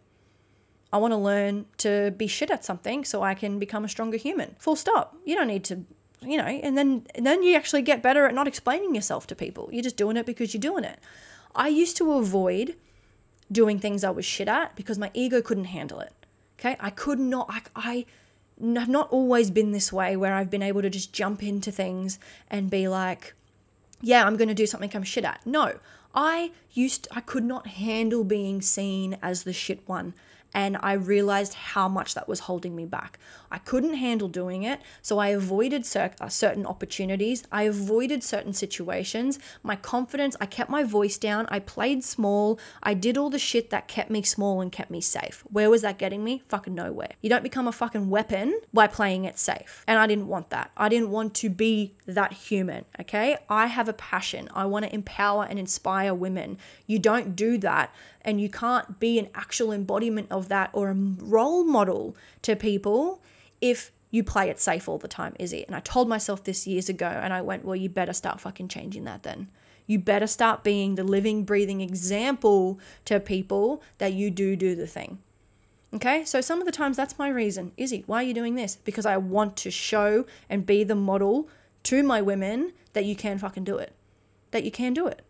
I 0.93 0.99
want 0.99 1.13
to 1.13 1.17
learn 1.17 1.67
to 1.79 2.13
be 2.17 2.27
shit 2.27 2.51
at 2.51 2.65
something 2.65 3.05
so 3.05 3.23
I 3.23 3.35
can 3.35 3.59
become 3.59 3.85
a 3.85 3.89
stronger 3.89 4.17
human. 4.17 4.55
Full 4.59 4.77
stop. 4.77 5.17
You 5.25 5.35
don't 5.35 5.49
need 5.49 5.65
to, 5.65 5.85
you 6.23 6.37
know, 6.37 6.45
and 6.45 6.77
then 6.77 7.07
and 7.15 7.27
then 7.27 7.43
you 7.43 7.57
actually 7.57 7.83
get 7.83 8.03
better 8.03 8.27
at 8.27 8.35
not 8.35 8.47
explaining 8.47 8.95
yourself 8.95 9.27
to 9.29 9.35
people. 9.35 9.69
You're 9.73 9.83
just 9.83 9.97
doing 9.97 10.17
it 10.17 10.27
because 10.27 10.53
you're 10.55 10.61
doing 10.61 10.85
it. 10.85 11.01
I 11.55 11.69
used 11.69 11.97
to 11.97 12.13
avoid 12.13 12.77
doing 13.51 13.79
things 13.79 14.05
I 14.05 14.11
was 14.11 14.25
shit 14.25 14.49
at 14.49 14.75
because 14.77 14.99
my 14.99 15.11
ego 15.15 15.43
couldn't 15.43 15.67
handle 15.67 16.01
it. 16.01 16.13
Okay? 16.59 16.77
I 16.81 16.91
could 16.91 17.19
not 17.19 17.47
I, 17.49 17.63
I 17.77 18.07
have 18.77 18.89
not 18.89 19.11
always 19.11 19.51
been 19.51 19.73
this 19.73 19.93
way 19.93 20.17
where 20.17 20.35
I've 20.35 20.51
been 20.51 20.63
able 20.63 20.83
to 20.83 20.91
just 20.91 21.13
jump 21.13 21.43
into 21.43 21.73
things 21.73 22.19
and 22.51 22.71
be 22.71 22.87
like, 22.89 23.35
yeah, 24.01 24.25
I'm 24.25 24.37
going 24.37 24.49
to 24.49 24.55
do 24.55 24.67
something 24.67 24.91
I'm 24.95 25.03
shit 25.03 25.25
at. 25.25 25.45
No, 25.47 25.79
I 26.15 26.53
used 26.73 27.09
I 27.11 27.21
could 27.21 27.45
not 27.45 27.67
handle 27.67 28.25
being 28.25 28.63
seen 28.63 29.19
as 29.23 29.43
the 29.43 29.53
shit 29.53 29.87
one 29.89 30.15
and 30.55 30.77
I 30.81 30.93
realized 30.93 31.55
how 31.55 31.89
much 31.89 32.15
that 32.15 32.29
was 32.29 32.41
holding 32.41 32.77
me 32.77 32.87
back. 32.87 33.19
I 33.51 33.59
couldn't 33.59 33.95
handle 33.95 34.29
doing 34.29 34.63
it, 34.63 34.81
so 35.03 35.19
I 35.19 35.29
avoided 35.29 35.85
cer- 35.85 36.13
uh, 36.21 36.29
certain 36.29 36.65
opportunities. 36.65 37.43
I 37.51 37.65
avoided 37.65 38.23
certain 38.23 38.53
situations. 38.53 39.39
My 39.63 39.77
confidence, 39.77 40.37
I 40.41 40.47
kept 40.47 40.71
my 40.71 40.85
voice 40.85 41.19
down. 41.19 41.47
I 41.51 41.59
played 41.59 42.05
small. 42.05 42.59
I 42.83 42.95
did 42.95 43.19
all 43.19 43.31
the 43.31 43.39
shit 43.39 43.71
that 43.71 43.89
kept 43.89 44.11
me 44.11 44.23
small 44.23 44.61
and 44.61 44.71
kept 44.71 44.91
me 44.91 45.01
safe. 45.01 45.45
Where 45.51 45.69
was 45.69 45.83
that 45.83 45.99
getting 45.99 46.23
me? 46.23 46.43
Fucking 46.49 46.75
nowhere. 46.75 47.11
You 47.21 47.29
don't 47.29 47.43
become 47.43 47.67
a 47.67 47.73
fucking 47.73 48.09
weapon 48.09 48.61
by 48.73 48.87
playing 48.87 49.25
it 49.25 49.39
safe. 49.39 49.85
And 49.89 49.99
I 49.99 50.07
didn't 50.07 50.29
want 50.29 50.51
that. 50.51 50.71
I 50.77 50.89
didn't 50.89 51.11
want 51.11 51.35
to 51.35 51.51
be 51.51 51.95
that 52.07 52.33
human, 52.33 52.85
okay? 53.01 53.37
I 53.49 53.67
have 53.67 53.89
a 53.89 53.95
passion. 53.95 54.49
I 54.55 54.67
want 54.67 54.85
to 54.85 54.95
empower 54.95 55.45
and 55.45 55.59
inspire 55.59 56.15
women. 56.15 56.59
You 56.87 56.99
don't 56.99 57.35
do 57.35 57.57
that 57.59 57.95
and 58.23 58.41
you 58.41 58.49
can't 58.49 58.99
be 59.01 59.19
an 59.19 59.29
actual 59.35 59.73
embodiment 59.73 60.29
of 60.31 60.49
that 60.49 60.71
or 60.73 60.91
a 60.91 60.95
role 60.95 61.65
model 61.65 62.17
to 62.43 62.57
people 62.57 63.23
if 63.61 63.91
you 64.11 64.23
play 64.23 64.49
it 64.49 64.61
safe 64.61 64.89
all 64.89 64.99
the 64.99 65.09
time, 65.09 65.35
is 65.39 65.53
it? 65.53 65.67
And 65.67 65.75
I 65.75 65.81
told 65.81 66.09
myself 66.09 66.45
this 66.45 66.67
years 66.67 66.89
ago, 66.89 67.07
and 67.07 67.33
I 67.33 67.43
went, 67.43 67.65
well, 67.65 67.75
you 67.75 67.89
better 67.89 68.13
start 68.13 68.41
fucking 68.41 68.69
changing 68.69 69.05
that 69.05 69.25
then. 69.25 69.49
You 69.87 69.99
better 69.99 70.27
start 70.27 70.63
being 70.63 70.95
the 70.95 71.03
living, 71.03 71.45
breathing 71.45 71.81
example 71.81 72.79
to 73.07 73.19
people 73.19 73.83
that 73.99 74.13
you 74.13 74.31
do 74.31 74.55
do 74.55 74.75
the 74.77 74.87
thing. 74.87 75.19
Okay, 75.95 76.25
so 76.25 76.41
some 76.41 76.61
of 76.61 76.67
the 76.67 76.73
times 76.73 76.97
that's 76.97 77.19
my 77.19 77.29
reason. 77.29 77.73
Issy, 77.77 78.05
why 78.07 78.19
are 78.19 78.27
you 78.27 78.35
doing 78.35 78.55
this? 78.55 78.77
Because 78.77 79.07
I 79.07 79.17
want 79.17 79.57
to 79.59 79.71
show 79.71 80.27
and 80.49 80.67
be 80.67 80.85
the 80.85 80.95
model 80.95 81.49
to 81.85 82.03
my 82.03 82.21
women 82.21 82.73
that 82.93 83.05
you 83.05 83.15
can 83.17 83.39
fucking 83.39 83.65
do 83.65 83.79
it. 83.79 83.93
That 84.51 84.65
you 84.65 84.71
can 84.71 84.93
do 84.95 85.07
it. 85.07 85.23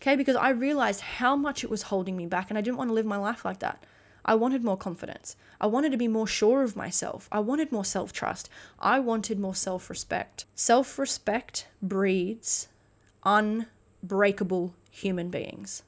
Okay, 0.00 0.14
because 0.14 0.36
I 0.36 0.50
realized 0.50 1.00
how 1.00 1.34
much 1.34 1.64
it 1.64 1.70
was 1.70 1.82
holding 1.82 2.16
me 2.16 2.26
back 2.26 2.50
and 2.50 2.58
I 2.58 2.60
didn't 2.60 2.76
want 2.76 2.90
to 2.90 2.94
live 2.94 3.06
my 3.06 3.16
life 3.16 3.44
like 3.44 3.58
that. 3.60 3.84
I 4.24 4.34
wanted 4.34 4.62
more 4.62 4.76
confidence. 4.76 5.36
I 5.60 5.66
wanted 5.66 5.90
to 5.92 5.98
be 5.98 6.06
more 6.06 6.26
sure 6.26 6.62
of 6.62 6.76
myself. 6.76 7.28
I 7.32 7.40
wanted 7.40 7.72
more 7.72 7.84
self 7.84 8.12
trust. 8.12 8.50
I 8.78 9.00
wanted 9.00 9.40
more 9.40 9.54
self 9.54 9.88
respect. 9.88 10.44
Self 10.54 10.98
respect 10.98 11.66
breeds 11.80 12.68
unbreakable 13.24 14.74
human 14.90 15.30
beings. 15.30 15.82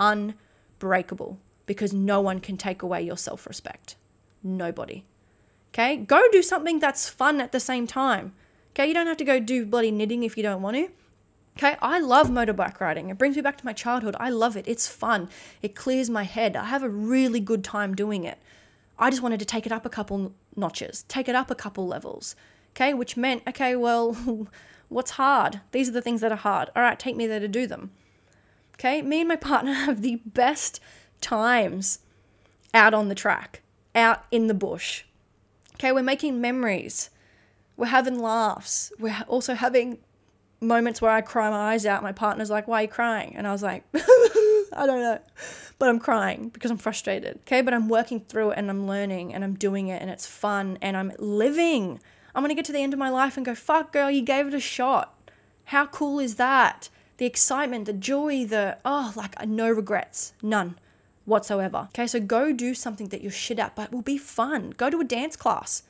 Unbreakable. 0.00 1.38
Because 1.66 1.92
no 1.92 2.20
one 2.20 2.40
can 2.40 2.56
take 2.56 2.82
away 2.82 3.02
your 3.02 3.16
self 3.16 3.46
respect. 3.46 3.96
Nobody. 4.42 5.04
Okay? 5.72 5.96
Go 5.96 6.22
do 6.32 6.42
something 6.42 6.80
that's 6.80 7.08
fun 7.08 7.40
at 7.40 7.52
the 7.52 7.60
same 7.60 7.86
time. 7.86 8.32
Okay? 8.78 8.86
You 8.86 8.94
don't 8.94 9.06
have 9.06 9.16
to 9.16 9.24
go 9.24 9.40
do 9.40 9.66
bloody 9.66 9.90
knitting 9.90 10.22
if 10.22 10.36
you 10.36 10.42
don't 10.42 10.62
want 10.62 10.76
to. 10.76 10.88
Okay, 11.56 11.76
I 11.82 11.98
love 11.98 12.28
motorbike 12.28 12.78
riding. 12.78 13.08
It 13.08 13.18
brings 13.18 13.34
me 13.34 13.42
back 13.42 13.58
to 13.58 13.66
my 13.66 13.72
childhood. 13.72 14.14
I 14.20 14.30
love 14.30 14.56
it. 14.56 14.64
It's 14.68 14.86
fun. 14.86 15.28
It 15.60 15.74
clears 15.74 16.08
my 16.08 16.22
head. 16.22 16.54
I 16.54 16.66
have 16.66 16.84
a 16.84 16.88
really 16.88 17.40
good 17.40 17.64
time 17.64 17.96
doing 17.96 18.22
it. 18.22 18.38
I 18.96 19.10
just 19.10 19.22
wanted 19.22 19.40
to 19.40 19.44
take 19.44 19.66
it 19.66 19.72
up 19.72 19.84
a 19.84 19.88
couple 19.88 20.32
notches, 20.54 21.04
take 21.08 21.28
it 21.28 21.34
up 21.34 21.50
a 21.50 21.56
couple 21.56 21.88
levels. 21.88 22.36
Okay, 22.70 22.94
which 22.94 23.16
meant, 23.16 23.42
okay, 23.48 23.74
well, 23.74 24.46
what's 24.88 25.12
hard? 25.12 25.60
These 25.72 25.88
are 25.88 25.92
the 25.92 26.02
things 26.02 26.20
that 26.20 26.30
are 26.30 26.36
hard. 26.36 26.70
All 26.76 26.82
right, 26.82 26.98
take 26.98 27.16
me 27.16 27.26
there 27.26 27.40
to 27.40 27.48
do 27.48 27.66
them. 27.66 27.90
Okay, 28.74 29.02
me 29.02 29.20
and 29.20 29.28
my 29.28 29.36
partner 29.50 29.72
have 29.72 30.02
the 30.02 30.20
best 30.24 30.78
times 31.20 31.98
out 32.72 32.94
on 32.94 33.08
the 33.08 33.16
track, 33.16 33.62
out 33.96 34.24
in 34.30 34.46
the 34.46 34.54
bush. 34.54 35.02
Okay, 35.74 35.90
we're 35.90 36.02
making 36.02 36.40
memories. 36.40 37.10
We're 37.78 37.86
having 37.86 38.18
laughs. 38.18 38.92
We're 38.98 39.24
also 39.28 39.54
having 39.54 39.98
moments 40.60 41.00
where 41.00 41.12
I 41.12 41.20
cry 41.20 41.48
my 41.48 41.72
eyes 41.72 41.86
out. 41.86 42.02
My 42.02 42.12
partner's 42.12 42.50
like, 42.50 42.66
Why 42.66 42.80
are 42.80 42.82
you 42.82 42.88
crying? 42.88 43.34
And 43.36 43.46
I 43.46 43.52
was 43.52 43.62
like, 43.62 43.84
I 43.94 44.84
don't 44.84 45.00
know. 45.00 45.20
But 45.78 45.88
I'm 45.88 46.00
crying 46.00 46.48
because 46.48 46.72
I'm 46.72 46.76
frustrated. 46.76 47.38
Okay. 47.46 47.62
But 47.62 47.72
I'm 47.72 47.88
working 47.88 48.20
through 48.20 48.50
it 48.50 48.58
and 48.58 48.68
I'm 48.68 48.88
learning 48.88 49.32
and 49.32 49.44
I'm 49.44 49.54
doing 49.54 49.88
it 49.88 50.02
and 50.02 50.10
it's 50.10 50.26
fun 50.26 50.76
and 50.82 50.96
I'm 50.96 51.12
living. 51.18 52.00
I'm 52.34 52.42
going 52.42 52.50
to 52.50 52.56
get 52.56 52.64
to 52.66 52.72
the 52.72 52.82
end 52.82 52.92
of 52.92 52.98
my 52.98 53.10
life 53.10 53.36
and 53.36 53.46
go, 53.46 53.54
Fuck, 53.54 53.92
girl, 53.92 54.10
you 54.10 54.22
gave 54.22 54.48
it 54.48 54.54
a 54.54 54.60
shot. 54.60 55.14
How 55.66 55.86
cool 55.86 56.18
is 56.18 56.34
that? 56.34 56.88
The 57.18 57.26
excitement, 57.26 57.86
the 57.86 57.92
joy, 57.92 58.44
the, 58.44 58.78
oh, 58.84 59.12
like 59.14 59.40
uh, 59.40 59.44
no 59.44 59.70
regrets, 59.70 60.32
none 60.42 60.78
whatsoever. 61.26 61.88
Okay. 61.90 62.08
So 62.08 62.18
go 62.18 62.52
do 62.52 62.74
something 62.74 63.08
that 63.10 63.22
you're 63.22 63.30
shit 63.30 63.60
at, 63.60 63.76
but 63.76 63.92
will 63.92 64.02
be 64.02 64.18
fun. 64.18 64.74
Go 64.76 64.90
to 64.90 65.00
a 65.00 65.04
dance 65.04 65.36
class. 65.36 65.84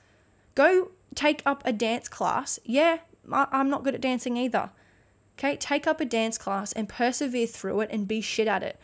Go 0.55 0.91
take 1.19 1.43
up 1.45 1.63
a 1.65 1.73
dance 1.73 2.09
class. 2.09 2.61
Yeah, 2.65 2.99
I'm 3.29 3.69
not 3.69 3.83
good 3.83 3.97
at 3.97 4.01
dancing 4.01 4.37
either. 4.37 4.71
Okay, 5.37 5.57
take 5.57 5.87
up 5.87 6.01
a 6.01 6.05
dance 6.05 6.39
class 6.39 6.73
and 6.73 6.89
persevere 6.89 7.49
through 7.49 7.81
it 7.81 7.91
and 7.93 8.07
be 8.07 8.21
shit 8.21 8.47
at 8.47 8.63
it. 8.63 8.79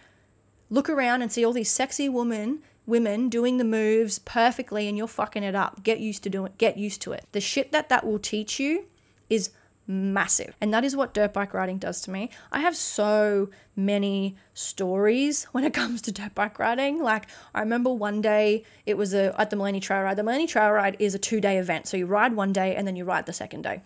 Look 0.69 0.91
around 0.91 1.23
and 1.23 1.31
see 1.31 1.45
all 1.45 1.53
these 1.53 1.71
sexy 1.71 2.09
women 2.09 2.63
women 2.87 3.29
doing 3.31 3.57
the 3.57 3.65
moves 3.65 4.19
perfectly 4.19 4.89
and 4.89 4.99
you're 4.99 5.07
fucking 5.07 5.45
it 5.45 5.55
up. 5.55 5.83
Get 5.85 6.01
used 6.01 6.23
to 6.25 6.29
doing 6.29 6.49
it. 6.49 6.59
Get 6.59 6.77
used 6.77 7.01
to 7.03 7.13
it. 7.13 7.25
The 7.33 7.41
shit 7.41 7.73
that 7.73 7.89
that 7.89 8.05
will 8.05 8.19
teach 8.19 8.59
you 8.59 8.87
is 9.31 9.51
massive. 9.87 10.57
And 10.61 10.73
that 10.73 10.85
is 10.85 10.97
what 10.97 11.13
dirt 11.13 11.33
bike 11.33 11.53
riding 11.53 11.79
does 11.79 12.01
to 12.03 12.11
me. 12.11 12.31
I 12.51 12.61
have 12.61 12.77
so 12.77 13.51
many 13.77 14.37
stories 14.55 15.45
when 15.53 15.65
it 15.65 15.75
comes 15.75 16.03
to 16.03 16.13
dirt 16.13 16.35
bike 16.35 16.59
riding. 16.59 17.03
Like 17.03 17.27
I 17.55 17.61
remember 17.61 17.93
one 17.93 18.21
day 18.21 18.65
it 18.87 18.97
was 18.97 19.15
a 19.15 19.39
at 19.41 19.51
the 19.51 19.57
Maleny 19.57 19.81
Trail 19.81 20.03
Ride. 20.03 20.17
The 20.17 20.23
Maleny 20.23 20.49
Trail 20.49 20.71
Ride 20.71 20.97
is 20.99 21.15
a 21.15 21.19
two-day 21.19 21.59
event. 21.59 21.87
So 21.87 21.97
you 21.97 22.07
ride 22.07 22.35
one 22.35 22.53
day 22.53 22.75
and 22.75 22.87
then 22.87 22.97
you 22.97 23.05
ride 23.05 23.27
the 23.27 23.33
second 23.33 23.63
day. 23.63 23.83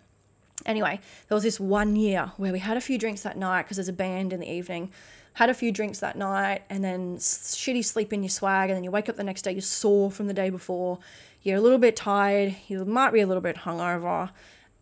Anyway, 0.66 1.01
there 1.28 1.36
was 1.36 1.44
this 1.44 1.61
one 1.61 1.96
year 1.96 2.32
where 2.36 2.53
we 2.53 2.59
had 2.59 2.76
a 2.76 2.80
few 2.80 2.99
drinks 2.99 3.22
that 3.22 3.36
night 3.36 3.62
because 3.62 3.76
there's 3.76 3.88
a 3.88 3.92
band 3.92 4.32
in 4.32 4.40
the 4.40 4.51
evening. 4.51 4.90
Had 5.34 5.51
a 5.51 5.55
few 5.55 5.70
drinks 5.70 6.01
that 6.01 6.16
night 6.16 6.64
and 6.68 6.82
then 6.82 7.16
shitty 7.18 7.84
sleep 7.84 8.12
in 8.12 8.22
your 8.22 8.30
swag, 8.30 8.70
and 8.70 8.76
then 8.76 8.82
you 8.82 8.90
wake 8.90 9.09
up 9.09 9.16
the 9.16 9.22
next 9.22 9.42
day, 9.42 9.53
you're 9.53 9.61
sore 9.61 10.11
from 10.11 10.26
the 10.26 10.34
day 10.34 10.51
before, 10.51 10.99
you're 11.42 11.59
a 11.59 11.61
little 11.61 11.78
bit 11.78 11.94
tired, 11.94 12.57
you 12.66 12.84
might 12.84 13.12
be 13.12 13.20
a 13.20 13.26
little 13.26 13.40
bit 13.40 13.57
hungover, 13.59 14.30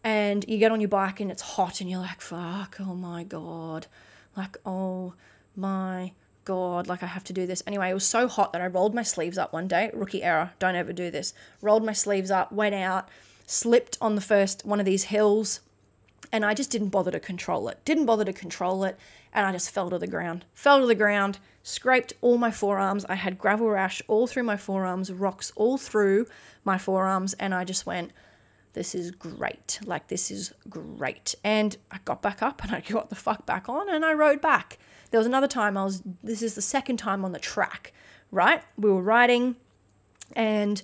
and 0.06 0.44
you 0.46 0.56
get 0.56 0.70
on 0.70 0.80
your 0.80 0.88
bike 0.88 1.18
and 1.18 1.32
it's 1.32 1.42
hot, 1.42 1.80
and 1.80 1.90
you're 1.90 1.98
like, 1.98 2.20
fuck, 2.20 2.76
oh 2.78 2.94
my 2.94 3.24
god. 3.24 3.88
Like, 4.36 4.56
oh 4.64 5.14
my 5.56 6.12
god, 6.44 6.86
like 6.86 7.02
I 7.02 7.06
have 7.06 7.24
to 7.24 7.32
do 7.32 7.44
this. 7.44 7.60
Anyway, 7.66 7.90
it 7.90 7.94
was 7.94 8.06
so 8.06 8.28
hot 8.28 8.52
that 8.52 8.62
I 8.62 8.68
rolled 8.68 8.94
my 8.94 9.02
sleeves 9.02 9.36
up 9.36 9.52
one 9.52 9.66
day. 9.66 9.90
Rookie 9.92 10.22
error, 10.22 10.52
don't 10.60 10.76
ever 10.76 10.92
do 10.92 11.10
this. 11.10 11.34
Rolled 11.60 11.84
my 11.84 11.92
sleeves 11.92 12.30
up, 12.30 12.52
went 12.52 12.76
out, 12.76 13.08
slipped 13.48 13.98
on 14.00 14.14
the 14.14 14.20
first 14.20 14.64
one 14.64 14.78
of 14.78 14.86
these 14.86 15.04
hills, 15.04 15.58
and 16.30 16.44
I 16.44 16.54
just 16.54 16.70
didn't 16.70 16.90
bother 16.90 17.10
to 17.10 17.18
control 17.18 17.68
it. 17.68 17.84
Didn't 17.84 18.06
bother 18.06 18.24
to 18.26 18.32
control 18.32 18.84
it, 18.84 18.96
and 19.32 19.44
I 19.44 19.50
just 19.50 19.72
fell 19.72 19.90
to 19.90 19.98
the 19.98 20.06
ground. 20.06 20.44
Fell 20.54 20.78
to 20.78 20.86
the 20.86 20.94
ground, 20.94 21.40
scraped 21.64 22.12
all 22.20 22.38
my 22.38 22.52
forearms. 22.52 23.04
I 23.06 23.16
had 23.16 23.38
gravel 23.38 23.68
rash 23.70 24.00
all 24.06 24.28
through 24.28 24.44
my 24.44 24.56
forearms, 24.56 25.12
rocks 25.12 25.50
all 25.56 25.76
through 25.78 26.26
my 26.64 26.78
forearms, 26.78 27.34
and 27.34 27.52
I 27.52 27.64
just 27.64 27.86
went, 27.86 28.12
This 28.76 28.94
is 28.94 29.10
great. 29.10 29.80
Like, 29.86 30.08
this 30.08 30.30
is 30.30 30.52
great. 30.68 31.34
And 31.42 31.78
I 31.90 31.96
got 32.04 32.20
back 32.20 32.42
up 32.42 32.62
and 32.62 32.72
I 32.72 32.80
got 32.88 33.08
the 33.08 33.16
fuck 33.16 33.46
back 33.46 33.70
on 33.70 33.88
and 33.88 34.04
I 34.04 34.12
rode 34.12 34.42
back. 34.42 34.78
There 35.10 35.18
was 35.18 35.26
another 35.26 35.48
time 35.48 35.78
I 35.78 35.84
was, 35.84 36.02
this 36.22 36.42
is 36.42 36.56
the 36.56 36.62
second 36.62 36.98
time 36.98 37.24
on 37.24 37.32
the 37.32 37.38
track, 37.38 37.94
right? 38.30 38.62
We 38.76 38.90
were 38.90 39.00
riding 39.00 39.56
and 40.34 40.82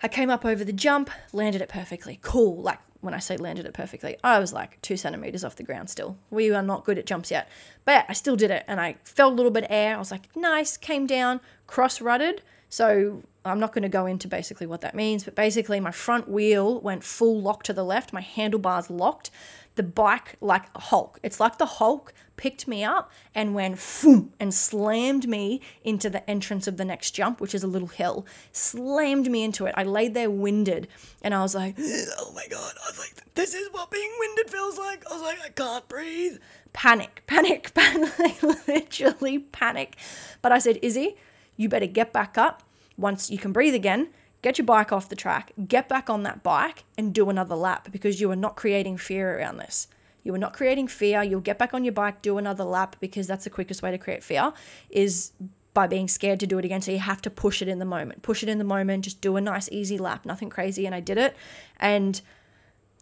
I 0.00 0.06
came 0.06 0.30
up 0.30 0.44
over 0.44 0.64
the 0.64 0.72
jump, 0.72 1.10
landed 1.32 1.60
it 1.60 1.68
perfectly. 1.68 2.20
Cool. 2.22 2.62
Like 2.62 2.78
when 3.00 3.14
I 3.14 3.18
say 3.18 3.36
landed 3.36 3.66
it 3.66 3.74
perfectly, 3.74 4.16
I 4.22 4.38
was 4.38 4.52
like 4.52 4.80
two 4.80 4.96
centimeters 4.96 5.42
off 5.42 5.56
the 5.56 5.64
ground 5.64 5.90
still. 5.90 6.18
We 6.30 6.52
are 6.52 6.62
not 6.62 6.84
good 6.84 6.98
at 6.98 7.06
jumps 7.06 7.32
yet. 7.32 7.48
But 7.84 8.06
I 8.08 8.12
still 8.12 8.36
did 8.36 8.52
it 8.52 8.64
and 8.68 8.80
I 8.80 8.94
felt 9.02 9.32
a 9.32 9.34
little 9.34 9.50
bit 9.50 9.66
air. 9.68 9.96
I 9.96 9.98
was 9.98 10.12
like, 10.12 10.36
nice, 10.36 10.76
came 10.76 11.04
down, 11.04 11.40
cross 11.66 12.00
ruddered. 12.00 12.42
So 12.68 13.22
I'm 13.44 13.60
not 13.60 13.72
going 13.72 13.82
to 13.82 13.88
go 13.88 14.06
into 14.06 14.28
basically 14.28 14.66
what 14.66 14.80
that 14.82 14.94
means, 14.94 15.24
but 15.24 15.34
basically 15.34 15.80
my 15.80 15.90
front 15.90 16.28
wheel 16.28 16.80
went 16.80 17.04
full 17.04 17.40
lock 17.40 17.62
to 17.64 17.72
the 17.72 17.84
left, 17.84 18.12
my 18.12 18.20
handlebars 18.20 18.90
locked. 18.90 19.30
The 19.76 19.82
bike, 19.84 20.34
like 20.40 20.64
Hulk, 20.76 21.20
it's 21.22 21.38
like 21.38 21.58
the 21.58 21.66
Hulk 21.66 22.12
picked 22.36 22.66
me 22.66 22.82
up 22.82 23.12
and 23.32 23.54
went 23.54 23.78
boom 24.02 24.32
and 24.40 24.52
slammed 24.52 25.28
me 25.28 25.60
into 25.84 26.10
the 26.10 26.28
entrance 26.28 26.66
of 26.66 26.78
the 26.78 26.84
next 26.84 27.12
jump, 27.12 27.40
which 27.40 27.54
is 27.54 27.62
a 27.62 27.68
little 27.68 27.86
hill. 27.88 28.26
Slammed 28.50 29.30
me 29.30 29.44
into 29.44 29.66
it. 29.66 29.74
I 29.76 29.84
laid 29.84 30.14
there 30.14 30.30
winded 30.30 30.88
and 31.22 31.32
I 31.32 31.42
was 31.42 31.54
like, 31.54 31.76
oh 31.78 32.32
my 32.34 32.46
God. 32.50 32.74
I 32.84 32.90
was 32.90 32.98
like, 32.98 33.34
this 33.36 33.54
is 33.54 33.68
what 33.70 33.90
being 33.92 34.10
winded 34.18 34.50
feels 34.50 34.78
like. 34.78 35.08
I 35.08 35.14
was 35.14 35.22
like, 35.22 35.38
I 35.44 35.50
can't 35.50 35.88
breathe. 35.88 36.38
Panic, 36.72 37.22
panic, 37.28 37.72
panic, 37.74 38.42
literally 38.66 39.38
panic. 39.38 39.96
But 40.42 40.50
I 40.50 40.58
said, 40.58 40.80
Issy, 40.82 41.16
you 41.58 41.68
better 41.68 41.86
get 41.86 42.14
back 42.14 42.38
up 42.38 42.62
once 42.96 43.30
you 43.30 43.36
can 43.36 43.52
breathe 43.52 43.74
again 43.74 44.08
get 44.42 44.58
your 44.58 44.64
bike 44.64 44.92
off 44.92 45.08
the 45.08 45.16
track, 45.16 45.52
get 45.66 45.88
back 45.88 46.08
on 46.08 46.22
that 46.22 46.42
bike 46.42 46.84
and 46.96 47.12
do 47.12 47.28
another 47.30 47.54
lap 47.54 47.88
because 47.90 48.20
you 48.20 48.30
are 48.30 48.36
not 48.36 48.56
creating 48.56 48.96
fear 48.96 49.38
around 49.38 49.58
this. 49.58 49.88
You 50.22 50.34
are 50.34 50.38
not 50.38 50.52
creating 50.52 50.88
fear. 50.88 51.22
You'll 51.22 51.40
get 51.40 51.58
back 51.58 51.74
on 51.74 51.84
your 51.84 51.92
bike, 51.92 52.22
do 52.22 52.38
another 52.38 52.64
lap 52.64 52.96
because 53.00 53.26
that's 53.26 53.44
the 53.44 53.50
quickest 53.50 53.82
way 53.82 53.90
to 53.90 53.98
create 53.98 54.22
fear 54.22 54.52
is 54.90 55.32
by 55.74 55.86
being 55.86 56.08
scared 56.08 56.40
to 56.40 56.46
do 56.46 56.58
it 56.58 56.64
again. 56.64 56.82
So 56.82 56.92
you 56.92 56.98
have 56.98 57.22
to 57.22 57.30
push 57.30 57.62
it 57.62 57.68
in 57.68 57.78
the 57.78 57.84
moment. 57.84 58.22
Push 58.22 58.42
it 58.42 58.48
in 58.48 58.58
the 58.58 58.64
moment, 58.64 59.04
just 59.04 59.20
do 59.20 59.36
a 59.36 59.40
nice 59.40 59.68
easy 59.70 59.98
lap, 59.98 60.24
nothing 60.24 60.50
crazy 60.50 60.86
and 60.86 60.94
I 60.94 61.00
did 61.00 61.18
it. 61.18 61.36
And 61.78 62.20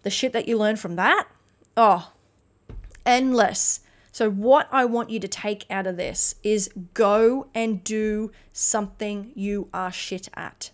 the 0.03 0.11
shit 0.11 0.33
that 0.33 0.47
you 0.47 0.57
learn 0.57 0.77
from 0.77 0.97
that, 0.97 1.27
oh, 1.77 2.13
endless. 3.05 3.81
So, 4.17 4.31
what 4.31 4.67
I 4.73 4.87
want 4.87 5.11
you 5.11 5.21
to 5.21 5.29
take 5.29 5.67
out 5.69 5.87
of 5.87 5.99
this 5.99 6.37
is 6.43 6.71
go 6.95 7.49
and 7.55 7.85
do 7.85 8.33
something 8.51 9.31
you 9.35 9.69
are 9.75 9.93
shit 9.93 10.31
at. 10.33 10.71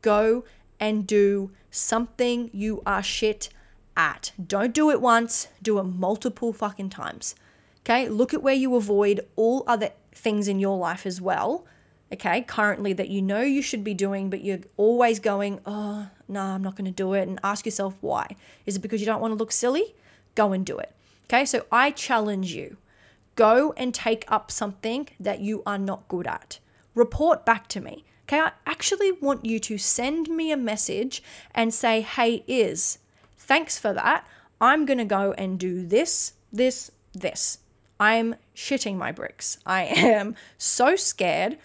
Go 0.00 0.44
and 0.80 1.06
do 1.06 1.50
something 1.70 2.48
you 2.50 2.82
are 2.86 3.02
shit 3.02 3.50
at. 3.94 4.32
Don't 4.42 4.72
do 4.72 4.90
it 4.90 5.02
once, 5.02 5.48
do 5.60 5.78
it 5.80 5.82
multiple 5.82 6.54
fucking 6.54 6.88
times. 6.88 7.34
Okay, 7.80 8.08
look 8.08 8.32
at 8.32 8.42
where 8.42 8.54
you 8.54 8.74
avoid 8.74 9.20
all 9.36 9.64
other 9.66 9.90
things 10.14 10.48
in 10.48 10.58
your 10.58 10.78
life 10.78 11.04
as 11.04 11.20
well. 11.20 11.66
Okay, 12.10 12.40
currently 12.40 12.94
that 12.94 13.10
you 13.10 13.20
know 13.20 13.42
you 13.42 13.60
should 13.60 13.84
be 13.84 13.92
doing, 13.92 14.30
but 14.30 14.42
you're 14.42 14.60
always 14.78 15.20
going, 15.20 15.60
oh, 15.66 16.08
no, 16.26 16.40
I'm 16.40 16.62
not 16.62 16.76
going 16.76 16.86
to 16.86 16.90
do 16.90 17.12
it. 17.12 17.28
And 17.28 17.38
ask 17.44 17.66
yourself 17.66 17.98
why. 18.00 18.34
Is 18.64 18.76
it 18.76 18.80
because 18.80 19.02
you 19.02 19.06
don't 19.06 19.20
want 19.20 19.32
to 19.32 19.36
look 19.36 19.52
silly? 19.52 19.94
Go 20.34 20.52
and 20.52 20.64
do 20.64 20.78
it. 20.78 20.94
Okay, 21.24 21.44
so 21.44 21.66
I 21.70 21.90
challenge 21.90 22.52
you 22.52 22.76
go 23.36 23.72
and 23.76 23.94
take 23.94 24.24
up 24.28 24.50
something 24.50 25.08
that 25.18 25.40
you 25.40 25.62
are 25.64 25.78
not 25.78 26.08
good 26.08 26.26
at. 26.26 26.58
Report 26.94 27.46
back 27.46 27.68
to 27.68 27.80
me. 27.80 28.04
Okay, 28.24 28.40
I 28.40 28.52
actually 28.66 29.12
want 29.12 29.44
you 29.44 29.58
to 29.60 29.78
send 29.78 30.28
me 30.28 30.52
a 30.52 30.56
message 30.56 31.22
and 31.54 31.72
say, 31.72 32.00
hey, 32.02 32.44
is, 32.46 32.98
thanks 33.36 33.78
for 33.78 33.92
that. 33.92 34.26
I'm 34.60 34.86
going 34.86 34.98
to 34.98 35.04
go 35.04 35.32
and 35.32 35.58
do 35.58 35.84
this, 35.84 36.34
this, 36.52 36.92
this. 37.12 37.58
I'm 37.98 38.36
shitting 38.54 38.96
my 38.96 39.12
bricks. 39.12 39.58
I 39.66 39.82
am 39.84 40.36
so 40.56 40.96
scared. 40.96 41.58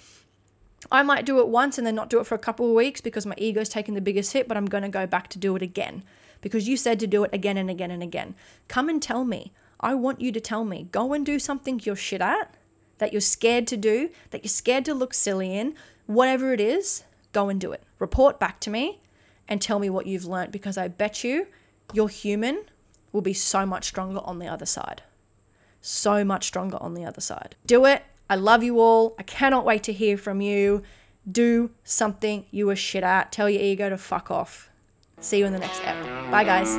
I 0.92 1.04
might 1.04 1.26
do 1.26 1.40
it 1.40 1.48
once 1.48 1.78
and 1.78 1.86
then 1.86 1.96
not 1.96 2.10
do 2.10 2.20
it 2.20 2.28
for 2.28 2.36
a 2.36 2.40
couple 2.40 2.68
of 2.68 2.74
weeks 2.76 3.02
because 3.02 3.26
my 3.26 3.36
ego's 3.38 3.70
taken 3.70 3.94
the 3.94 4.02
biggest 4.02 4.34
hit, 4.34 4.48
but 4.48 4.58
I'm 4.58 4.66
going 4.66 4.84
to 4.84 4.90
go 4.90 5.06
back 5.06 5.28
to 5.30 5.40
do 5.40 5.56
it 5.56 5.62
again 5.62 6.04
because 6.48 6.70
you 6.70 6.78
said 6.78 6.98
to 7.02 7.08
do 7.08 7.26
it 7.26 7.34
again 7.34 7.58
and 7.58 7.70
again 7.70 7.92
and 7.92 8.02
again. 8.02 8.34
Come 8.70 8.88
and 8.88 9.02
tell 9.02 9.26
me. 9.26 9.52
I 9.82 9.94
want 9.96 10.22
you 10.22 10.32
to 10.32 10.40
tell 10.40 10.64
me. 10.64 10.88
Go 10.92 11.12
and 11.12 11.26
do 11.26 11.40
something 11.40 11.82
you're 11.84 11.96
shit 11.98 12.22
at, 12.22 12.56
that 13.00 13.12
you're 13.12 13.20
scared 13.20 13.68
to 13.68 13.76
do, 13.76 14.10
that 14.32 14.44
you're 14.44 14.50
scared 14.50 14.86
to 14.86 14.94
look 14.94 15.14
silly 15.14 15.56
in, 15.58 15.76
whatever 16.06 16.54
it 16.54 16.62
is, 16.62 17.04
go 17.34 17.50
and 17.50 17.60
do 17.60 17.74
it. 17.74 17.84
Report 18.00 18.40
back 18.40 18.62
to 18.62 18.70
me 18.70 19.02
and 19.48 19.62
tell 19.62 19.78
me 19.78 19.90
what 19.90 20.08
you've 20.08 20.26
learned 20.26 20.52
because 20.52 20.78
I 20.78 20.88
bet 20.88 21.24
you 21.24 21.48
your 21.94 22.10
human 22.10 22.64
will 23.12 23.22
be 23.22 23.34
so 23.34 23.66
much 23.66 23.86
stronger 23.86 24.22
on 24.24 24.40
the 24.40 24.48
other 24.48 24.66
side. 24.66 25.04
So 25.82 26.24
much 26.24 26.46
stronger 26.46 26.78
on 26.82 26.94
the 26.94 27.06
other 27.06 27.22
side. 27.22 27.56
Do 27.66 27.86
it. 27.86 28.04
I 28.30 28.36
love 28.36 28.64
you 28.64 28.80
all. 28.80 29.16
I 29.20 29.24
cannot 29.24 29.66
wait 29.66 29.84
to 29.84 29.94
hear 29.94 30.18
from 30.18 30.42
you. 30.42 30.82
Do 31.30 31.72
something 31.84 32.46
you 32.52 32.70
are 32.70 32.76
shit 32.76 33.04
at. 33.04 33.32
Tell 33.32 33.50
your 33.50 33.62
ego 33.62 33.90
to 33.90 33.98
fuck 33.98 34.32
off. 34.32 34.67
See 35.20 35.40
you 35.40 35.46
in 35.46 35.54
the 35.54 35.60
next 35.60 35.82
ep. 35.84 35.96
Bye, 36.32 36.44
guys. 36.44 36.78